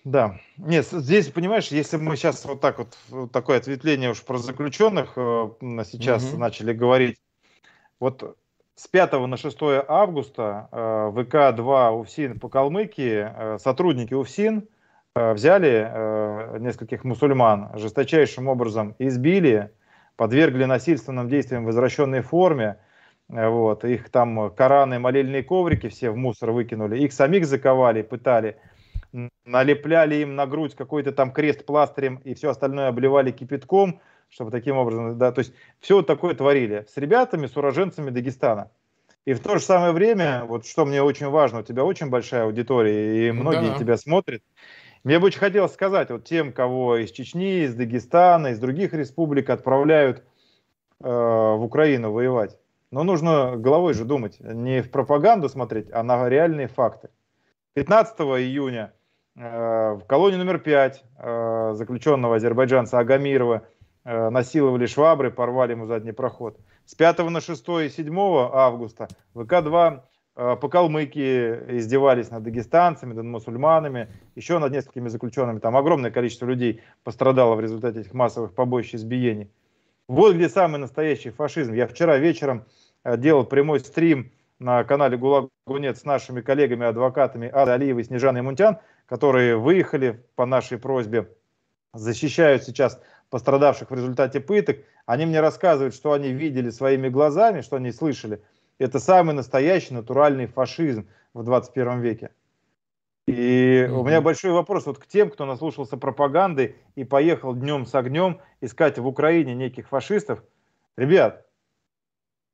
Да. 0.07 0.39
Нет, 0.55 0.85
здесь, 0.85 1.27
понимаешь, 1.27 1.67
если 1.67 1.97
мы 1.97 2.15
сейчас 2.15 2.45
вот 2.45 2.61
так 2.61 2.77
вот, 2.79 3.31
такое 3.33 3.57
ответвление 3.57 4.11
уж 4.11 4.23
про 4.23 4.37
заключенных 4.37 5.13
э, 5.17 5.49
сейчас 5.83 6.23
угу. 6.31 6.37
начали 6.37 6.71
говорить, 6.71 7.17
вот 7.99 8.37
с 8.75 8.87
5 8.87 9.13
на 9.27 9.35
6 9.35 9.57
августа 9.85 10.69
э, 10.71 11.11
ВК-2 11.13 11.99
УФСИН 11.99 12.39
по 12.39 12.47
Калмыкии, 12.47 13.27
э, 13.35 13.57
сотрудники 13.59 14.13
УФСИН 14.13 14.67
взяли 15.15 16.59
нескольких 16.59 17.03
мусульман, 17.03 17.71
жесточайшим 17.73 18.47
образом 18.47 18.93
избили, 18.99 19.71
подвергли 20.15 20.65
насильственным 20.65 21.27
действиям 21.27 21.63
в 21.63 21.65
возвращенной 21.65 22.21
форме, 22.21 22.77
вот, 23.29 23.83
их 23.83 24.09
там 24.09 24.51
Кораны, 24.51 24.99
молельные 24.99 25.43
коврики 25.43 25.89
все 25.89 26.11
в 26.11 26.15
мусор 26.15 26.51
выкинули, 26.51 26.99
их 26.99 27.11
самих 27.11 27.45
заковали, 27.45 28.01
пытали, 28.01 28.57
налепляли 29.45 30.15
им 30.15 30.35
на 30.35 30.47
грудь 30.47 30.75
какой-то 30.75 31.11
там 31.11 31.31
крест 31.31 31.65
пластырем 31.65 32.21
и 32.23 32.33
все 32.33 32.51
остальное 32.51 32.87
обливали 32.87 33.31
кипятком, 33.31 33.99
чтобы 34.29 34.51
таким 34.51 34.77
образом, 34.77 35.17
да, 35.17 35.31
то 35.31 35.39
есть 35.39 35.53
все 35.79 35.97
вот 35.97 36.07
такое 36.07 36.35
творили 36.35 36.85
с 36.89 36.97
ребятами, 36.97 37.47
с 37.47 37.57
уроженцами 37.57 38.09
Дагестана. 38.11 38.71
И 39.25 39.33
в 39.33 39.41
то 39.41 39.57
же 39.57 39.61
самое 39.61 39.91
время, 39.91 40.45
вот 40.45 40.65
что 40.65 40.85
мне 40.85 41.03
очень 41.03 41.27
важно, 41.27 41.59
у 41.59 41.63
тебя 41.63 41.83
очень 41.83 42.09
большая 42.09 42.45
аудитория, 42.45 43.27
и 43.27 43.31
многие 43.31 43.71
да. 43.71 43.77
тебя 43.77 43.97
смотрят. 43.97 44.41
Мне 45.03 45.19
бы 45.19 45.27
очень 45.27 45.39
хотелось 45.39 45.73
сказать 45.73 46.09
вот 46.09 46.23
тем, 46.23 46.53
кого 46.53 46.95
из 46.95 47.11
Чечни, 47.11 47.63
из 47.63 47.75
Дагестана, 47.75 48.47
из 48.47 48.59
других 48.59 48.93
республик 48.93 49.49
отправляют 49.49 50.23
э, 51.01 51.07
в 51.09 51.61
Украину 51.61 52.11
воевать. 52.13 52.57
Но 52.91 53.03
нужно 53.03 53.55
головой 53.57 53.93
же 53.93 54.05
думать, 54.05 54.39
не 54.39 54.81
в 54.81 54.91
пропаганду 54.91 55.49
смотреть, 55.49 55.91
а 55.91 56.03
на 56.03 56.27
реальные 56.29 56.67
факты. 56.67 57.09
15 57.73 58.19
июня 58.19 58.93
Э, 59.37 59.93
в 59.93 60.05
колонии 60.07 60.37
номер 60.37 60.57
5 60.57 61.03
э, 61.19 61.71
заключенного 61.75 62.37
азербайджанца 62.37 62.97
Агамирова 62.97 63.67
э, 64.03 64.29
насиловали 64.29 64.87
швабры, 64.87 65.29
порвали 65.29 65.73
ему 65.73 65.85
задний 65.85 66.11
проход. 66.11 66.57
С 66.85 66.95
5 66.95 67.19
на 67.29 67.39
6 67.39 67.69
и 67.85 67.89
7 67.89 68.19
августа 68.19 69.07
ВК-2 69.35 70.01
по 70.33 70.69
Калмыкии 70.69 71.77
издевались 71.79 72.29
над 72.29 72.43
дагестанцами, 72.43 73.13
над 73.13 73.25
мусульманами, 73.25 74.07
еще 74.35 74.59
над 74.59 74.71
несколькими 74.71 75.07
заключенными. 75.09 75.57
Там 75.57 75.75
огромное 75.75 76.11
количество 76.11 76.45
людей 76.45 76.81
пострадало 77.03 77.55
в 77.55 77.59
результате 77.59 78.01
этих 78.01 78.13
массовых 78.13 78.53
побоищ 78.53 78.93
и 78.93 78.97
избиений. 78.97 79.51
Вот 80.07 80.35
где 80.35 80.49
самый 80.49 80.77
настоящий 80.77 81.29
фашизм. 81.29 81.73
Я 81.73 81.87
вчера 81.87 82.17
вечером 82.17 82.65
делал 83.05 83.45
прямой 83.45 83.79
стрим 83.79 84.31
на 84.59 84.83
канале 84.83 85.17
ГУЛАГ-Гунет 85.17 85.97
с 85.97 86.05
нашими 86.05 86.41
коллегами-адвокатами 86.41 87.49
Ада 87.53 87.73
Алиевой 87.73 88.01
и 88.01 88.05
Снежаной 88.05 88.41
Мунтян 88.41 88.79
которые 89.07 89.57
выехали 89.57 90.23
по 90.35 90.45
нашей 90.45 90.77
просьбе, 90.77 91.29
защищают 91.93 92.63
сейчас 92.63 93.01
пострадавших 93.29 93.89
в 93.89 93.93
результате 93.95 94.39
пыток. 94.39 94.77
Они 95.05 95.25
мне 95.25 95.39
рассказывают, 95.39 95.95
что 95.95 96.11
они 96.11 96.31
видели 96.31 96.69
своими 96.69 97.09
глазами, 97.09 97.61
что 97.61 97.77
они 97.77 97.91
слышали. 97.91 98.41
Это 98.77 98.99
самый 98.99 99.33
настоящий 99.33 99.93
натуральный 99.93 100.45
фашизм 100.45 101.07
в 101.33 101.43
21 101.43 102.01
веке. 102.01 102.29
И 103.27 103.31
mm-hmm. 103.31 103.91
у 103.91 104.05
меня 104.05 104.21
большой 104.21 104.51
вопрос 104.51 104.85
вот 104.85 104.99
к 104.99 105.05
тем, 105.05 105.29
кто 105.29 105.45
наслушался 105.45 105.97
пропаганды 105.97 106.77
и 106.95 107.03
поехал 107.03 107.53
днем 107.53 107.85
с 107.85 107.93
огнем 107.93 108.39
искать 108.61 108.97
в 108.97 109.05
Украине 109.05 109.53
неких 109.53 109.89
фашистов. 109.89 110.41
Ребят, 110.95 111.45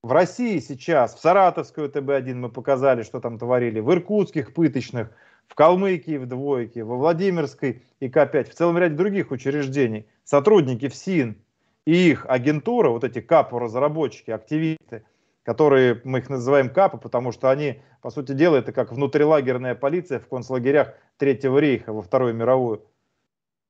в 0.02 0.12
России 0.12 0.58
сейчас, 0.60 1.14
в 1.14 1.20
Саратовской 1.20 1.88
ТБ-1 1.88 2.34
мы 2.34 2.50
показали, 2.50 3.04
что 3.04 3.20
там 3.20 3.38
творили, 3.38 3.80
в 3.80 3.92
иркутских 3.94 4.54
пыточных, 4.54 5.12
в 5.48 5.54
Калмыкии 5.54 6.18
в 6.18 6.26
двойке, 6.26 6.84
во 6.84 6.98
Владимирской 6.98 7.84
и 8.00 8.08
К5, 8.08 8.50
в 8.50 8.56
целом 8.56 8.78
ряде 8.80 8.96
других 8.96 9.30
учреждений, 9.30 10.08
сотрудники 10.24 10.88
ФСИН 10.88 11.38
и 11.86 12.10
их 12.10 12.26
агентура, 12.28 12.90
вот 12.90 13.04
эти 13.04 13.22
КАПу-разработчики, 13.22 14.32
активисты, 14.32 15.04
которые 15.44 16.02
мы 16.04 16.20
их 16.20 16.30
называем 16.30 16.70
КАПы, 16.70 16.98
потому 16.98 17.32
что 17.32 17.50
они, 17.50 17.82
по 18.02 18.10
сути 18.10 18.32
дела, 18.34 18.58
это 18.58 18.72
как 18.72 18.92
внутрилагерная 18.92 19.76
полиция 19.76 20.20
в 20.20 20.28
концлагерях 20.28 20.94
Третьего 21.18 21.60
рейха 21.60 21.94
во 21.94 22.02
Вторую 22.02 22.34
мировую. 22.34 22.86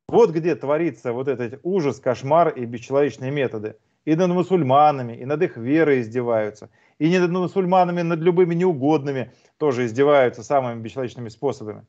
Вот 0.08 0.32
где 0.32 0.56
творится 0.56 1.14
вот 1.14 1.28
этот 1.28 1.60
ужас, 1.64 2.00
кошмар 2.00 2.50
и 2.50 2.66
бесчеловечные 2.66 3.32
методы. 3.32 3.76
И 4.06 4.16
над 4.16 4.32
мусульманами, 4.32 5.14
и 5.14 5.26
над 5.26 5.42
их 5.42 5.58
верой 5.58 6.02
издеваются– 6.02 6.70
и 7.00 7.10
не 7.10 7.20
над 7.20 7.32
мусульманами, 7.32 8.02
над 8.02 8.20
любыми 8.20 8.56
неугодными 8.56 9.34
тоже 9.58 9.86
издеваются 9.86 10.44
самыми 10.44 10.82
бесчеловечными 10.82 11.30
способами. 11.30 11.86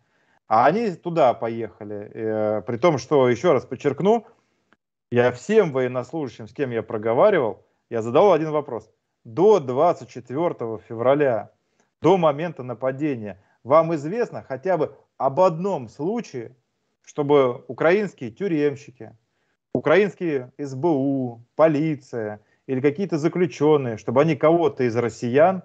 А 0.49 0.67
они 0.67 0.91
туда 0.91 1.35
поехали. 1.35 2.11
Э, 2.13 2.63
при 2.63 2.77
том, 2.77 2.99
что, 2.99 3.29
еще 3.29 3.53
раз 3.53 3.65
подчеркну, 3.65 4.27
я 5.11 5.31
всем 5.33 5.73
военнослужащим, 5.73 6.49
с 6.49 6.53
кем 6.53 6.71
я 6.71 6.83
проговаривал, 6.83 7.65
я 7.91 8.03
задал 8.03 8.33
один 8.33 8.51
вопрос. 8.51 8.91
До 9.25 9.59
24 9.61 10.79
февраля, 10.87 11.51
до 12.01 12.17
момента 12.17 12.63
нападения, 12.63 13.43
вам 13.63 13.95
известно 13.95 14.43
хотя 14.43 14.77
бы 14.77 14.97
об 15.17 15.41
одном 15.41 15.89
случае, 15.89 16.55
чтобы 17.03 17.65
украинские 17.69 18.31
тюремщики, 18.31 19.17
украинские 19.73 20.53
СБУ, 20.59 21.45
полиция– 21.57 22.41
или 22.67 22.81
какие-то 22.81 23.19
заключенные, 23.19 23.97
чтобы 23.97 24.23
они 24.23 24.37
кого-то 24.37 24.85
из 24.85 24.97
россиян 24.97 25.63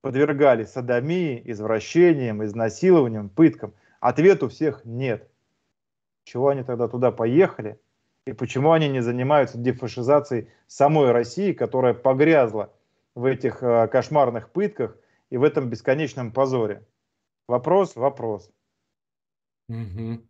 подвергали 0.00 0.64
садомии, 0.64 1.40
извращениям, 1.44 2.44
изнасилованиям, 2.44 3.30
пыткам. 3.30 3.72
Ответ 4.00 4.42
у 4.42 4.48
всех 4.48 4.84
нет. 4.84 5.28
Чего 6.24 6.48
они 6.48 6.62
тогда 6.62 6.88
туда 6.88 7.10
поехали? 7.10 7.80
И 8.26 8.32
почему 8.32 8.72
они 8.72 8.88
не 8.88 9.00
занимаются 9.00 9.58
дефашизацией 9.58 10.48
самой 10.66 11.12
России, 11.12 11.52
которая 11.52 11.94
погрязла 11.94 12.72
в 13.14 13.24
этих 13.24 13.62
э, 13.62 13.88
кошмарных 13.88 14.50
пытках 14.50 14.96
и 15.30 15.36
в 15.36 15.42
этом 15.42 15.70
бесконечном 15.70 16.32
позоре? 16.32 16.86
Вопрос, 17.48 17.96
вопрос. 17.96 18.50
Угу. 19.68 20.20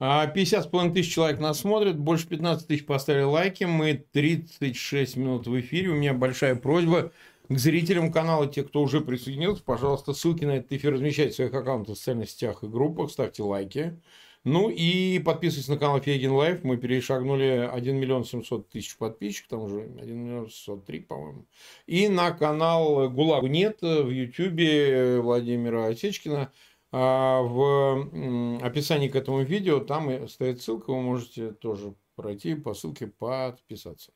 50,5 0.00 0.92
тысяч 0.92 1.14
человек 1.14 1.40
нас 1.40 1.60
смотрят, 1.60 1.98
больше 1.98 2.28
15 2.28 2.66
тысяч 2.66 2.84
поставили 2.84 3.22
лайки, 3.22 3.64
мы 3.64 3.94
36 3.94 5.16
минут 5.16 5.46
в 5.46 5.60
эфире. 5.60 5.88
У 5.88 5.94
меня 5.94 6.12
большая 6.12 6.54
просьба 6.54 7.12
к 7.48 7.58
зрителям 7.58 8.12
канала, 8.12 8.46
те, 8.46 8.62
кто 8.62 8.82
уже 8.82 9.00
присоединился, 9.00 9.62
пожалуйста, 9.62 10.12
ссылки 10.12 10.44
на 10.44 10.56
этот 10.56 10.72
эфир 10.72 10.92
размещайте 10.92 11.32
в 11.32 11.36
своих 11.36 11.54
аккаунтах 11.54 11.94
в 11.94 11.98
социальных 11.98 12.28
сетях 12.28 12.62
и 12.62 12.66
группах, 12.66 13.10
ставьте 13.10 13.42
лайки. 13.42 13.98
Ну 14.46 14.70
и 14.70 15.18
подписывайтесь 15.18 15.68
на 15.68 15.76
канал 15.76 16.00
Фейгин 16.00 16.30
Live. 16.30 16.62
Мы 16.62 16.76
перешагнули 16.76 17.68
1 17.68 17.96
миллион 17.96 18.24
700 18.24 18.68
тысяч 18.68 18.96
подписчиков, 18.96 19.48
там 19.48 19.62
уже 19.62 19.80
1 20.00 20.16
миллион 20.16 20.48
603, 20.48 21.00
по-моему. 21.00 21.46
И 21.86 22.06
на 22.06 22.30
канал 22.30 23.10
Гулагу 23.10 23.48
нет 23.48 23.82
в 23.82 24.08
Ютьюбе 24.08 25.18
Владимира 25.20 25.86
Осечкина. 25.86 26.52
А 26.92 27.42
в 27.42 28.62
описании 28.64 29.08
к 29.08 29.16
этому 29.16 29.42
видео 29.42 29.80
там 29.80 30.28
стоит 30.28 30.62
ссылка, 30.62 30.92
вы 30.92 31.00
можете 31.00 31.50
тоже 31.50 31.96
пройти 32.14 32.54
по 32.54 32.72
ссылке 32.72 33.08
подписаться. 33.08 34.12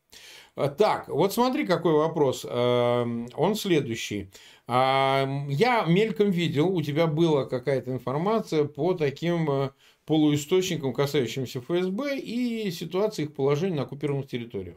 А, 0.57 0.69
так, 0.69 1.09
вот 1.09 1.33
смотри, 1.33 1.67
какой 1.67 1.93
вопрос. 1.93 2.47
Эм, 2.49 3.29
он 3.35 3.55
следующий. 3.55 4.31
А, 4.67 5.29
я 5.49 5.85
мельком 5.85 6.31
видел, 6.31 6.69
у 6.69 6.83
тебя 6.83 7.07
была 7.07 7.45
какая-то 7.45 7.93
информация 7.93 8.65
по 8.65 8.95
таким 8.95 9.51
э, 9.51 9.71
полуисточникам, 10.11 10.93
касающимся 10.93 11.61
ФСБ 11.61 12.19
и 12.19 12.69
ситуации 12.73 13.23
их 13.23 13.33
положения 13.33 13.77
на 13.77 13.83
оккупированных 13.83 14.27
территориях. 14.27 14.77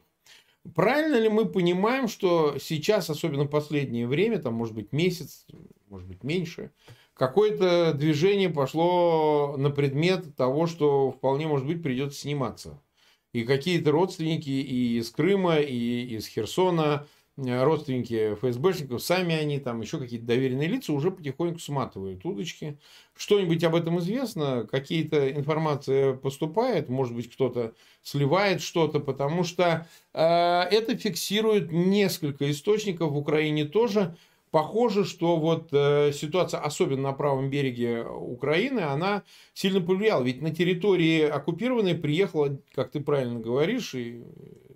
Правильно 0.76 1.16
ли 1.16 1.28
мы 1.28 1.48
понимаем, 1.48 2.08
что 2.08 2.60
сейчас, 2.60 3.10
особенно 3.10 3.48
последнее 3.48 4.06
время, 4.06 4.38
там 4.38 4.54
может 4.54 4.76
быть 4.76 4.92
месяц, 4.92 5.48
может 5.90 6.08
быть 6.08 6.24
меньше, 6.24 6.70
какое-то 7.16 7.96
движение 7.96 8.48
пошло 8.48 9.56
на 9.58 9.72
предмет 9.72 10.36
того, 10.36 10.68
что 10.68 11.10
вполне 11.10 11.48
может 11.48 11.66
быть 11.66 11.82
придется 11.82 12.20
сниматься. 12.20 12.80
И 13.32 13.44
какие-то 13.44 13.90
родственники 13.90 14.52
и 14.52 15.00
из 15.00 15.10
Крыма, 15.10 15.56
и 15.56 16.16
из 16.16 16.28
Херсона, 16.28 17.08
родственники 17.38 18.36
ФСБшников, 18.36 19.02
сами 19.02 19.36
они, 19.36 19.60
там 19.60 19.82
еще 19.82 19.98
какие-то 19.98 20.26
доверенные 20.26 20.68
лица 20.68 20.94
уже 20.94 21.10
потихоньку 21.10 21.60
сматывают 21.60 22.24
удочки. 22.26 22.78
Что-нибудь 23.16 23.64
об 23.64 23.76
этом 23.76 24.00
известно? 24.00 24.68
Какие-то 24.70 25.32
информация 25.32 26.14
поступает? 26.14 26.90
Может 26.90 27.16
быть, 27.16 27.32
кто-то 27.32 27.74
сливает 28.04 28.62
что-то? 28.62 29.00
Потому 29.00 29.44
что 29.44 29.88
э, 30.14 30.20
это 30.22 30.96
фиксирует 30.96 31.72
несколько 31.72 32.50
источников 32.52 33.12
в 33.12 33.18
Украине 33.18 33.66
тоже. 33.66 34.16
Похоже, 34.52 35.04
что 35.04 35.38
вот 35.38 35.70
э, 35.72 36.12
ситуация, 36.14 36.60
особенно 36.60 37.02
на 37.02 37.14
правом 37.14 37.50
береге 37.50 38.04
Украины, 38.04 38.82
она 38.82 39.24
сильно 39.56 39.82
повлияла. 39.82 40.22
Ведь 40.22 40.44
на 40.44 40.54
территории 40.54 41.22
оккупированной 41.22 41.96
приехало, 41.96 42.60
как 42.76 42.92
ты 42.92 43.00
правильно 43.00 43.40
говоришь, 43.40 43.96
и, 43.96 44.22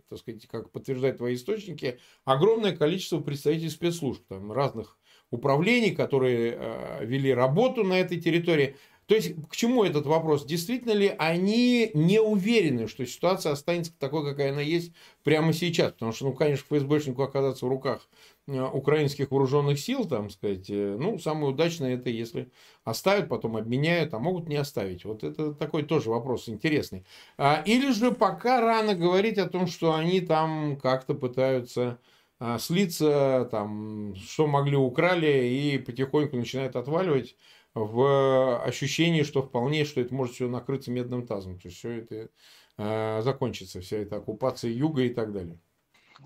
так 0.10 0.20
сказать, 0.20 0.46
как 0.48 0.72
подтверждают 0.72 1.18
твои 1.18 1.36
источники, 1.36 2.00
огромное 2.26 2.76
количество 2.76 3.20
представителей 3.20 3.70
спецслужб, 3.70 4.24
там, 4.28 4.52
разных 4.52 4.98
управлений, 5.32 5.92
которые 5.92 6.58
э, 6.58 7.06
вели 7.06 7.34
работу 7.34 7.84
на 7.84 7.94
этой 7.94 8.20
территории. 8.20 8.76
То 9.08 9.16
есть, 9.16 9.36
к 9.50 9.56
чему 9.56 9.86
этот 9.86 10.06
вопрос? 10.06 10.46
Действительно 10.46 10.92
ли 10.92 11.14
они 11.18 11.92
не 11.94 12.22
уверены, 12.22 12.88
что 12.88 13.06
ситуация 13.06 13.54
останется 13.54 13.94
такой, 13.98 14.26
какая 14.26 14.52
она 14.52 14.62
есть 14.62 14.92
прямо 15.24 15.54
сейчас? 15.54 15.94
Потому 15.94 16.12
что, 16.12 16.26
ну, 16.26 16.34
конечно, 16.34 16.66
ФСБшнику 16.70 17.22
оказаться 17.22 17.66
в 17.66 17.70
руках 17.70 18.08
украинских 18.48 19.32
вооруженных 19.32 19.80
сил, 19.80 20.06
там 20.06 20.30
сказать, 20.30 20.70
э, 20.70 20.98
ну, 20.98 21.20
самое 21.20 21.52
удачное 21.52 21.96
это 21.96 22.10
если 22.10 22.50
оставят, 22.86 23.28
потом 23.28 23.58
обменяют, 23.58 24.14
а 24.14 24.20
могут 24.20 24.48
не 24.48 24.56
оставить. 24.56 25.04
Вот 25.04 25.24
это 25.24 25.54
такой 25.54 25.84
тоже 25.84 26.10
вопрос 26.10 26.48
интересный. 26.48 27.06
А, 27.38 27.62
или 27.66 27.92
же 27.92 28.12
пока 28.12 28.62
рано 28.62 28.96
говорить 28.96 29.38
о 29.38 29.50
том, 29.50 29.68
что 29.68 29.94
они 29.94 30.22
там 30.22 30.78
как-то 30.78 31.14
пытаются 31.14 32.00
а, 32.40 32.58
слиться, 32.58 33.48
там, 33.52 34.16
что 34.16 34.48
могли 34.48 34.78
украли, 34.78 35.48
и 35.48 35.78
потихоньку 35.80 36.38
начинают 36.38 36.76
отваливать 36.78 37.36
в 37.74 38.64
ощущении, 38.64 39.24
что 39.24 39.44
вполне, 39.44 39.86
что 39.86 40.02
это 40.02 40.14
может 40.14 40.36
все 40.36 40.48
накрыться 40.48 40.92
медным 40.92 41.28
тазом. 41.28 41.60
То 41.60 41.68
есть 41.68 41.78
все 41.80 41.92
это 42.00 42.30
э, 42.78 43.22
закончится, 43.24 43.82
вся 43.82 43.98
эта 43.98 44.18
оккупация 44.18 44.72
юга 44.72 45.04
и 45.04 45.10
так 45.10 45.32
далее. 45.34 45.60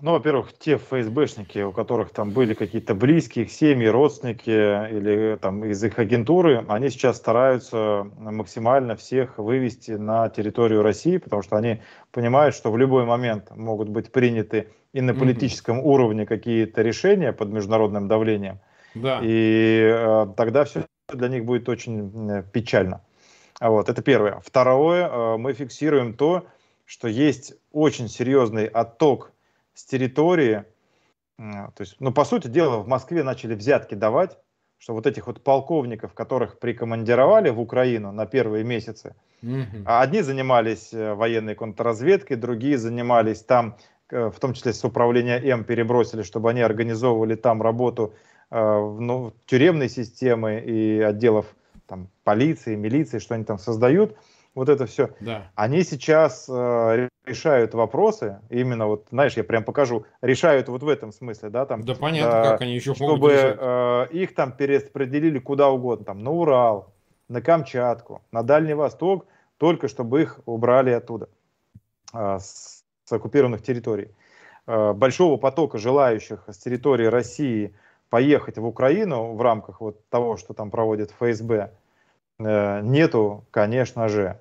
Ну, 0.00 0.12
во-первых, 0.12 0.52
те 0.58 0.78
ФСБшники, 0.78 1.58
у 1.58 1.72
которых 1.72 2.10
там 2.10 2.30
были 2.30 2.54
какие-то 2.54 2.94
близкие, 2.94 3.46
семьи, 3.46 3.86
родственники 3.86 4.50
или 4.50 5.36
там 5.36 5.64
из 5.64 5.84
их 5.84 5.98
агентуры, 5.98 6.64
они 6.68 6.88
сейчас 6.88 7.18
стараются 7.18 8.10
максимально 8.18 8.96
всех 8.96 9.38
вывести 9.38 9.92
на 9.92 10.28
территорию 10.30 10.82
России, 10.82 11.18
потому 11.18 11.42
что 11.42 11.56
они 11.56 11.82
понимают, 12.10 12.54
что 12.54 12.72
в 12.72 12.78
любой 12.78 13.04
момент 13.04 13.54
могут 13.54 13.88
быть 13.90 14.10
приняты 14.10 14.68
и 14.92 15.00
на 15.00 15.14
политическом 15.14 15.78
mm-hmm. 15.78 15.84
уровне 15.84 16.26
какие-то 16.26 16.82
решения 16.82 17.32
под 17.32 17.50
международным 17.50 18.08
давлением. 18.08 18.60
Да. 18.94 19.20
И 19.22 19.80
э, 19.82 20.26
тогда 20.36 20.64
все 20.64 20.86
для 21.08 21.28
них 21.28 21.44
будет 21.44 21.68
очень 21.68 22.30
э, 22.30 22.42
печально. 22.52 23.02
Вот, 23.60 23.88
это 23.88 24.02
первое. 24.02 24.40
Второе, 24.44 25.08
э, 25.08 25.36
мы 25.36 25.52
фиксируем 25.52 26.14
то, 26.14 26.46
что 26.84 27.08
есть 27.08 27.54
очень 27.72 28.08
серьезный 28.08 28.66
отток 28.66 29.32
с 29.74 29.84
территории. 29.84 30.64
То 31.38 31.80
есть, 31.80 31.96
ну, 31.98 32.12
по 32.12 32.24
сути 32.24 32.48
дела, 32.48 32.78
в 32.78 32.88
Москве 32.88 33.22
начали 33.22 33.54
взятки 33.54 33.94
давать, 33.94 34.38
что 34.78 34.94
вот 34.94 35.06
этих 35.06 35.26
вот 35.26 35.42
полковников, 35.42 36.12
которых 36.12 36.58
прикомандировали 36.58 37.50
в 37.50 37.60
Украину 37.60 38.12
на 38.12 38.26
первые 38.26 38.64
месяцы, 38.64 39.14
mm-hmm. 39.42 39.84
одни 39.86 40.22
занимались 40.22 40.92
э, 40.92 41.14
военной 41.14 41.54
контрразведкой, 41.54 42.36
другие 42.36 42.78
занимались 42.78 43.42
там, 43.42 43.76
в 44.10 44.34
том 44.40 44.54
числе 44.54 44.72
с 44.72 44.84
управления 44.84 45.38
М 45.38 45.64
перебросили, 45.64 46.22
чтобы 46.22 46.50
они 46.50 46.60
организовывали 46.60 47.34
там 47.34 47.62
работу 47.62 48.12
Э, 48.52 48.96
ну, 48.98 49.32
тюремной 49.46 49.88
системы 49.88 50.60
и 50.60 51.00
отделов 51.00 51.46
там, 51.86 52.10
полиции, 52.22 52.74
милиции, 52.74 53.18
что 53.18 53.34
они 53.34 53.44
там 53.44 53.58
создают, 53.58 54.14
вот 54.54 54.68
это 54.68 54.84
все, 54.84 55.14
да. 55.20 55.50
они 55.54 55.82
сейчас 55.84 56.50
э, 56.50 57.08
решают 57.24 57.74
вопросы, 57.74 58.40
именно 58.50 58.86
вот, 58.86 59.06
знаешь, 59.10 59.36
я 59.36 59.44
прям 59.44 59.64
покажу, 59.64 60.04
решают 60.20 60.68
вот 60.68 60.82
в 60.82 60.88
этом 60.88 61.12
смысле, 61.12 61.50
да, 61.50 61.66
там. 61.66 61.82
Да 61.82 61.94
понятно, 61.94 62.38
э, 62.38 62.42
как 62.50 62.60
они 62.62 62.74
еще 62.74 62.94
чтобы 62.94 63.32
э, 63.32 64.06
их 64.10 64.34
там 64.34 64.52
перераспределили 64.52 65.38
куда 65.38 65.70
угодно, 65.70 66.04
там, 66.04 66.22
на 66.22 66.30
Урал, 66.30 66.92
на 67.28 67.40
Камчатку, 67.40 68.22
на 68.32 68.42
Дальний 68.42 68.74
Восток, 68.74 69.26
только 69.58 69.88
чтобы 69.88 70.22
их 70.22 70.40
убрали 70.46 70.90
оттуда, 70.90 71.28
э, 72.12 72.38
с, 72.40 72.84
с 73.04 73.12
оккупированных 73.12 73.62
территорий. 73.62 74.10
Э, 74.66 74.92
большого 74.92 75.36
потока 75.36 75.78
желающих 75.78 76.44
с 76.48 76.58
территории 76.58 77.06
России 77.06 77.74
поехать 78.10 78.58
в 78.58 78.66
Украину 78.66 79.34
в 79.34 79.42
рамках 79.42 79.80
вот 79.80 80.08
того, 80.08 80.36
что 80.36 80.54
там 80.54 80.70
проводит 80.70 81.12
ФСБ, 81.12 81.72
э, 82.38 82.80
нету, 82.82 83.44
конечно 83.50 84.08
же. 84.08 84.40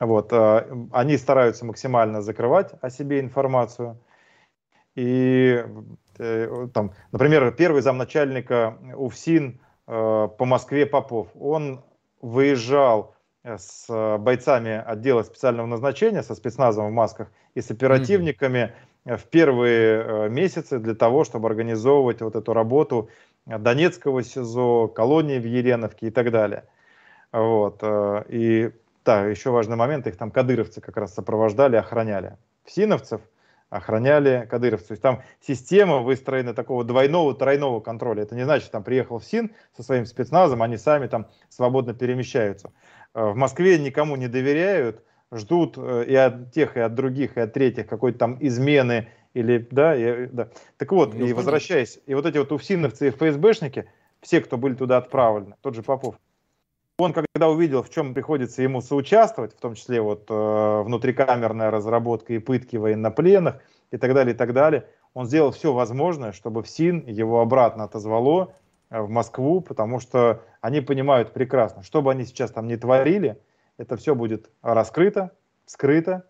Вот, 0.00 0.32
э, 0.32 0.86
они 0.92 1.16
стараются 1.16 1.64
максимально 1.64 2.22
закрывать 2.22 2.72
о 2.80 2.90
себе 2.90 3.20
информацию. 3.20 3.98
И 4.94 5.64
э, 6.18 6.68
там, 6.72 6.92
например, 7.12 7.52
первый 7.52 7.82
замначальника 7.82 8.78
УФСИН 8.96 9.60
по 9.86 10.36
Москве 10.40 10.84
Попов, 10.84 11.28
он 11.34 11.82
выезжал 12.20 13.14
с 13.42 13.86
бойцами 14.18 14.82
отдела 14.84 15.22
специального 15.22 15.66
назначения, 15.66 16.22
со 16.22 16.34
спецназом 16.34 16.88
в 16.88 16.92
масках 16.92 17.30
и 17.54 17.62
с 17.62 17.70
оперативниками 17.70 18.74
в 19.16 19.24
первые 19.24 20.02
э, 20.02 20.28
месяцы 20.28 20.78
для 20.78 20.94
того, 20.94 21.24
чтобы 21.24 21.48
организовывать 21.48 22.20
вот 22.20 22.36
эту 22.36 22.52
работу 22.52 23.08
Донецкого 23.46 24.22
СИЗО, 24.22 24.88
колонии 24.88 25.38
в 25.38 25.46
Еленовке 25.46 26.08
и 26.08 26.10
так 26.10 26.30
далее. 26.30 26.64
Вот. 27.32 27.78
Э, 27.82 28.24
и 28.28 28.72
да, 29.08 29.24
еще 29.24 29.48
важный 29.48 29.76
момент, 29.76 30.06
их 30.06 30.18
там 30.18 30.30
кадыровцы 30.30 30.82
как 30.82 30.98
раз 30.98 31.14
сопровождали, 31.14 31.76
охраняли. 31.76 32.36
Всиновцев 32.66 33.22
охраняли 33.70 34.46
кадыровцев. 34.50 34.88
То 34.88 34.92
есть 34.92 35.02
там 35.02 35.22
система 35.40 36.00
выстроена 36.00 36.52
такого 36.52 36.84
двойного, 36.84 37.34
тройного 37.34 37.80
контроля. 37.80 38.24
Это 38.24 38.34
не 38.34 38.44
значит, 38.44 38.70
там 38.70 38.84
приехал 38.84 39.18
в 39.18 39.24
СИН 39.24 39.52
со 39.74 39.82
своим 39.82 40.04
спецназом, 40.04 40.60
они 40.60 40.76
сами 40.76 41.06
там 41.06 41.26
свободно 41.48 41.94
перемещаются. 41.94 42.70
Э, 43.14 43.30
в 43.30 43.34
Москве 43.34 43.78
никому 43.78 44.14
не 44.16 44.28
доверяют, 44.28 45.02
ждут 45.32 45.78
э, 45.78 46.04
и 46.06 46.14
от 46.14 46.52
тех, 46.52 46.76
и 46.76 46.80
от 46.80 46.94
других, 46.94 47.38
и 47.38 47.40
от 47.40 47.54
третьих 47.54 47.86
какой-то 47.86 48.18
там 48.18 48.36
измены 48.40 49.08
или, 49.32 49.66
да, 49.70 49.96
и, 49.96 50.26
да. 50.26 50.50
Так 50.76 50.92
вот, 50.92 51.14
ну, 51.14 51.24
и 51.24 51.32
возвращаясь, 51.32 51.98
и 52.04 52.12
вот 52.12 52.26
эти 52.26 52.36
вот 52.36 52.52
уфсиновцы 52.52 53.08
и 53.08 53.10
ФСБшники, 53.10 53.90
все, 54.20 54.42
кто 54.42 54.58
были 54.58 54.74
туда 54.74 54.98
отправлены, 54.98 55.54
тот 55.62 55.74
же 55.74 55.82
Попов, 55.82 56.16
он, 56.98 57.12
когда 57.12 57.48
увидел, 57.48 57.84
в 57.84 57.90
чем 57.90 58.12
приходится 58.12 58.60
ему 58.60 58.80
соучаствовать, 58.80 59.54
в 59.54 59.60
том 59.60 59.74
числе 59.74 60.00
вот 60.00 60.26
э, 60.28 60.82
внутрикамерная 60.82 61.70
разработка 61.70 62.32
и 62.32 62.38
пытки 62.38 62.76
военнопленных 62.76 63.60
и 63.92 63.96
так 63.96 64.14
далее, 64.14 64.34
и 64.34 64.36
так 64.36 64.52
далее, 64.52 64.88
он 65.14 65.26
сделал 65.26 65.52
все 65.52 65.72
возможное, 65.72 66.32
чтобы 66.32 66.64
в 66.64 66.68
СИН 66.68 67.06
его 67.06 67.40
обратно 67.40 67.84
отозвало 67.84 68.52
э, 68.90 69.00
в 69.00 69.08
Москву, 69.08 69.60
потому 69.60 70.00
что 70.00 70.42
они 70.60 70.80
понимают 70.80 71.32
прекрасно, 71.32 71.84
что 71.84 72.02
бы 72.02 72.10
они 72.10 72.24
сейчас 72.24 72.50
там 72.50 72.66
не 72.66 72.76
творили, 72.76 73.40
это 73.76 73.96
все 73.96 74.16
будет 74.16 74.50
раскрыто, 74.60 75.30
скрыто, 75.66 76.24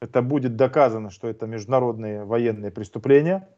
это 0.00 0.22
будет 0.22 0.54
доказано, 0.54 1.10
что 1.10 1.26
это 1.26 1.48
международные 1.48 2.24
военные 2.24 2.70
преступления, 2.70 3.48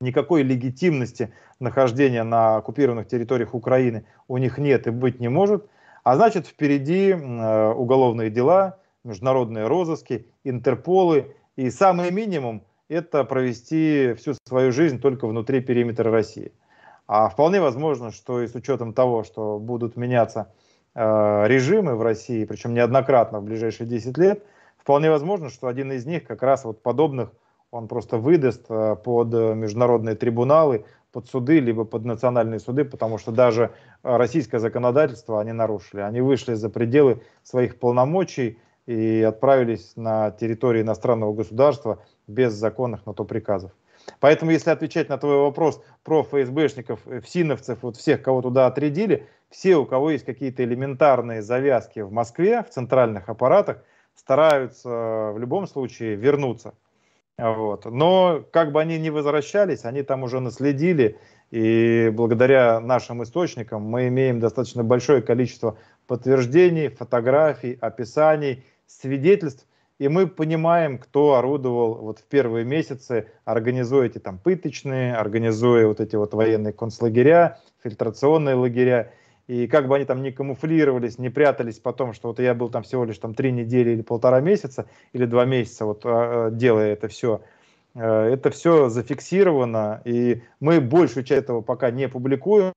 никакой 0.00 0.44
легитимности 0.44 1.34
нахождения 1.58 2.22
на 2.22 2.58
оккупированных 2.58 3.08
территориях 3.08 3.54
Украины 3.54 4.06
у 4.28 4.36
них 4.36 4.56
нет 4.56 4.86
и 4.86 4.90
быть 4.90 5.18
не 5.18 5.28
может– 5.28 5.66
а 6.10 6.16
значит, 6.16 6.48
впереди 6.48 7.10
э, 7.10 7.72
уголовные 7.72 8.30
дела, 8.30 8.80
международные 9.04 9.68
розыски, 9.68 10.26
Интерполы. 10.42 11.36
И 11.54 11.70
самый 11.70 12.10
минимум– 12.10 12.64
это 12.88 13.22
провести 13.22 14.14
всю 14.14 14.34
свою 14.44 14.72
жизнь 14.72 15.00
только 15.00 15.28
внутри 15.28 15.60
периметра 15.60 16.10
России. 16.10 16.50
А 17.06 17.28
вполне 17.28 17.60
возможно, 17.60 18.10
что 18.10 18.42
и 18.42 18.48
с 18.48 18.56
учетом 18.56 18.92
того, 18.92 19.22
что 19.22 19.60
будут 19.60 19.96
меняться 19.96 20.52
э, 20.96 21.44
режимы 21.46 21.94
в 21.94 22.02
России, 22.02 22.44
причем 22.44 22.74
неоднократно 22.74 23.38
в 23.38 23.44
ближайшие 23.44 23.86
10 23.86 24.18
лет, 24.18 24.44
вполне 24.78 25.10
возможно, 25.10 25.48
что 25.48 25.68
один 25.68 25.92
из 25.92 26.06
них 26.06 26.26
как 26.26 26.42
раз 26.42 26.64
вот 26.64 26.82
подобных 26.82 27.30
он 27.70 27.86
просто 27.86 28.18
выдаст 28.18 28.66
э, 28.68 28.96
под 28.96 29.32
международные 29.32 30.16
трибуналы, 30.16 30.86
под 31.12 31.28
суды, 31.28 31.60
либо 31.60 31.84
под 31.84 32.04
национальные 32.04 32.60
суды, 32.60 32.84
потому 32.84 33.18
что 33.18 33.32
даже 33.32 33.72
э, 34.02 34.16
российское 34.16 34.58
законодательство 34.58 35.40
они 35.40 35.52
нарушили. 35.52 36.00
Они 36.00 36.20
вышли 36.20 36.54
за 36.54 36.70
пределы 36.70 37.22
своих 37.42 37.78
полномочий 37.78 38.58
и 38.86 39.22
отправились 39.22 39.92
на 39.96 40.30
территорию 40.30 40.84
иностранного 40.84 41.32
государства 41.32 42.02
без 42.26 42.52
законных 42.52 43.06
на 43.06 43.14
то 43.14 43.24
приказов. 43.24 43.72
Поэтому, 44.18 44.50
если 44.50 44.70
отвечать 44.70 45.08
на 45.08 45.18
твой 45.18 45.36
вопрос 45.36 45.82
про 46.04 46.22
ФСБшников, 46.22 47.00
э, 47.06 47.20
ФСИНовцев, 47.20 47.82
вот 47.82 47.96
всех, 47.96 48.22
кого 48.22 48.42
туда 48.42 48.66
отрядили, 48.66 49.26
все, 49.50 49.76
у 49.76 49.86
кого 49.86 50.10
есть 50.10 50.24
какие-то 50.24 50.64
элементарные 50.64 51.42
завязки 51.42 52.00
в 52.00 52.12
Москве, 52.12 52.62
в 52.62 52.70
центральных 52.70 53.28
аппаратах, 53.28 53.82
стараются 54.14 55.32
в 55.34 55.38
любом 55.38 55.66
случае 55.66 56.14
вернуться. 56.16 56.74
Вот. 57.38 57.86
Но 57.86 58.44
как 58.52 58.72
бы 58.72 58.80
они 58.80 58.98
ни 58.98 59.08
возвращались, 59.08 59.84
они 59.84 60.02
там 60.02 60.22
уже 60.22 60.40
наследили, 60.40 61.18
и 61.50 62.10
благодаря 62.12 62.80
нашим 62.80 63.22
источникам 63.22 63.82
мы 63.82 64.08
имеем 64.08 64.40
достаточно 64.40 64.84
большое 64.84 65.22
количество 65.22 65.78
подтверждений, 66.06 66.88
фотографий, 66.88 67.78
описаний, 67.80 68.64
свидетельств, 68.86 69.66
и 69.98 70.08
мы 70.08 70.26
понимаем, 70.26 70.98
кто 70.98 71.34
орудовал 71.34 71.94
вот 71.96 72.20
в 72.20 72.24
первые 72.24 72.64
месяцы, 72.64 73.28
организуя 73.44 74.06
эти 74.06 74.18
там 74.18 74.38
пыточные, 74.38 75.14
организуя 75.14 75.86
вот 75.86 76.00
эти 76.00 76.16
вот 76.16 76.32
военные 76.32 76.72
концлагеря, 76.72 77.58
фильтрационные 77.82 78.54
лагеря. 78.54 79.12
И 79.50 79.66
как 79.66 79.88
бы 79.88 79.96
они 79.96 80.04
там 80.04 80.22
не 80.22 80.30
камуфлировались, 80.30 81.18
не 81.18 81.28
прятались 81.28 81.80
потом, 81.80 82.12
что 82.12 82.28
вот 82.28 82.38
я 82.38 82.54
был 82.54 82.68
там 82.68 82.84
всего 82.84 83.04
лишь 83.04 83.18
там 83.18 83.34
три 83.34 83.50
недели 83.50 83.90
или 83.90 84.00
полтора 84.00 84.40
месяца, 84.40 84.86
или 85.12 85.24
два 85.24 85.44
месяца, 85.44 85.86
вот 85.86 86.02
а, 86.04 86.52
делая 86.52 86.92
это 86.92 87.08
все, 87.08 87.40
э, 87.96 88.00
это 88.00 88.50
все 88.50 88.88
зафиксировано, 88.88 90.02
и 90.04 90.42
мы 90.60 90.80
большую 90.80 91.24
часть 91.24 91.42
этого 91.42 91.62
пока 91.62 91.90
не 91.90 92.08
публикуем 92.08 92.74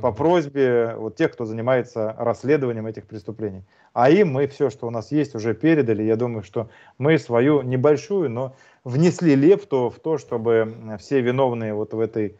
по 0.00 0.12
просьбе 0.12 0.94
вот 0.96 1.16
тех, 1.16 1.32
кто 1.32 1.44
занимается 1.44 2.14
расследованием 2.16 2.86
этих 2.86 3.06
преступлений. 3.06 3.64
А 3.92 4.08
им 4.08 4.30
мы 4.30 4.46
все, 4.46 4.70
что 4.70 4.86
у 4.86 4.90
нас 4.90 5.10
есть, 5.10 5.34
уже 5.34 5.54
передали. 5.54 6.04
Я 6.04 6.14
думаю, 6.14 6.44
что 6.44 6.70
мы 6.98 7.18
свою 7.18 7.62
небольшую, 7.62 8.30
но 8.30 8.54
внесли 8.84 9.34
лепту 9.34 9.90
в 9.90 9.98
то, 9.98 10.18
чтобы 10.18 10.72
все 11.00 11.20
виновные 11.20 11.74
вот 11.74 11.94
в 11.94 11.98
этой 11.98 12.36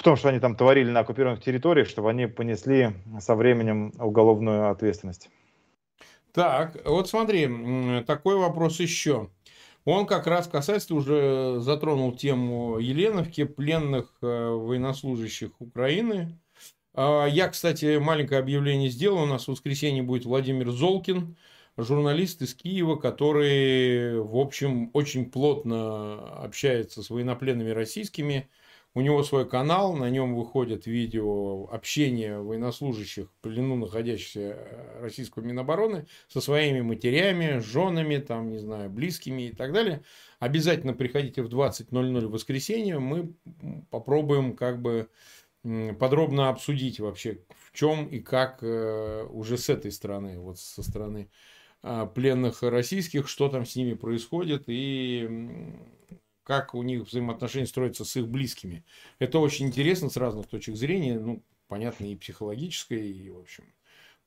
в 0.00 0.02
том, 0.02 0.16
что 0.16 0.30
они 0.30 0.40
там 0.40 0.56
творили 0.56 0.90
на 0.90 1.00
оккупированных 1.00 1.44
территориях, 1.44 1.86
чтобы 1.86 2.08
они 2.08 2.24
понесли 2.24 2.94
со 3.18 3.34
временем 3.34 3.92
уголовную 3.98 4.70
ответственность. 4.70 5.28
Так, 6.32 6.78
вот 6.86 7.10
смотри, 7.10 8.02
такой 8.06 8.36
вопрос 8.36 8.80
еще. 8.80 9.28
Он 9.84 10.06
как 10.06 10.26
раз 10.26 10.48
касается, 10.48 10.94
уже 10.94 11.60
затронул 11.60 12.16
тему 12.16 12.78
Еленовки, 12.78 13.44
пленных 13.44 14.14
э, 14.22 14.26
военнослужащих 14.26 15.60
Украины. 15.60 16.38
А, 16.94 17.26
я, 17.26 17.48
кстати, 17.48 17.98
маленькое 17.98 18.40
объявление 18.40 18.88
сделал. 18.88 19.24
У 19.24 19.26
нас 19.26 19.44
в 19.44 19.48
воскресенье 19.48 20.02
будет 20.02 20.24
Владимир 20.24 20.70
Золкин, 20.70 21.36
журналист 21.76 22.40
из 22.40 22.54
Киева, 22.54 22.96
который, 22.96 24.18
в 24.18 24.36
общем, 24.38 24.88
очень 24.94 25.30
плотно 25.30 26.42
общается 26.42 27.02
с 27.02 27.10
военнопленными 27.10 27.70
российскими 27.70 28.48
у 28.94 29.00
него 29.00 29.22
свой 29.22 29.48
канал, 29.48 29.94
на 29.94 30.10
нем 30.10 30.34
выходят 30.34 30.86
видео 30.86 31.68
общения 31.70 32.38
военнослужащих 32.38 33.30
плену 33.40 33.76
находящихся 33.76 34.56
э, 34.58 35.00
российского 35.00 35.44
Минобороны 35.44 36.06
со 36.28 36.40
своими 36.40 36.80
матерями, 36.80 37.60
женами, 37.60 38.18
там, 38.18 38.50
не 38.50 38.58
знаю, 38.58 38.90
близкими 38.90 39.48
и 39.48 39.52
так 39.52 39.72
далее. 39.72 40.02
Обязательно 40.40 40.92
приходите 40.92 41.42
в 41.42 41.48
20.00 41.48 42.26
в 42.26 42.30
воскресенье, 42.30 42.98
мы 42.98 43.32
попробуем 43.90 44.56
как 44.56 44.82
бы 44.82 45.08
подробно 45.98 46.48
обсудить 46.48 47.00
вообще, 47.00 47.40
в 47.56 47.76
чем 47.76 48.06
и 48.08 48.18
как 48.20 48.58
э, 48.62 49.26
уже 49.30 49.56
с 49.56 49.68
этой 49.68 49.92
стороны, 49.92 50.40
вот 50.40 50.58
со 50.58 50.82
стороны 50.82 51.30
а, 51.82 52.06
пленных 52.06 52.62
российских, 52.62 53.28
что 53.28 53.48
там 53.48 53.64
с 53.64 53.74
ними 53.76 53.94
происходит 53.94 54.64
и 54.66 55.28
как 56.50 56.74
у 56.74 56.82
них 56.82 57.02
взаимоотношения 57.02 57.64
строятся 57.64 58.04
с 58.04 58.16
их 58.16 58.26
близкими. 58.26 58.82
Это 59.20 59.38
очень 59.38 59.68
интересно 59.68 60.10
с 60.10 60.16
разных 60.16 60.48
точек 60.48 60.74
зрения, 60.74 61.16
ну, 61.16 61.44
понятно, 61.68 62.06
и 62.06 62.16
психологической, 62.16 63.08
и, 63.08 63.30
в 63.30 63.38
общем, 63.38 63.62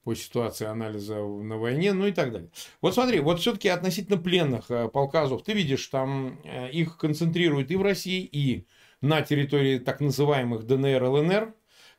по 0.05 0.15
ситуации 0.15 0.65
анализа 0.65 1.15
на 1.15 1.57
войне, 1.57 1.91
ну 1.91 2.07
и 2.07 2.13
так 2.13 2.31
далее. 2.31 2.49
Вот 2.79 2.93
смотри, 2.93 3.19
вот 3.19 3.41
все-таки 3.41 3.67
относительно 3.67 4.17
пленных 4.17 4.71
э, 4.71 4.87
полказов, 4.87 5.43
ты 5.43 5.51
видишь, 5.51 5.85
там 5.87 6.39
э, 6.45 6.71
их 6.71 6.95
концентрируют 6.95 7.71
и 7.71 7.75
в 7.75 7.81
России, 7.81 8.23
и 8.23 8.67
на 9.01 9.21
территории 9.21 9.79
так 9.79 9.99
называемых 9.99 10.65
ДНР, 10.65 11.03
ЛНР, 11.03 11.53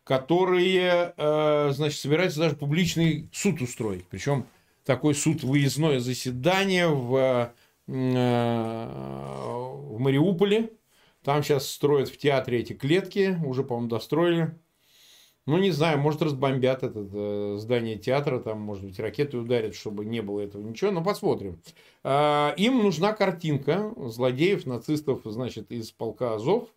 которые, 0.04 1.12
э, 1.18 1.70
значит, 1.74 2.00
собираются 2.00 2.40
даже 2.40 2.56
публичный 2.56 3.28
суд 3.30 3.60
устроить. 3.60 4.06
Причем 4.08 4.46
такой 4.86 5.14
суд 5.14 5.42
выездное 5.42 6.00
заседание 6.00 6.88
в 6.88 7.52
в 7.86 9.98
Мариуполе. 9.98 10.70
Там 11.22 11.42
сейчас 11.42 11.70
строят 11.70 12.08
в 12.08 12.18
театре 12.18 12.60
эти 12.60 12.74
клетки, 12.74 13.38
уже, 13.44 13.64
по-моему, 13.64 13.88
достроили. 13.88 14.58
Ну, 15.46 15.58
не 15.58 15.72
знаю, 15.72 15.98
может, 15.98 16.22
разбомбят 16.22 16.82
это 16.82 17.06
э, 17.12 17.56
здание 17.58 17.98
театра, 17.98 18.38
там, 18.38 18.60
может 18.60 18.84
быть, 18.84 18.98
ракеты 18.98 19.36
ударят, 19.36 19.74
чтобы 19.74 20.06
не 20.06 20.22
было 20.22 20.40
этого 20.40 20.66
ничего, 20.66 20.90
но 20.90 21.04
посмотрим. 21.04 21.60
Э, 22.02 22.54
им 22.56 22.82
нужна 22.82 23.12
картинка 23.12 23.92
злодеев, 23.96 24.64
нацистов, 24.64 25.20
значит, 25.24 25.70
из 25.70 25.92
полка 25.92 26.34
Азов, 26.34 26.68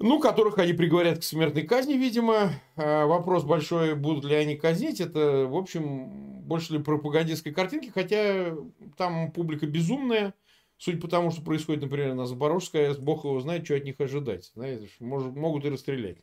ну, 0.00 0.18
которых 0.18 0.56
они 0.58 0.72
приговорят 0.72 1.18
к 1.18 1.22
смертной 1.22 1.62
казни, 1.62 1.92
видимо. 1.92 2.52
А, 2.76 3.06
вопрос 3.06 3.44
большой, 3.44 3.94
будут 3.94 4.24
ли 4.24 4.34
они 4.34 4.56
казнить. 4.56 5.00
Это, 5.00 5.46
в 5.46 5.54
общем, 5.54 6.40
больше 6.40 6.72
ли 6.72 6.78
пропагандистской 6.78 7.52
картинки, 7.52 7.90
хотя 7.94 8.56
там 8.96 9.30
публика 9.30 9.66
безумная. 9.66 10.34
Судя 10.78 10.98
по 10.98 11.08
тому, 11.08 11.30
что 11.30 11.42
происходит, 11.42 11.82
например, 11.82 12.14
на 12.14 12.24
Запорожской 12.24 12.98
бог 12.98 13.24
его 13.24 13.38
знает, 13.40 13.66
что 13.66 13.74
от 13.74 13.84
них 13.84 14.00
ожидать. 14.00 14.50
Знаете, 14.54 14.88
может, 15.00 15.36
могут 15.36 15.66
и 15.66 15.68
расстрелять. 15.68 16.16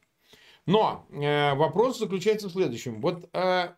Но 0.65 1.05
э, 1.11 1.53
вопрос 1.53 1.99
заключается 1.99 2.49
в 2.49 2.53
следующем. 2.53 2.99
Вот 2.99 3.30
э, 3.34 3.69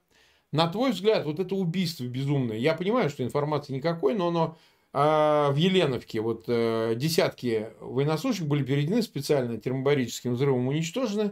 на 0.53 0.67
твой 0.67 0.91
взгляд, 0.91 1.25
вот 1.25 1.39
это 1.39 1.53
убийство 1.55 2.05
безумное, 2.05 2.57
я 2.57 2.73
понимаю, 2.73 3.09
что 3.09 3.23
информации 3.23 3.73
никакой, 3.73 4.15
но 4.15 4.29
оно 4.29 4.57
а 4.91 5.51
в 5.51 5.55
Еленовке 5.55 6.19
вот 6.19 6.45
э, 6.47 6.93
десятки 6.95 7.69
военнослужащих 7.79 8.47
были 8.47 8.63
переведены 8.63 9.03
специально 9.03 9.57
термобарическим 9.57 10.33
взрывом 10.33 10.67
уничтожены. 10.67 11.31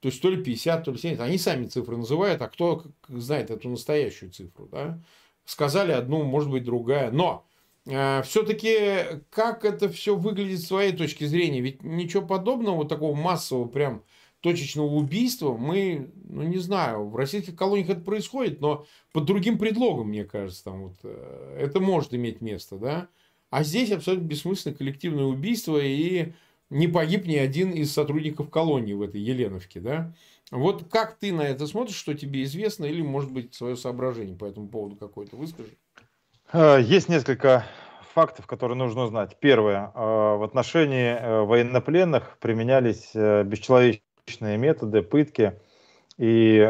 То 0.00 0.08
есть 0.08 0.20
то 0.20 0.30
ли 0.30 0.42
50, 0.42 0.84
то 0.84 0.92
ли 0.92 0.98
70. 0.98 1.20
Они 1.20 1.38
сами 1.38 1.66
цифры 1.66 1.96
называют, 1.96 2.42
а 2.42 2.48
кто 2.48 2.84
знает 3.08 3.50
эту 3.50 3.68
настоящую 3.68 4.30
цифру. 4.30 4.68
Да? 4.70 5.00
Сказали 5.44 5.92
одну, 5.92 6.22
может 6.22 6.50
быть, 6.50 6.64
другая. 6.64 7.10
Но 7.10 7.44
э, 7.86 8.22
все-таки 8.22 9.20
как 9.30 9.64
это 9.64 9.88
все 9.88 10.16
выглядит 10.16 10.60
с 10.60 10.66
своей 10.68 10.92
точки 10.92 11.24
зрения? 11.24 11.60
Ведь 11.60 11.82
ничего 11.82 12.24
подобного, 12.24 12.76
вот 12.76 12.88
такого 12.88 13.14
массового 13.14 13.66
прям 13.66 14.04
точечного 14.42 14.88
убийства 14.88 15.56
мы, 15.56 16.10
ну 16.24 16.42
не 16.42 16.58
знаю, 16.58 17.08
в 17.08 17.16
российских 17.16 17.54
колониях 17.56 17.88
это 17.88 18.00
происходит, 18.00 18.60
но 18.60 18.84
под 19.12 19.24
другим 19.24 19.56
предлогом, 19.56 20.08
мне 20.08 20.24
кажется, 20.24 20.64
там 20.64 20.88
вот 20.88 20.96
э, 21.04 21.58
это 21.60 21.80
может 21.80 22.12
иметь 22.12 22.40
место, 22.40 22.76
да. 22.76 23.08
А 23.50 23.62
здесь 23.62 23.92
абсолютно 23.92 24.26
бессмысленное 24.26 24.76
коллективное 24.76 25.24
убийство, 25.24 25.78
и 25.80 26.32
не 26.70 26.88
погиб 26.88 27.26
ни 27.26 27.36
один 27.36 27.70
из 27.70 27.92
сотрудников 27.92 28.50
колонии 28.50 28.94
в 28.94 29.02
этой 29.02 29.20
Еленовке, 29.20 29.78
да. 29.78 30.12
Вот 30.50 30.88
как 30.90 31.18
ты 31.18 31.32
на 31.32 31.42
это 31.42 31.68
смотришь, 31.68 31.96
что 31.96 32.12
тебе 32.12 32.42
известно, 32.42 32.84
или, 32.84 33.00
может 33.00 33.30
быть, 33.30 33.54
свое 33.54 33.76
соображение 33.76 34.36
по 34.36 34.44
этому 34.44 34.68
поводу 34.68 34.96
какое-то 34.96 35.36
выскажи? 35.36 35.70
Э, 36.52 36.78
есть 36.82 37.08
несколько 37.08 37.64
фактов, 38.12 38.48
которые 38.48 38.76
нужно 38.76 39.06
знать. 39.06 39.38
Первое. 39.38 39.92
Э, 39.94 40.36
в 40.36 40.42
отношении 40.42 41.44
военнопленных 41.46 42.38
применялись 42.40 43.12
бесчеловечные 43.14 44.02
методы, 44.40 45.02
пытки, 45.02 45.54
и 46.18 46.60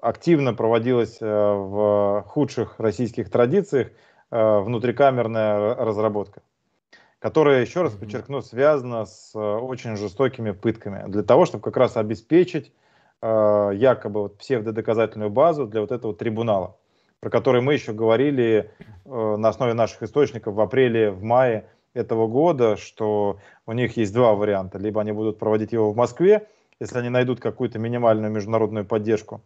активно 0.00 0.54
проводилась 0.54 1.20
в 1.20 2.24
худших 2.26 2.80
российских 2.80 3.30
традициях 3.30 3.88
внутрикамерная 4.30 5.74
разработка 5.74 6.42
которая, 7.18 7.60
еще 7.60 7.82
раз 7.82 7.92
подчеркну, 7.92 8.42
связана 8.42 9.04
с 9.04 9.30
очень 9.38 9.96
жестокими 9.96 10.50
пытками, 10.50 11.04
для 11.06 11.22
того, 11.22 11.44
чтобы 11.44 11.62
как 11.62 11.76
раз 11.76 11.96
обеспечить 11.96 12.72
якобы 13.22 14.22
вот 14.22 14.38
псевдодоказательную 14.38 15.30
базу 15.30 15.68
для 15.68 15.82
вот 15.82 15.92
этого 15.92 16.16
трибунала 16.16 16.76
про 17.22 17.30
который 17.30 17.62
мы 17.62 17.74
еще 17.74 17.92
говорили 17.92 18.72
э, 19.04 19.36
на 19.38 19.48
основе 19.48 19.74
наших 19.74 20.02
источников 20.02 20.54
в 20.54 20.60
апреле, 20.60 21.12
в 21.12 21.22
мае 21.22 21.66
этого 21.94 22.26
года, 22.26 22.76
что 22.76 23.38
у 23.64 23.72
них 23.72 23.96
есть 23.96 24.12
два 24.12 24.34
варианта. 24.34 24.78
Либо 24.78 25.00
они 25.00 25.12
будут 25.12 25.38
проводить 25.38 25.70
его 25.72 25.92
в 25.92 25.96
Москве, 25.96 26.48
если 26.82 26.98
они 26.98 27.10
найдут 27.10 27.40
какую-то 27.40 27.78
минимальную 27.78 28.30
международную 28.30 28.84
поддержку, 28.84 29.40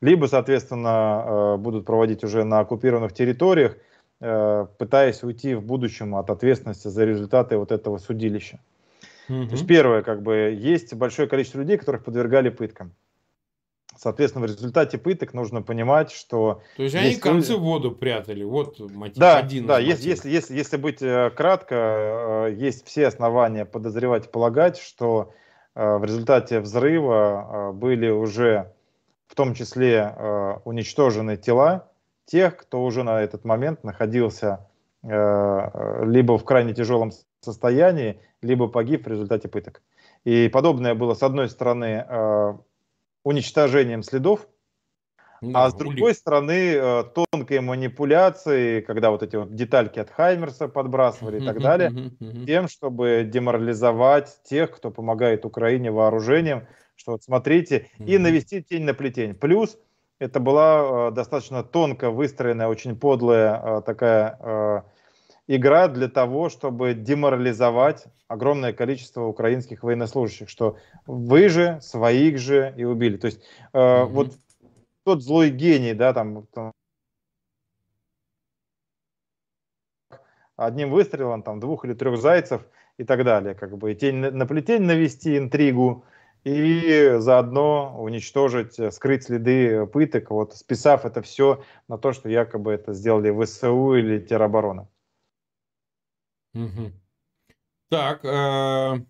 либо, 0.00 0.26
соответственно, 0.26 1.24
э, 1.26 1.56
будут 1.56 1.84
проводить 1.84 2.22
уже 2.22 2.44
на 2.44 2.60
оккупированных 2.60 3.12
территориях, 3.12 3.76
э, 4.20 4.66
пытаясь 4.78 5.22
уйти 5.24 5.54
в 5.54 5.62
будущем 5.62 6.14
от 6.14 6.30
ответственности 6.30 6.88
за 6.88 7.04
результаты 7.04 7.56
вот 7.56 7.72
этого 7.72 7.98
судилища. 7.98 8.60
Mm-hmm. 9.28 9.46
То 9.46 9.52
есть 9.52 9.66
первое, 9.66 10.02
как 10.02 10.22
бы, 10.22 10.56
есть 10.56 10.94
большое 10.94 11.28
количество 11.28 11.58
людей, 11.58 11.76
которых 11.76 12.04
подвергали 12.04 12.50
пыткам. 12.50 12.92
Соответственно, 13.96 14.46
в 14.46 14.50
результате 14.50 14.98
пыток 14.98 15.34
нужно 15.34 15.62
понимать, 15.62 16.12
что... 16.12 16.62
То 16.76 16.84
есть 16.84 16.94
они 16.94 17.16
концы 17.16 17.56
в 17.56 17.62
воду 17.62 17.90
прятали, 17.90 18.44
вот 18.44 18.78
мотив 18.78 19.16
да, 19.16 19.38
один 19.38 19.66
Да, 19.66 19.80
если, 19.80 20.08
если, 20.08 20.30
если, 20.30 20.54
если 20.54 20.76
быть 20.76 21.02
э, 21.02 21.30
кратко, 21.34 22.54
есть 22.56 22.86
все 22.86 23.08
основания 23.08 23.64
подозревать 23.64 24.26
и 24.26 24.28
полагать, 24.28 24.78
что 24.78 25.32
в 25.76 26.04
результате 26.04 26.60
взрыва 26.60 27.70
были 27.74 28.08
уже 28.08 28.72
в 29.28 29.34
том 29.34 29.52
числе 29.54 30.58
уничтожены 30.64 31.36
тела 31.36 31.88
тех, 32.24 32.56
кто 32.56 32.82
уже 32.82 33.02
на 33.02 33.20
этот 33.20 33.44
момент 33.44 33.84
находился 33.84 34.66
либо 35.02 36.38
в 36.38 36.44
крайне 36.44 36.72
тяжелом 36.72 37.12
состоянии, 37.40 38.18
либо 38.40 38.68
погиб 38.68 39.04
в 39.04 39.08
результате 39.08 39.48
пыток. 39.48 39.82
И 40.24 40.48
подобное 40.48 40.94
было, 40.94 41.12
с 41.12 41.22
одной 41.22 41.50
стороны, 41.50 42.06
уничтожением 43.22 44.02
следов, 44.02 44.48
да, 45.40 45.64
а 45.64 45.70
с 45.70 45.74
другой 45.74 46.10
улик. 46.10 46.16
стороны, 46.16 46.74
э, 46.74 47.04
тонкой 47.14 47.60
манипуляции, 47.60 48.80
когда 48.80 49.10
вот 49.10 49.22
эти 49.22 49.36
вот 49.36 49.54
детальки 49.54 49.98
от 49.98 50.10
Хаймерса 50.10 50.68
подбрасывали 50.68 51.40
и 51.40 51.44
так 51.44 51.60
далее, 51.60 52.12
тем, 52.46 52.68
чтобы 52.68 53.28
деморализовать 53.30 54.40
тех, 54.44 54.70
кто 54.70 54.90
помогает 54.90 55.44
Украине 55.44 55.90
вооружением, 55.90 56.66
что 56.94 57.12
вот 57.12 57.22
смотрите, 57.22 57.88
и 57.98 58.18
навести 58.18 58.62
тень 58.62 58.84
на 58.84 58.94
плетень. 58.94 59.34
Плюс 59.34 59.78
это 60.18 60.40
была 60.40 61.08
э, 61.08 61.10
достаточно 61.12 61.62
тонко 61.62 62.10
выстроенная, 62.10 62.68
очень 62.68 62.98
подлая 62.98 63.60
э, 63.78 63.82
такая 63.84 64.84
игра 65.46 65.88
для 65.88 66.08
того, 66.08 66.48
чтобы 66.48 66.94
деморализовать 66.94 68.06
огромное 68.28 68.72
количество 68.72 69.22
украинских 69.24 69.82
военнослужащих, 69.82 70.48
что 70.48 70.76
вы 71.06 71.48
же 71.48 71.78
своих 71.80 72.38
же 72.38 72.74
и 72.76 72.84
убили. 72.84 73.16
То 73.16 73.26
есть 73.26 73.40
э, 73.72 73.78
mm-hmm. 73.78 74.04
вот 74.06 74.32
тот 75.06 75.22
злой 75.22 75.50
гений, 75.50 75.94
да, 75.94 76.12
там, 76.12 76.48
там 76.48 76.72
одним 80.56 80.90
выстрелом 80.90 81.44
там 81.44 81.60
двух 81.60 81.84
или 81.84 81.94
трех 81.94 82.20
зайцев 82.20 82.66
и 82.98 83.04
так 83.04 83.22
далее, 83.24 83.54
как 83.54 83.78
бы 83.78 83.92
и 83.92 83.94
тень 83.94 84.16
на 84.16 84.46
плетень 84.46 84.82
навести 84.82 85.38
интригу 85.38 86.04
и 86.42 87.14
заодно 87.18 87.94
уничтожить, 88.02 88.80
э, 88.80 88.90
скрыть 88.90 89.24
следы 89.24 89.86
пыток, 89.86 90.30
вот 90.30 90.56
списав 90.56 91.04
это 91.04 91.22
все 91.22 91.62
на 91.86 91.98
то, 91.98 92.12
что 92.12 92.28
якобы 92.28 92.72
это 92.72 92.92
сделали 92.92 93.30
ВСУ 93.44 93.94
или 93.94 94.18
тероборона. 94.18 94.88
Угу. 96.54 96.92
Так, 97.90 98.24
э, 98.24 99.00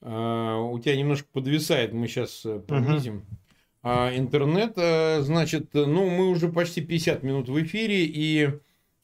э, 0.00 0.54
у 0.54 0.78
тебя 0.78 0.96
немножко 0.96 1.28
подвисает, 1.32 1.92
мы 1.92 2.08
сейчас 2.08 2.46
понизим. 2.66 3.16
Угу. 3.16 3.47
А 3.82 4.12
интернет, 4.16 4.72
э, 4.76 5.20
значит, 5.22 5.72
ну, 5.72 6.10
мы 6.10 6.28
уже 6.28 6.48
почти 6.48 6.80
50 6.80 7.22
минут 7.22 7.48
в 7.48 7.62
эфире, 7.62 8.04
и 8.04 8.50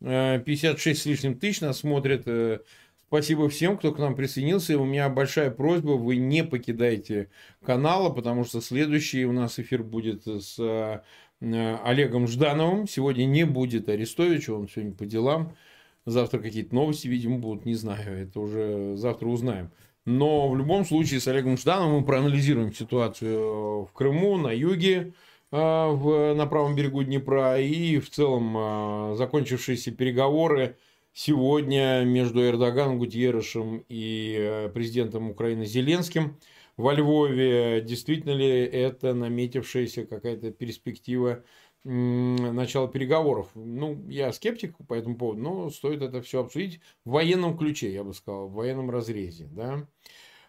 э, 0.01 0.41
56 0.45 1.03
с 1.03 1.07
лишним 1.07 1.39
тысяч 1.39 1.61
нас 1.61 1.79
смотрят. 1.79 2.23
Э, 2.27 2.59
спасибо 3.07 3.49
всем, 3.49 3.79
кто 3.79 3.93
к 3.93 3.99
нам 3.99 4.17
присоединился. 4.17 4.79
У 4.79 4.85
меня 4.85 5.09
большая 5.09 5.51
просьба, 5.51 5.93
вы 5.93 6.17
не 6.17 6.43
покидайте 6.43 7.31
канала, 7.65 8.11
потому 8.11 8.45
что 8.45 8.61
следующий 8.61 9.25
у 9.27 9.33
нас 9.33 9.61
эфир 9.61 9.85
будет 9.85 10.27
с 10.27 10.59
э, 10.59 11.01
Олегом 11.85 12.27
Ждановым. 12.27 12.89
Сегодня 12.89 13.27
не 13.27 13.45
будет 13.45 13.89
Арестовича, 13.89 14.55
он 14.55 14.69
сегодня 14.69 14.93
по 14.93 15.07
делам. 15.07 15.55
Завтра 16.07 16.41
какие-то 16.41 16.75
новости, 16.75 17.07
видимо, 17.09 17.39
будут, 17.39 17.65
не 17.65 17.75
знаю, 17.75 18.19
это 18.25 18.41
уже 18.41 18.97
завтра 18.97 19.29
узнаем. 19.29 19.71
Но 20.07 20.49
в 20.51 20.57
любом 20.57 20.85
случае 20.85 21.21
с 21.21 21.29
Олегом 21.29 21.57
Ждановым 21.57 22.01
мы 22.01 22.05
проанализируем 22.05 22.73
ситуацию 22.73 23.85
в 23.85 23.93
Крыму, 23.93 24.37
на 24.37 24.53
юге, 24.53 25.15
а, 25.51 25.91
в, 25.91 26.35
на 26.35 26.47
правом 26.47 26.75
берегу 26.75 27.03
Днепра 27.03 27.59
и 27.59 27.99
в 27.99 28.11
целом 28.11 28.55
а, 28.57 29.15
закончившиеся 29.17 29.93
переговоры 29.93 30.77
сегодня 31.15 32.03
между 32.05 32.45
Эрдоганом, 32.45 32.99
Гутьерешем 32.99 33.85
и 33.89 34.37
э, 34.37 34.69
президентом 34.71 35.31
Украины 35.31 35.65
Зеленским 35.65 36.39
во 36.77 36.93
Львове. 36.93 37.81
Действительно 37.83 38.33
ли 38.33 38.49
это 38.49 39.15
наметившаяся 39.15 40.07
какая-то 40.07 40.51
перспектива 40.51 41.45
начала 41.85 42.89
переговоров. 42.89 43.49
Ну, 43.55 44.03
я 44.09 44.33
скептик 44.33 44.77
по 44.89 44.95
этому 44.95 45.17
поводу, 45.17 45.41
но 45.43 45.71
стоит 45.71 46.03
это 46.03 46.23
все 46.23 46.41
обсудить 46.41 46.81
в 47.05 47.11
военном 47.11 47.59
ключе, 47.59 47.93
я 47.93 48.03
бы 48.03 48.15
сказал, 48.15 48.49
в 48.49 48.55
военном 48.55 48.91
разрезе. 48.91 49.49
Да? 49.51 49.87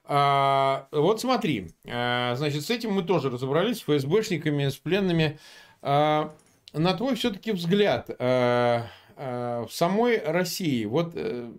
А, 0.06 0.88
вот 0.92 1.20
смотри, 1.20 1.72
а, 1.88 2.36
значит, 2.36 2.64
с 2.64 2.70
этим 2.70 2.94
мы 2.94 3.04
тоже 3.04 3.30
разобрались, 3.30 3.80
с 3.80 3.82
ФСБшниками, 3.82 4.70
с 4.70 4.78
пленными. 4.78 5.38
А, 5.82 6.34
на 6.74 6.94
твой 6.94 7.16
все-таки 7.16 7.52
взгляд, 7.52 8.10
а, 8.18 8.88
а, 9.18 9.66
в 9.66 9.74
самой 9.74 10.20
России, 10.20 10.86
вот, 10.86 11.14
а, 11.16 11.54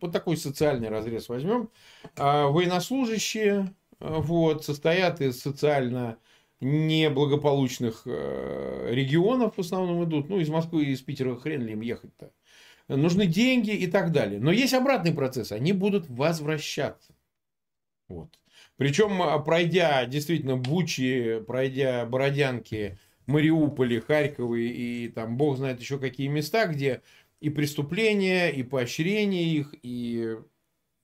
вот 0.00 0.12
такой 0.12 0.36
социальный 0.36 0.88
разрез 0.90 1.28
возьмем, 1.28 1.70
а, 2.16 2.48
военнослужащие 2.48 3.74
вот, 4.00 4.64
состоят 4.64 5.20
из 5.20 5.40
социально 5.40 6.18
неблагополучных 6.60 8.02
э, 8.06 8.88
регионов 8.90 9.56
в 9.56 9.60
основном 9.60 10.04
идут. 10.04 10.28
Ну, 10.28 10.40
из 10.40 10.48
Москвы 10.48 10.84
и 10.84 10.92
из 10.92 11.00
Питера 11.00 11.36
хрен 11.36 11.62
ли 11.62 11.72
им 11.72 11.80
ехать-то. 11.80 12.32
Нужны 12.88 13.26
деньги 13.26 13.70
и 13.70 13.86
так 13.86 14.12
далее. 14.12 14.40
Но 14.40 14.50
есть 14.50 14.74
обратный 14.74 15.12
процесс. 15.12 15.52
Они 15.52 15.72
будут 15.72 16.08
возвращаться. 16.08 17.14
Вот. 18.08 18.38
Причем, 18.76 19.20
а, 19.22 19.38
пройдя 19.38 20.06
действительно 20.06 20.56
Бучи, 20.56 21.42
пройдя 21.46 22.06
Бородянки, 22.06 22.98
Мариуполе, 23.26 24.00
Харьковы 24.00 24.68
и 24.68 25.08
там 25.08 25.36
бог 25.36 25.58
знает 25.58 25.80
еще 25.80 25.98
какие 25.98 26.28
места, 26.28 26.66
где 26.66 27.02
и 27.40 27.50
преступления, 27.50 28.48
и 28.48 28.62
поощрение 28.62 29.44
их, 29.44 29.74
и 29.82 30.38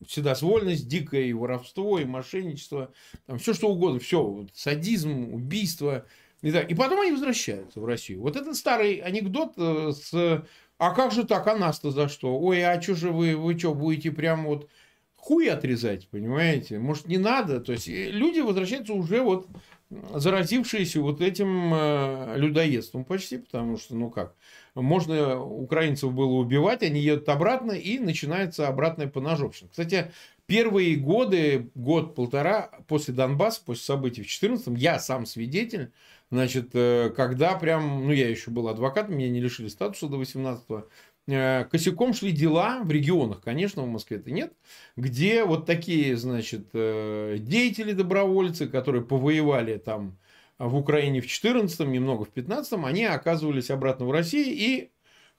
вседозвольность 0.07 0.89
дикая, 0.89 1.25
и 1.25 1.33
воровство, 1.33 1.99
и 1.99 2.05
мошенничество, 2.05 2.93
там 3.27 3.39
все 3.39 3.55
что 3.55 3.69
угодно, 3.69 4.01
все, 4.01 4.23
вот, 4.23 4.51
садизм, 4.55 5.33
убийство. 5.33 6.07
И, 6.43 6.53
так. 6.53 6.71
и 6.71 6.75
потом 6.75 7.01
они 7.01 7.13
возвращаются 7.13 7.81
в 7.81 7.87
Россию. 7.87 8.21
Вот 8.21 8.37
это 8.37 8.55
старый 8.55 8.97
анекдот 8.97 9.55
э, 9.57 9.93
с 9.93 10.45
«А 10.79 10.91
как 10.91 11.13
же 11.13 11.25
так, 11.25 11.47
а 11.47 11.57
нас-то 11.57 11.91
за 11.91 12.09
что? 12.09 12.39
Ой, 12.39 12.63
а 12.65 12.81
что 12.83 12.95
же 12.95 13.11
вы, 13.11 13.37
вы 13.37 13.59
что, 13.59 13.75
будете 13.75 14.11
прям 14.11 14.45
вот 14.45 14.69
хуй 15.15 15.49
отрезать, 15.49 16.09
понимаете? 16.09 16.79
Может, 16.79 17.07
не 17.07 17.19
надо? 17.19 17.61
То 17.61 17.73
есть, 17.73 17.89
э, 17.89 18.11
люди 18.11 18.41
возвращаются 18.41 18.93
уже 18.93 19.23
вот 19.23 19.47
заразившиеся 19.91 21.01
вот 21.01 21.21
этим 21.21 21.73
э, 21.75 22.35
людоедством 22.37 23.05
почти, 23.05 23.39
потому 23.39 23.77
что, 23.77 23.95
ну 23.95 24.11
как, 24.11 24.35
можно 24.75 25.41
украинцев 25.41 26.13
было 26.13 26.35
убивать, 26.35 26.83
они 26.83 27.01
едут 27.01 27.29
обратно, 27.29 27.73
и 27.73 27.99
начинается 27.99 28.67
обратная 28.67 29.07
поножовщина. 29.07 29.71
Кстати, 29.71 30.11
первые 30.47 30.97
годы, 30.97 31.71
год-полтора 31.75 32.71
после 32.89 33.15
Донбасса, 33.15 33.63
после 33.65 33.85
событий 33.85 34.23
в 34.23 34.27
2014 34.27 34.69
я 34.79 34.99
сам 34.99 35.27
свидетель, 35.27 35.93
значит, 36.31 36.71
э, 36.75 37.11
когда 37.17 37.55
прям, 37.55 38.07
ну 38.07 38.13
я 38.13 38.29
еще 38.29 38.51
был 38.51 38.69
адвокатом, 38.69 39.17
меня 39.17 39.31
не 39.31 39.41
лишили 39.41 39.69
статуса 39.69 40.09
до 40.09 40.17
18 40.17 40.65
э, 40.71 40.83
косяком 41.27 42.13
шли 42.13 42.33
дела 42.33 42.81
в 42.83 42.91
регионах, 42.91 43.41
конечно, 43.41 43.83
в 43.83 43.89
Москве 43.89 44.19
это 44.19 44.31
нет, 44.31 44.53
где 44.97 45.45
вот 45.45 45.67
такие, 45.67 46.17
значит, 46.17 46.69
э, 46.75 47.37
деятели-добровольцы, 47.39 48.69
которые 48.69 49.05
повоевали 49.05 49.79
там 49.79 50.19
в 50.59 50.77
Украине 50.77 51.21
в 51.21 51.27
14-м, 51.27 51.91
немного 51.91 52.25
в 52.25 52.33
15-м, 52.33 52.85
они 52.85 53.05
оказывались 53.05 53.71
обратно 53.71 54.07
в 54.07 54.11
России 54.11 54.53
и 54.53 54.91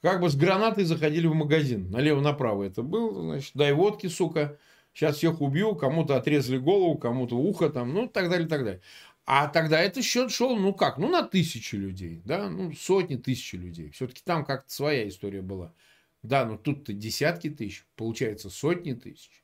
как 0.02 0.20
бы 0.20 0.28
с 0.28 0.36
гранатой 0.36 0.84
заходили 0.84 1.26
в 1.26 1.34
магазин. 1.34 1.90
Налево-направо 1.90 2.64
это 2.64 2.82
был, 2.82 3.22
значит, 3.22 3.52
дай 3.54 3.72
водки, 3.72 4.08
сука, 4.08 4.58
сейчас 4.92 5.16
всех 5.16 5.40
убью, 5.40 5.74
кому-то 5.74 6.16
отрезали 6.16 6.58
голову, 6.58 6.98
кому-то 6.98 7.36
ухо, 7.36 7.70
там, 7.70 7.92
ну, 7.92 8.08
так 8.08 8.28
далее, 8.28 8.48
так 8.48 8.64
далее. 8.64 8.80
А 9.26 9.48
тогда 9.48 9.80
этот 9.80 10.04
счет 10.04 10.30
шел, 10.30 10.56
ну 10.56 10.72
как, 10.72 10.98
ну 10.98 11.08
на 11.08 11.22
тысячи 11.22 11.74
людей, 11.74 12.22
да, 12.24 12.48
ну 12.48 12.72
сотни 12.72 13.16
тысяч 13.16 13.52
людей. 13.54 13.90
Все-таки 13.90 14.22
там 14.24 14.44
как-то 14.44 14.72
своя 14.72 15.08
история 15.08 15.42
была. 15.42 15.74
Да, 16.22 16.44
но 16.44 16.56
тут-то 16.56 16.92
десятки 16.92 17.50
тысяч, 17.50 17.84
получается 17.96 18.50
сотни 18.50 18.92
тысяч, 18.92 19.42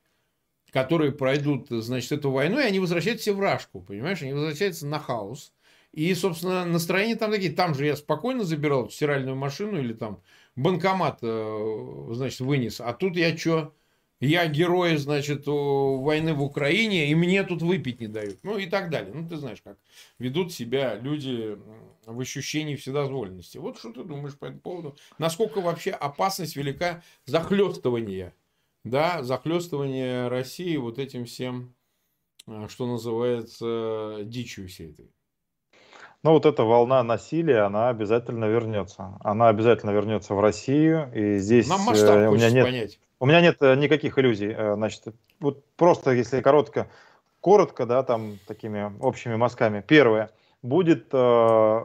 которые 0.70 1.10
пройдут, 1.10 1.66
значит, 1.68 2.12
эту 2.12 2.30
войну, 2.30 2.60
и 2.60 2.64
они 2.64 2.78
возвращаются 2.78 3.22
все 3.22 3.32
в 3.34 3.40
Рашку, 3.40 3.80
понимаешь? 3.80 4.22
Они 4.22 4.32
возвращаются 4.32 4.86
на 4.86 5.00
хаос. 5.00 5.52
И, 5.92 6.14
собственно, 6.14 6.64
настроение 6.64 7.16
там 7.16 7.30
такие. 7.30 7.52
Там 7.52 7.74
же 7.74 7.84
я 7.84 7.96
спокойно 7.96 8.44
забирал 8.44 8.88
стиральную 8.88 9.36
машину 9.36 9.78
или 9.78 9.92
там 9.92 10.22
банкомат, 10.56 11.18
э, 11.22 12.08
значит, 12.12 12.40
вынес. 12.40 12.80
А 12.80 12.94
тут 12.94 13.16
я 13.16 13.36
что? 13.36 13.74
Я 14.22 14.46
герой, 14.46 14.98
значит, 14.98 15.46
войны 15.46 16.32
в 16.32 16.42
Украине, 16.44 17.10
и 17.10 17.14
мне 17.16 17.42
тут 17.42 17.60
выпить 17.60 18.00
не 18.00 18.06
дают. 18.06 18.38
Ну 18.44 18.56
и 18.56 18.66
так 18.66 18.88
далее. 18.88 19.12
Ну, 19.12 19.28
ты 19.28 19.36
знаешь, 19.36 19.60
как 19.62 19.78
ведут 20.20 20.52
себя 20.52 20.94
люди 20.94 21.58
в 22.06 22.20
ощущении 22.20 22.76
вседозволенности. 22.76 23.58
Вот 23.58 23.78
что 23.78 23.92
ты 23.92 24.04
думаешь 24.04 24.38
по 24.38 24.44
этому 24.44 24.60
поводу? 24.60 24.96
Насколько 25.18 25.60
вообще 25.60 25.90
опасность 25.90 26.54
велика 26.54 27.02
захлестывания, 27.26 28.32
да, 28.84 29.24
захлестывания 29.24 30.28
России 30.28 30.76
вот 30.76 31.00
этим 31.00 31.24
всем, 31.24 31.74
э, 32.46 32.68
что 32.68 32.86
называется, 32.86 34.20
дичью 34.22 34.68
всей 34.68 34.92
этой? 34.92 35.10
Ну, 36.22 36.30
вот 36.30 36.46
эта 36.46 36.62
волна 36.62 37.02
насилия, 37.02 37.62
она 37.62 37.88
обязательно 37.88 38.44
вернется. 38.44 39.18
Она 39.24 39.48
обязательно 39.48 39.90
вернется 39.90 40.34
в 40.34 40.40
Россию. 40.40 41.10
И 41.12 41.38
здесь 41.38 41.68
Нам 41.68 41.80
масштаб 41.80 42.16
э, 42.16 42.28
у 42.28 42.34
меня 42.34 42.50
нет, 42.50 42.64
понять. 42.64 43.00
У 43.22 43.26
меня 43.26 43.40
нет 43.40 43.58
э, 43.60 43.76
никаких 43.76 44.18
иллюзий. 44.18 44.52
Э, 44.52 44.74
значит, 44.74 45.04
вот 45.38 45.64
просто 45.76 46.10
если 46.10 46.40
коротко, 46.40 46.88
коротко, 47.40 47.86
да, 47.86 48.02
там 48.02 48.40
такими 48.48 48.92
общими 48.98 49.36
мазками. 49.36 49.80
Первое. 49.86 50.32
Будет 50.62 51.06
э, 51.12 51.84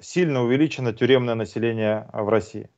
сильно 0.00 0.42
увеличено 0.42 0.94
тюремное 0.94 1.34
население 1.34 2.08
в 2.14 2.30
России. 2.30 2.70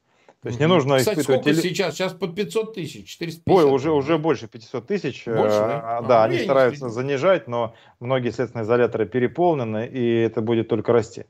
То 0.42 0.48
есть 0.48 0.58
не 0.58 0.66
нужно 0.66 0.98
Кстати, 0.98 1.20
испытывать... 1.20 1.56
сколько 1.56 1.68
сейчас? 1.68 1.94
Сейчас 1.94 2.12
под 2.12 2.34
500 2.34 2.74
тысяч, 2.74 3.06
450. 3.10 3.42
Ой, 3.46 3.72
уже, 3.72 3.92
уже 3.92 4.18
больше 4.18 4.48
500 4.48 4.86
тысяч. 4.88 5.26
Больше, 5.26 5.58
да? 5.58 5.98
А, 5.98 6.02
да, 6.02 6.22
а, 6.22 6.24
они 6.24 6.40
стараются 6.40 6.88
занижать, 6.88 7.46
но 7.46 7.76
многие 8.00 8.30
следственные 8.30 8.64
изоляторы 8.64 9.06
переполнены, 9.06 9.86
и 9.86 10.16
это 10.22 10.40
будет 10.40 10.66
только 10.66 10.92
расти. 10.92 11.26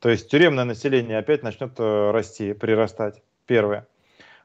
То 0.00 0.10
есть 0.10 0.28
тюремное 0.28 0.64
население 0.64 1.16
опять 1.16 1.42
начнет 1.42 1.72
э, 1.78 2.10
расти, 2.10 2.52
прирастать. 2.52 3.22
Первое. 3.46 3.86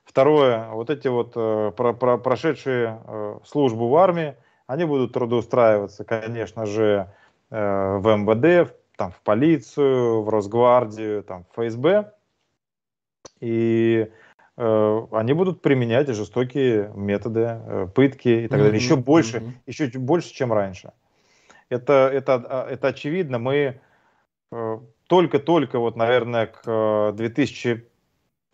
Второе, 0.05 0.69
вот 0.69 0.89
эти 0.89 1.07
вот 1.07 1.33
э, 1.35 1.71
про, 1.75 1.93
про, 1.93 2.17
прошедшие 2.17 3.01
э, 3.05 3.39
службу 3.43 3.89
в 3.89 3.95
армии, 3.97 4.35
они 4.67 4.85
будут 4.85 5.13
трудоустраиваться, 5.13 6.05
конечно 6.05 6.65
же, 6.65 7.11
э, 7.49 7.97
в 7.97 8.15
МВД, 8.15 8.69
в, 8.69 8.75
там, 8.95 9.11
в 9.11 9.21
полицию, 9.21 10.21
в 10.21 10.29
Росгвардию, 10.29 11.23
там, 11.23 11.43
в 11.43 11.61
ФСБ 11.61 12.13
и 13.39 14.07
э, 14.57 15.01
они 15.11 15.33
будут 15.33 15.61
применять 15.61 16.07
жестокие 16.09 16.91
методы, 16.95 17.41
э, 17.41 17.87
пытки 17.93 18.27
и 18.29 18.47
так 18.47 18.59
mm-hmm. 18.59 18.63
далее, 18.63 18.81
еще 18.81 18.95
больше, 18.95 19.37
mm-hmm. 19.37 19.51
еще 19.65 19.99
больше, 19.99 20.33
чем 20.33 20.53
раньше. 20.53 20.93
Это, 21.69 22.09
это, 22.13 22.35
а, 22.47 22.69
это 22.69 22.89
очевидно. 22.89 23.39
Мы 23.39 23.79
э, 24.51 24.79
только-только, 25.07 25.79
вот, 25.79 25.95
наверное, 25.95 26.47
к 26.47 27.11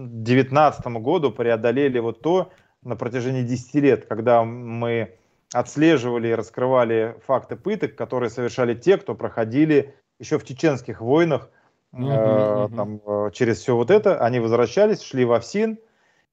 2019 0.07 0.85
году 1.01 1.31
преодолели 1.31 1.99
вот 1.99 2.21
то 2.21 2.51
на 2.83 2.95
протяжении 2.95 3.43
10 3.43 3.75
лет, 3.75 4.05
когда 4.05 4.43
мы 4.43 5.15
отслеживали 5.53 6.29
и 6.29 6.35
раскрывали 6.35 7.17
факты 7.25 7.55
пыток, 7.55 7.95
которые 7.95 8.29
совершали 8.29 8.73
те, 8.73 8.97
кто 8.97 9.15
проходили 9.15 9.95
еще 10.19 10.39
в 10.39 10.45
чеченских 10.45 11.01
войнах 11.01 11.49
Uh-huh, 11.93 12.69
uh-huh. 12.69 12.75
Там, 12.75 13.01
э, 13.05 13.31
через 13.33 13.59
все 13.59 13.75
вот 13.75 13.91
это, 13.91 14.23
они 14.23 14.39
возвращались, 14.39 15.01
шли 15.01 15.25
в 15.25 15.33
Овсин, 15.33 15.77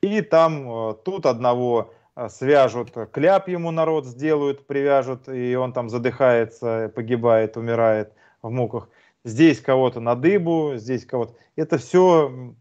и 0.01 0.21
там 0.21 0.91
э, 0.91 0.95
тут 1.05 1.27
одного 1.27 1.93
свяжут, 2.29 2.93
кляп 3.13 3.49
ему 3.49 3.71
народ 3.71 4.05
сделают, 4.05 4.67
привяжут, 4.67 5.29
и 5.29 5.55
он 5.55 5.73
там 5.73 5.89
задыхается, 5.89 6.91
погибает, 6.95 7.57
умирает 7.57 8.13
в 8.43 8.51
муках. 8.51 8.89
Здесь 9.25 9.61
кого-то 9.61 10.01
на 10.01 10.17
дыбу, 10.17 10.73
здесь 10.75 11.05
кого-то. 11.07 11.35
Это 11.55 11.79
все 11.79 12.55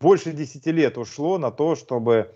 больше 0.00 0.32
10 0.32 0.66
лет 0.66 0.98
ушло 0.98 1.38
на 1.38 1.50
то, 1.50 1.74
чтобы 1.74 2.32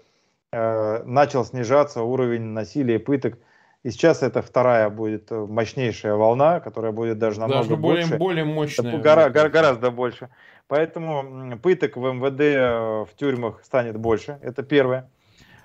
э, 0.53 1.03
начал 1.05 1.45
снижаться 1.45 2.03
уровень 2.03 2.43
насилия 2.43 2.97
и 2.97 2.99
пыток 2.99 3.39
и 3.83 3.91
сейчас 3.91 4.23
это 4.23 4.43
вторая 4.43 4.91
будет 4.91 5.33
э, 5.33 5.35
мощнейшая 5.35 6.15
волна, 6.15 6.61
которая 6.61 6.93
будет 6.93 7.19
даже 7.19 7.41
намного 7.41 7.63
даже 7.63 7.77
более, 7.77 8.05
больше. 8.05 8.19
более 8.19 8.45
мощная. 8.45 8.99
Гора, 8.99 9.31
гора, 9.31 9.49
гораздо 9.49 9.91
больше. 9.91 10.29
Поэтому 10.69 11.59
пыток 11.59 11.97
в 11.97 12.13
МВД 12.13 12.41
э, 12.41 13.05
в 13.05 13.17
тюрьмах 13.17 13.65
станет 13.65 13.97
больше. 13.97 14.39
Это 14.43 14.63
первое. 14.63 15.09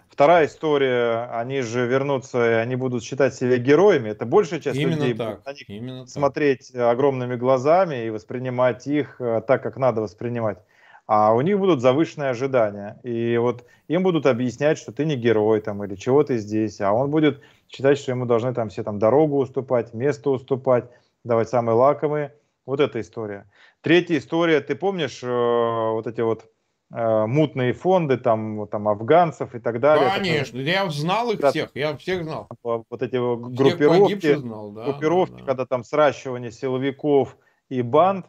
Вторая 0.07 0.45
история, 0.45 1.29
они 1.33 1.59
же 1.59 1.85
вернутся, 1.87 2.51
и 2.51 2.53
они 2.53 2.77
будут 2.77 3.03
считать 3.03 3.35
себя 3.35 3.57
героями. 3.57 4.09
Это 4.11 4.25
большая 4.25 4.61
часть 4.61 4.79
Именно 4.79 4.95
людей 4.95 5.13
так. 5.13 5.29
будет 5.35 5.45
на 5.45 5.51
них 5.51 5.69
Именно 5.69 6.07
смотреть 6.07 6.71
так. 6.71 6.93
огромными 6.93 7.35
глазами 7.35 8.05
и 8.05 8.09
воспринимать 8.09 8.87
их 8.87 9.19
э, 9.19 9.41
так, 9.45 9.61
как 9.61 9.75
надо 9.75 9.99
воспринимать 9.99 10.59
а 11.07 11.33
у 11.33 11.41
них 11.41 11.59
будут 11.59 11.81
завышенные 11.81 12.31
ожидания. 12.31 12.99
И 13.03 13.37
вот 13.37 13.65
им 13.87 14.03
будут 14.03 14.25
объяснять, 14.25 14.77
что 14.77 14.91
ты 14.91 15.05
не 15.05 15.15
герой 15.15 15.61
там 15.61 15.83
или 15.83 15.95
чего 15.95 16.23
ты 16.23 16.37
здесь, 16.37 16.81
а 16.81 16.91
он 16.93 17.11
будет 17.11 17.41
считать, 17.69 17.97
что 17.97 18.11
ему 18.11 18.25
должны 18.25 18.53
там 18.53 18.69
все 18.69 18.83
там 18.83 18.99
дорогу 18.99 19.37
уступать, 19.37 19.93
место 19.93 20.29
уступать, 20.31 20.85
давать 21.23 21.49
самые 21.49 21.75
лакомые. 21.75 22.33
Вот 22.65 22.79
эта 22.79 22.99
история. 22.99 23.45
Третья 23.81 24.17
история, 24.17 24.59
ты 24.59 24.75
помнишь 24.75 25.21
э, 25.21 25.27
вот 25.27 26.07
эти 26.07 26.21
вот 26.21 26.49
э, 26.91 27.25
мутные 27.27 27.73
фонды 27.73 28.17
там, 28.17 28.67
там 28.67 28.87
афганцев 28.87 29.53
и 29.53 29.59
так 29.59 29.79
далее. 29.79 30.09
Конечно, 30.09 30.57
это, 30.57 30.67
я 30.67 30.89
знал 30.89 31.31
их 31.31 31.39
да, 31.39 31.51
всех, 31.51 31.69
я 31.75 31.95
всех 31.95 32.23
знал. 32.23 32.49
Вот 32.63 33.03
эти 33.03 33.17
группировки, 33.17 34.33
знал, 34.33 34.71
да, 34.71 34.85
группировки, 34.85 35.33
да, 35.33 35.39
да. 35.41 35.45
когда 35.45 35.65
там 35.67 35.83
сращивание 35.83 36.51
силовиков 36.51 37.37
и 37.69 37.83
банд, 37.83 38.25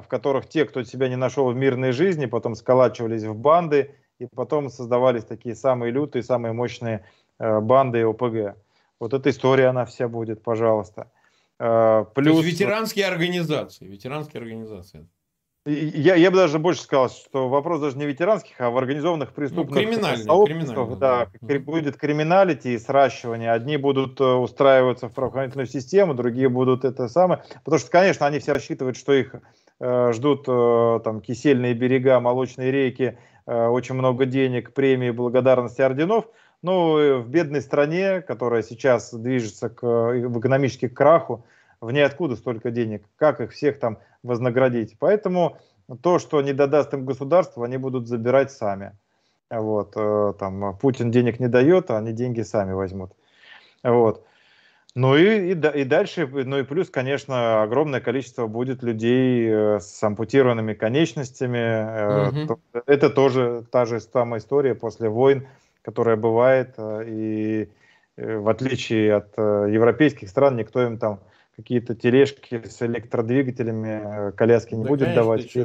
в 0.00 0.08
которых 0.08 0.48
те, 0.48 0.64
кто 0.64 0.84
себя 0.84 1.08
не 1.08 1.16
нашел 1.16 1.50
в 1.50 1.56
мирной 1.56 1.92
жизни, 1.92 2.26
потом 2.26 2.54
сколачивались 2.54 3.24
в 3.24 3.34
банды, 3.34 3.94
и 4.18 4.26
потом 4.26 4.70
создавались 4.70 5.24
такие 5.24 5.54
самые 5.54 5.90
лютые, 5.90 6.22
самые 6.22 6.52
мощные 6.52 7.04
э, 7.38 7.60
банды 7.60 8.04
ОПГ. 8.04 8.56
Вот 9.00 9.14
эта 9.14 9.30
история, 9.30 9.66
она 9.68 9.84
вся 9.86 10.08
будет, 10.08 10.42
пожалуйста. 10.42 11.10
Плюс... 11.58 12.06
То 12.14 12.42
есть 12.42 12.42
ветеранские 12.44 13.06
организации. 13.06 13.86
Ветеранские 13.86 14.40
организации. 14.40 15.06
Я, 15.66 16.14
я 16.14 16.30
бы 16.30 16.38
даже 16.38 16.58
больше 16.58 16.80
сказал, 16.80 17.10
что 17.10 17.50
вопрос 17.50 17.82
даже 17.82 17.98
не 17.98 18.06
ветеранских, 18.06 18.58
а 18.62 18.70
в 18.70 18.78
организованных 18.78 19.34
преступных 19.34 19.76
ну, 19.76 19.76
криминальных, 19.76 20.24
сообществах. 20.24 20.98
Да, 20.98 21.28
да. 21.42 21.58
Будет 21.58 21.98
криминалити 21.98 22.68
и 22.68 22.78
сращивание. 22.78 23.52
Одни 23.52 23.76
будут 23.76 24.18
э, 24.22 24.24
устраиваться 24.24 25.10
в 25.10 25.12
правоохранительную 25.12 25.66
систему, 25.66 26.14
другие 26.14 26.48
будут 26.48 26.86
это 26.86 27.08
самое. 27.08 27.42
Потому 27.62 27.78
что, 27.78 27.90
конечно, 27.90 28.26
они 28.26 28.38
все 28.38 28.52
рассчитывают, 28.52 28.96
что 28.96 29.12
их 29.12 29.34
ждут 29.80 30.44
э, 30.46 31.00
там 31.02 31.20
кисельные 31.20 31.74
берега, 31.74 32.20
молочные 32.20 32.70
реки, 32.70 33.18
э, 33.46 33.66
очень 33.66 33.94
много 33.94 34.26
денег, 34.26 34.72
премии, 34.74 35.10
благодарности, 35.10 35.80
орденов. 35.80 36.26
Ну, 36.62 37.20
в 37.20 37.28
бедной 37.28 37.62
стране, 37.62 38.20
которая 38.20 38.62
сейчас 38.62 39.14
движется 39.14 39.70
к, 39.70 39.82
в 39.82 40.38
экономический 40.38 40.88
краху, 40.88 41.46
в 41.80 41.90
ниоткуда 41.90 42.36
столько 42.36 42.70
денег, 42.70 43.04
как 43.16 43.40
их 43.40 43.52
всех 43.52 43.78
там 43.78 43.98
вознаградить. 44.22 44.96
Поэтому 44.98 45.56
то, 46.02 46.18
что 46.18 46.42
не 46.42 46.52
додаст 46.52 46.92
им 46.92 47.06
государство, 47.06 47.64
они 47.64 47.78
будут 47.78 48.08
забирать 48.08 48.52
сами. 48.52 48.92
Вот, 49.50 49.94
э, 49.96 50.34
там, 50.38 50.76
Путин 50.76 51.10
денег 51.10 51.40
не 51.40 51.48
дает, 51.48 51.90
а 51.90 51.98
они 51.98 52.12
деньги 52.12 52.42
сами 52.42 52.72
возьмут. 52.72 53.12
Вот. 53.82 54.24
Ну 54.94 55.16
и, 55.16 55.52
и, 55.52 55.80
и 55.80 55.84
дальше, 55.84 56.26
ну 56.26 56.58
и 56.58 56.64
плюс, 56.64 56.90
конечно, 56.90 57.62
огромное 57.62 58.00
количество 58.00 58.46
будет 58.46 58.82
людей 58.82 59.48
э, 59.48 59.80
с 59.80 60.02
ампутированными 60.02 60.74
конечностями. 60.74 62.44
Угу. 62.44 62.60
Это 62.86 63.10
тоже 63.10 63.64
та 63.70 63.86
же 63.86 64.00
самая 64.00 64.40
история 64.40 64.74
после 64.74 65.08
войн 65.08 65.46
которая 65.82 66.16
бывает, 66.16 66.74
э, 66.76 67.04
и 67.06 67.68
в 68.16 68.48
отличие 68.48 69.14
от 69.14 69.36
европейских 69.38 70.28
стран, 70.28 70.56
никто 70.56 70.82
им 70.82 70.98
там 70.98 71.20
какие-то 71.56 71.94
тележки 71.94 72.62
с 72.66 72.82
электродвигателями, 72.82 74.32
коляски 74.32 74.74
не 74.74 74.82
да, 74.82 74.88
будет 74.88 75.08
конечно, 75.08 75.22
давать. 75.22 75.56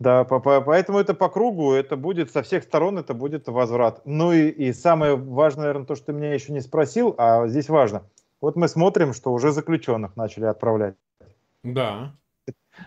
Да, 0.00 0.22
по, 0.24 0.38
по, 0.38 0.60
поэтому 0.60 0.98
это 0.98 1.12
по 1.12 1.28
кругу, 1.28 1.72
это 1.72 1.96
будет 1.96 2.30
со 2.30 2.42
всех 2.42 2.62
сторон, 2.62 2.98
это 2.98 3.14
будет 3.14 3.48
возврат. 3.48 4.00
Ну 4.04 4.32
и, 4.32 4.48
и 4.48 4.72
самое 4.72 5.16
важное, 5.16 5.64
наверное, 5.64 5.86
то, 5.86 5.96
что 5.96 6.06
ты 6.06 6.12
меня 6.12 6.32
еще 6.32 6.52
не 6.52 6.60
спросил, 6.60 7.14
а 7.18 7.48
здесь 7.48 7.68
важно. 7.68 8.04
Вот 8.40 8.54
мы 8.54 8.68
смотрим, 8.68 9.12
что 9.12 9.32
уже 9.32 9.50
заключенных 9.50 10.16
начали 10.16 10.44
отправлять. 10.44 10.94
Да. 11.64 12.14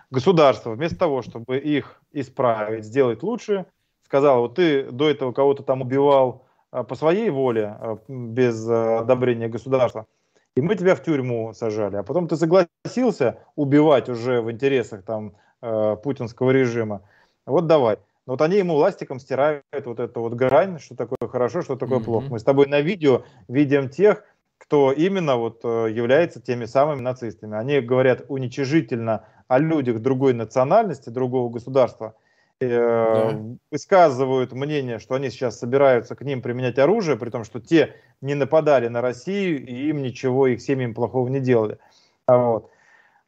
Государство 0.09 0.72
вместо 0.72 0.97
того, 0.97 1.22
чтобы 1.22 1.57
их 1.57 2.01
исправить, 2.14 2.86
сделать 2.86 3.24
лучше, 3.24 3.66
сказало, 4.05 4.39
вот 4.39 4.55
ты 4.55 4.89
до 4.89 5.09
этого 5.09 5.34
кого-то 5.34 5.64
там 5.64 5.82
убивал 5.82 6.45
а, 6.72 6.84
по 6.84 6.95
своей 6.95 7.30
воле, 7.30 7.76
а, 7.78 7.97
без 8.07 8.66
а, 8.70 8.99
одобрения 8.99 9.49
государства, 9.49 10.07
и 10.55 10.62
мы 10.62 10.76
тебя 10.76 10.95
в 10.95 11.03
тюрьму 11.03 11.53
сажали, 11.53 11.97
а 11.97 12.03
потом 12.03 12.30
ты 12.30 12.38
согласился 12.38 13.39
убивать 13.57 14.07
уже 14.07 14.41
в 14.41 14.49
интересах 14.49 15.03
там 15.03 15.34
путинского 15.62 16.51
режима, 16.51 17.01
вот 17.45 17.68
давай. 17.68 17.97
Но 18.28 18.34
вот 18.34 18.41
они 18.41 18.57
ему 18.57 18.76
ластиком 18.76 19.20
стирают 19.20 19.64
вот 19.84 19.99
эту 19.99 20.22
вот 20.22 20.34
грань, 20.34 20.80
что 20.80 20.95
такое 20.95 21.28
хорошо, 21.28 21.62
что 21.62 21.76
такое 21.76 21.99
mm-hmm. 21.99 22.03
плохо. 22.03 22.28
Мы 22.30 22.39
с 22.39 22.43
тобой 22.43 22.68
на 22.68 22.82
видео 22.82 23.24
видим 23.47 23.89
тех, 23.89 24.24
кто 24.57 24.91
именно 24.91 25.38
вот 25.38 25.62
э, 25.64 25.88
является 25.91 26.39
теми 26.39 26.66
самыми 26.66 27.01
нацистами. 27.01 27.57
Они 27.57 27.82
говорят 27.82 28.26
уничижительно 28.30 29.26
о 29.47 29.57
людях 29.57 29.99
другой 29.99 30.34
национальности, 30.34 31.09
другого 31.09 31.49
государства, 31.51 32.14
э, 32.59 32.70
да. 32.70 33.39
высказывают 33.72 34.53
мнение, 34.53 34.99
что 34.99 35.16
они 35.16 35.32
сейчас 35.32 35.57
собираются 35.57 36.16
к 36.16 36.22
ним 36.22 36.43
применять 36.43 36.78
оружие, 36.78 37.18
при 37.18 37.32
том, 37.32 37.43
что 37.43 37.59
те 37.59 37.95
не 38.22 38.36
нападали 38.36 38.88
на 38.88 39.01
Россию, 39.01 39.66
и 39.66 39.89
им 39.89 40.03
ничего, 40.03 40.45
их 40.45 40.62
семьям 40.62 40.93
плохого 40.93 41.28
не 41.28 41.39
делали. 41.39 41.80
А 42.28 42.38
вот. 42.38 42.70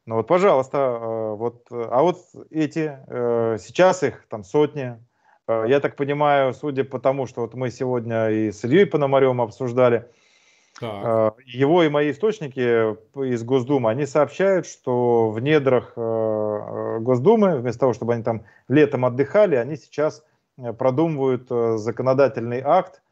Ну 0.06 0.16
вот, 0.16 0.26
пожалуйста, 0.26 0.78
э, 0.78 1.34
вот, 1.34 1.66
а 1.70 2.02
вот 2.02 2.18
эти, 2.50 2.98
сейчас 3.58 4.02
их 4.02 4.26
там 4.28 4.44
сотни, 4.44 4.98
я 5.48 5.80
так 5.80 5.96
понимаю, 5.96 6.54
судя 6.54 6.84
по 6.84 6.98
тому, 6.98 7.26
что 7.26 7.42
вот 7.42 7.54
мы 7.54 7.70
сегодня 7.70 8.30
и 8.30 8.50
с 8.50 8.64
Ильей 8.64 8.86
Пономарем 8.86 9.40
обсуждали, 9.40 10.08
так. 10.80 11.04
Э, 11.04 11.30
его 11.46 11.82
и 11.82 11.88
мои 11.88 12.10
источники 12.10 12.94
из 13.18 13.44
Госдумы, 13.44 13.90
они 13.90 14.06
сообщают, 14.06 14.66
что 14.66 15.30
в 15.30 15.40
недрах 15.40 15.92
э, 15.96 16.00
э, 16.00 16.98
Госдумы, 17.00 17.58
вместо 17.58 17.80
того, 17.80 17.92
чтобы 17.92 18.14
они 18.14 18.22
там 18.22 18.44
летом 18.68 19.04
отдыхали, 19.04 19.54
они 19.56 19.76
сейчас 19.76 20.24
продумывают 20.78 21.48
законодательный 21.80 22.60
акт, 22.64 23.02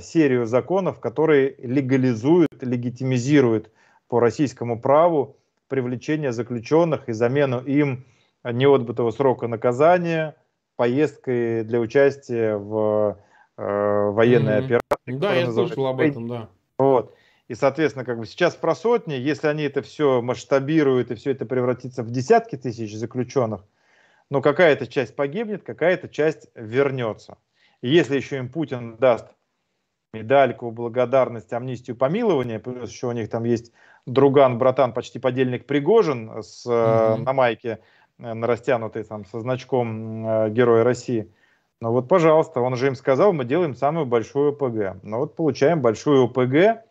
серию 0.00 0.46
законов, 0.46 0.98
которые 0.98 1.54
легализуют, 1.58 2.62
легитимизируют 2.62 3.70
по 4.08 4.18
российскому 4.18 4.80
праву 4.80 5.36
привлечение 5.68 6.32
заключенных 6.32 7.08
и 7.08 7.12
замену 7.12 7.60
им 7.60 8.04
неотбытого 8.44 9.10
срока 9.10 9.48
наказания 9.48 10.36
поездкой 10.76 11.64
для 11.64 11.80
участия 11.80 12.56
в 12.56 13.18
э, 13.56 13.62
военной 13.62 14.58
mm-hmm. 14.58 14.64
операции. 14.64 15.18
Да, 15.18 15.34
я 15.34 15.50
слышал 15.50 15.86
об 15.86 16.00
этом, 16.00 16.28
да. 16.28 16.48
Вот. 16.78 17.14
И, 17.48 17.54
соответственно, 17.54 18.04
как 18.04 18.18
бы 18.18 18.26
сейчас 18.26 18.54
про 18.56 18.74
сотни, 18.74 19.14
если 19.14 19.46
они 19.46 19.62
это 19.62 19.80
все 19.82 20.20
масштабируют 20.20 21.10
и 21.10 21.14
все 21.14 21.30
это 21.30 21.46
превратится 21.46 22.02
в 22.02 22.10
десятки 22.10 22.56
тысяч 22.56 22.94
заключенных, 22.94 23.64
но 24.30 24.42
какая-то 24.42 24.86
часть 24.86 25.14
погибнет, 25.14 25.62
какая-то 25.62 26.08
часть 26.08 26.50
вернется. 26.54 27.38
И 27.82 27.88
если 27.88 28.16
еще 28.16 28.38
им 28.38 28.48
Путин 28.48 28.96
даст 28.96 29.28
медальку, 30.12 30.70
благодарность, 30.70 31.52
амнистию, 31.52 31.96
помилование, 31.96 32.58
плюс 32.58 32.90
еще 32.90 33.06
у 33.08 33.12
них 33.12 33.30
там 33.30 33.44
есть 33.44 33.72
друган, 34.06 34.58
братан, 34.58 34.92
почти 34.92 35.18
подельник 35.18 35.66
Пригожин 35.66 36.42
с, 36.42 36.66
mm-hmm. 36.66 37.18
на 37.18 37.32
майке, 37.32 37.80
э, 38.18 38.34
на 38.34 38.46
растянутой 38.46 39.04
там 39.04 39.24
со 39.26 39.40
значком 39.40 40.26
э, 40.26 40.50
Героя 40.50 40.84
России– 40.84 41.30
ну 41.80 41.92
вот, 41.92 42.08
пожалуйста, 42.08 42.60
он 42.60 42.76
же 42.76 42.86
им 42.86 42.94
сказал, 42.94 43.32
мы 43.32 43.44
делаем 43.44 43.74
самую 43.74 44.06
большую 44.06 44.52
ОПГ. 44.52 45.02
Ну 45.02 45.18
вот 45.18 45.36
получаем 45.36 45.82
большую 45.82 46.24
ОПГ, 46.24 46.82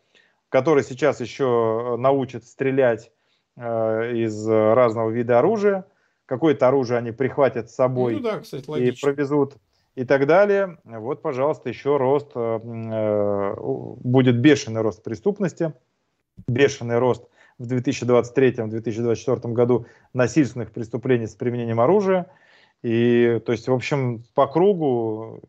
который 0.49 0.83
сейчас 0.83 1.21
еще 1.21 1.95
э, 1.95 1.97
научит 1.97 2.45
стрелять 2.45 3.11
э, 3.57 4.13
из 4.15 4.47
разного 4.47 5.09
вида 5.09 5.39
оружия. 5.39 5.85
Какое-то 6.27 6.67
оружие 6.67 6.99
они 6.99 7.11
прихватят 7.11 7.69
с 7.69 7.75
собой 7.75 8.15
ну, 8.15 8.19
да, 8.19 8.39
кстати, 8.39 8.65
и 8.79 8.91
провезут 8.91 9.55
и 9.95 10.05
так 10.05 10.27
далее. 10.27 10.77
Вот, 10.83 11.21
пожалуйста, 11.23 11.69
еще 11.69 11.97
рост, 11.97 12.31
э, 12.35 12.59
э 12.63 13.55
будет 13.57 14.39
бешеный 14.39 14.81
рост 14.81 15.03
преступности, 15.03 15.73
бешеный 16.47 16.99
рост 16.99 17.27
в 17.57 17.71
2023-2024 17.71 19.51
году 19.53 19.85
насильственных 20.13 20.71
преступлений 20.71 21.27
с 21.27 21.35
применением 21.35 21.79
оружия– 21.79 22.27
и, 22.85 23.41
то 23.43 23.51
есть, 23.51 23.67
в 23.67 23.73
общем, 23.73 24.23
по 24.35 24.45
кругу 24.45 25.41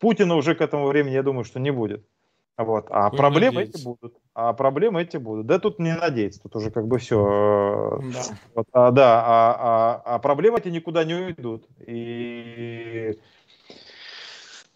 Путина 0.00 0.34
уже 0.34 0.56
к 0.56 0.60
этому 0.60 0.88
времени, 0.88 1.12
я 1.12 1.22
думаю, 1.22 1.44
что 1.44 1.60
не 1.60 1.70
будет. 1.70 2.04
Вот. 2.56 2.86
А 2.90 3.10
Будем 3.10 3.18
проблемы 3.18 3.54
надеяться. 3.54 3.78
эти 3.78 3.84
будут. 3.84 4.14
А 4.34 4.52
проблемы 4.54 5.02
эти 5.02 5.16
будут. 5.18 5.46
Да 5.46 5.60
тут 5.60 5.78
не 5.78 5.94
надеяться, 5.94 6.42
тут 6.42 6.56
уже 6.56 6.72
как 6.72 6.88
бы 6.88 6.98
все. 6.98 8.00
Да, 8.12 8.22
вот, 8.56 8.66
а, 8.72 8.90
да 8.90 9.22
а, 9.24 9.56
а, 10.04 10.14
а 10.16 10.18
проблемы 10.18 10.58
эти 10.58 10.66
никуда 10.68 11.04
не 11.04 11.14
уйдут. 11.14 11.68
И 11.86 13.16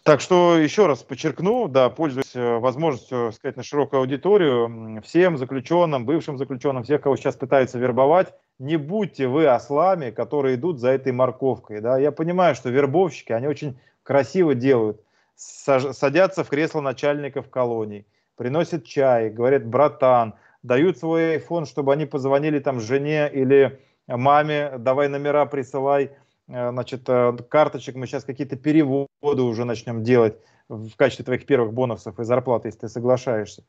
так 0.03 0.19
что 0.19 0.57
еще 0.57 0.85
раз 0.87 1.01
подчеркну, 1.01 1.69
да, 1.69 1.89
пользуясь 1.89 2.35
э, 2.35 2.57
возможностью 2.57 3.31
сказать 3.31 3.55
на 3.55 3.63
широкую 3.63 4.01
аудиторию, 4.01 5.01
всем 5.01 5.37
заключенным, 5.37 6.05
бывшим 6.05 6.37
заключенным, 6.37 6.83
всех, 6.83 7.01
кого 7.01 7.15
сейчас 7.15 7.37
пытаются 7.37 7.79
вербовать, 7.79 8.33
не 8.59 8.75
будьте 8.75 9.27
вы 9.27 9.47
ослами, 9.47 10.11
которые 10.11 10.55
идут 10.55 10.79
за 10.79 10.89
этой 10.89 11.13
морковкой. 11.13 11.79
Да? 11.79 11.97
Я 11.97 12.11
понимаю, 12.11 12.53
что 12.53 12.69
вербовщики, 12.69 13.31
они 13.31 13.47
очень 13.47 13.79
красиво 14.03 14.53
делают. 14.53 15.01
Садятся 15.35 16.43
в 16.43 16.49
кресло 16.49 16.81
начальников 16.81 17.49
колоний, 17.49 18.05
приносят 18.35 18.85
чай, 18.85 19.29
говорят, 19.29 19.65
братан, 19.65 20.33
дают 20.63 20.97
свой 20.97 21.37
iPhone, 21.37 21.65
чтобы 21.65 21.93
они 21.93 22.05
позвонили 22.05 22.59
там 22.59 22.81
жене 22.81 23.29
или 23.31 23.79
маме, 24.07 24.73
давай 24.77 25.07
номера 25.07 25.45
присылай, 25.45 26.11
значит, 26.47 27.07
э, 27.07 27.37
карточек, 27.49 27.95
мы 27.95 28.07
сейчас 28.07 28.23
какие-то 28.23 28.55
переводы 28.55 29.41
уже 29.41 29.65
начнем 29.65 30.03
делать 30.03 30.37
в 30.69 30.95
качестве 30.95 31.25
твоих 31.25 31.45
первых 31.45 31.73
бонусов 31.73 32.19
и 32.19 32.23
зарплаты, 32.23 32.69
если 32.69 32.79
ты 32.79 32.89
соглашаешься. 32.89 33.63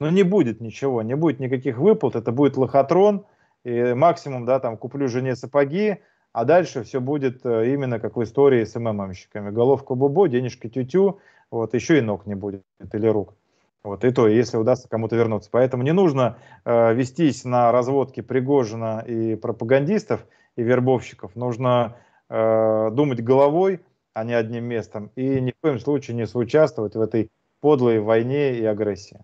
Но 0.00 0.10
не 0.10 0.22
будет 0.22 0.60
ничего, 0.60 1.02
не 1.02 1.16
будет 1.16 1.40
никаких 1.40 1.78
выплат, 1.78 2.16
это 2.16 2.32
будет 2.32 2.56
лохотрон– 2.56 3.26
и 3.64 3.94
максимум, 3.94 4.44
да, 4.44 4.60
там 4.60 4.76
куплю 4.76 5.08
жене 5.08 5.36
сапоги, 5.36 5.98
а 6.32 6.44
дальше 6.44 6.84
все 6.84 7.00
будет 7.00 7.44
э, 7.44 7.72
именно 7.72 7.98
как 7.98 8.16
в 8.16 8.22
истории 8.22 8.64
с 8.64 8.78
МММщиками. 8.78 9.50
Головка 9.50 9.94
бубо, 9.94 10.28
денежка 10.28 10.68
тютю, 10.68 11.20
вот, 11.50 11.74
еще 11.74 11.98
и 11.98 12.00
ног 12.00 12.26
не 12.26 12.34
будет, 12.34 12.62
или 12.92 13.06
рук. 13.06 13.34
Вот, 13.82 14.04
и 14.04 14.10
то, 14.10 14.28
если 14.28 14.56
удастся 14.56 14.88
кому-то 14.88 15.16
вернуться. 15.16 15.50
Поэтому 15.52 15.82
не 15.82 15.92
нужно 15.92 16.38
э, 16.64 16.94
вестись 16.94 17.44
на 17.44 17.72
разводки 17.72 18.20
Пригожина 18.20 19.04
и 19.06 19.36
пропагандистов, 19.36 20.24
и 20.56 20.62
вербовщиков. 20.62 21.36
Нужно 21.36 21.96
э, 22.28 22.90
думать 22.92 23.22
головой, 23.22 23.80
а 24.14 24.24
не 24.24 24.34
одним 24.34 24.64
местом. 24.64 25.10
И 25.16 25.40
ни 25.40 25.52
в 25.52 25.60
коем 25.60 25.78
случае 25.78 26.16
не 26.16 26.26
соучаствовать 26.26 26.94
в 26.94 27.00
этой 27.00 27.30
подлой 27.60 28.00
войне 28.00 28.58
и 28.58 28.64
агрессии. 28.64 29.20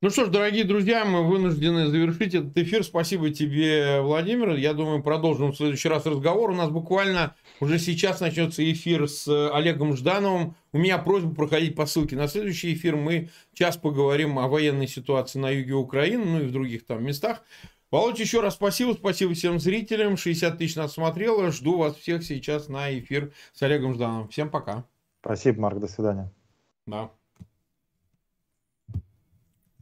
Ну 0.00 0.10
что 0.10 0.26
ж, 0.26 0.28
дорогие 0.28 0.62
друзья, 0.62 1.04
мы 1.04 1.26
вынуждены 1.26 1.88
завершить 1.88 2.32
этот 2.32 2.56
эфир. 2.56 2.84
Спасибо 2.84 3.30
тебе, 3.30 4.00
Владимир. 4.00 4.54
Я 4.54 4.72
думаю, 4.72 5.02
продолжим 5.02 5.50
в 5.50 5.56
следующий 5.56 5.88
раз 5.88 6.06
разговор. 6.06 6.50
У 6.50 6.54
нас 6.54 6.70
буквально 6.70 7.34
уже 7.58 7.80
сейчас 7.80 8.20
начнется 8.20 8.62
эфир 8.70 9.08
с 9.08 9.26
Олегом 9.52 9.96
Ждановым. 9.96 10.54
У 10.72 10.78
меня 10.78 10.98
просьба 10.98 11.34
проходить 11.34 11.74
по 11.74 11.84
ссылке 11.84 12.14
на 12.14 12.28
следующий 12.28 12.74
эфир. 12.74 12.94
Мы 12.94 13.30
час 13.54 13.76
поговорим 13.76 14.38
о 14.38 14.46
военной 14.46 14.86
ситуации 14.86 15.40
на 15.40 15.50
юге 15.50 15.74
Украины, 15.74 16.24
ну 16.24 16.40
и 16.42 16.46
в 16.46 16.52
других 16.52 16.86
там 16.86 17.02
местах. 17.02 17.42
Володь, 17.90 18.20
еще 18.20 18.40
раз 18.40 18.54
спасибо. 18.54 18.92
Спасибо 18.92 19.34
всем 19.34 19.58
зрителям. 19.58 20.16
60 20.16 20.58
тысяч 20.58 20.76
нас 20.76 20.92
смотрело. 20.92 21.50
Жду 21.50 21.78
вас 21.78 21.96
всех 21.96 22.22
сейчас 22.22 22.68
на 22.68 22.98
эфир 22.98 23.32
с 23.52 23.62
Олегом 23.62 23.94
Ждановым. 23.94 24.28
Всем 24.28 24.50
пока. 24.50 24.84
Спасибо, 25.20 25.62
Марк. 25.62 25.80
До 25.80 25.88
свидания. 25.88 26.32
Да. 26.86 27.10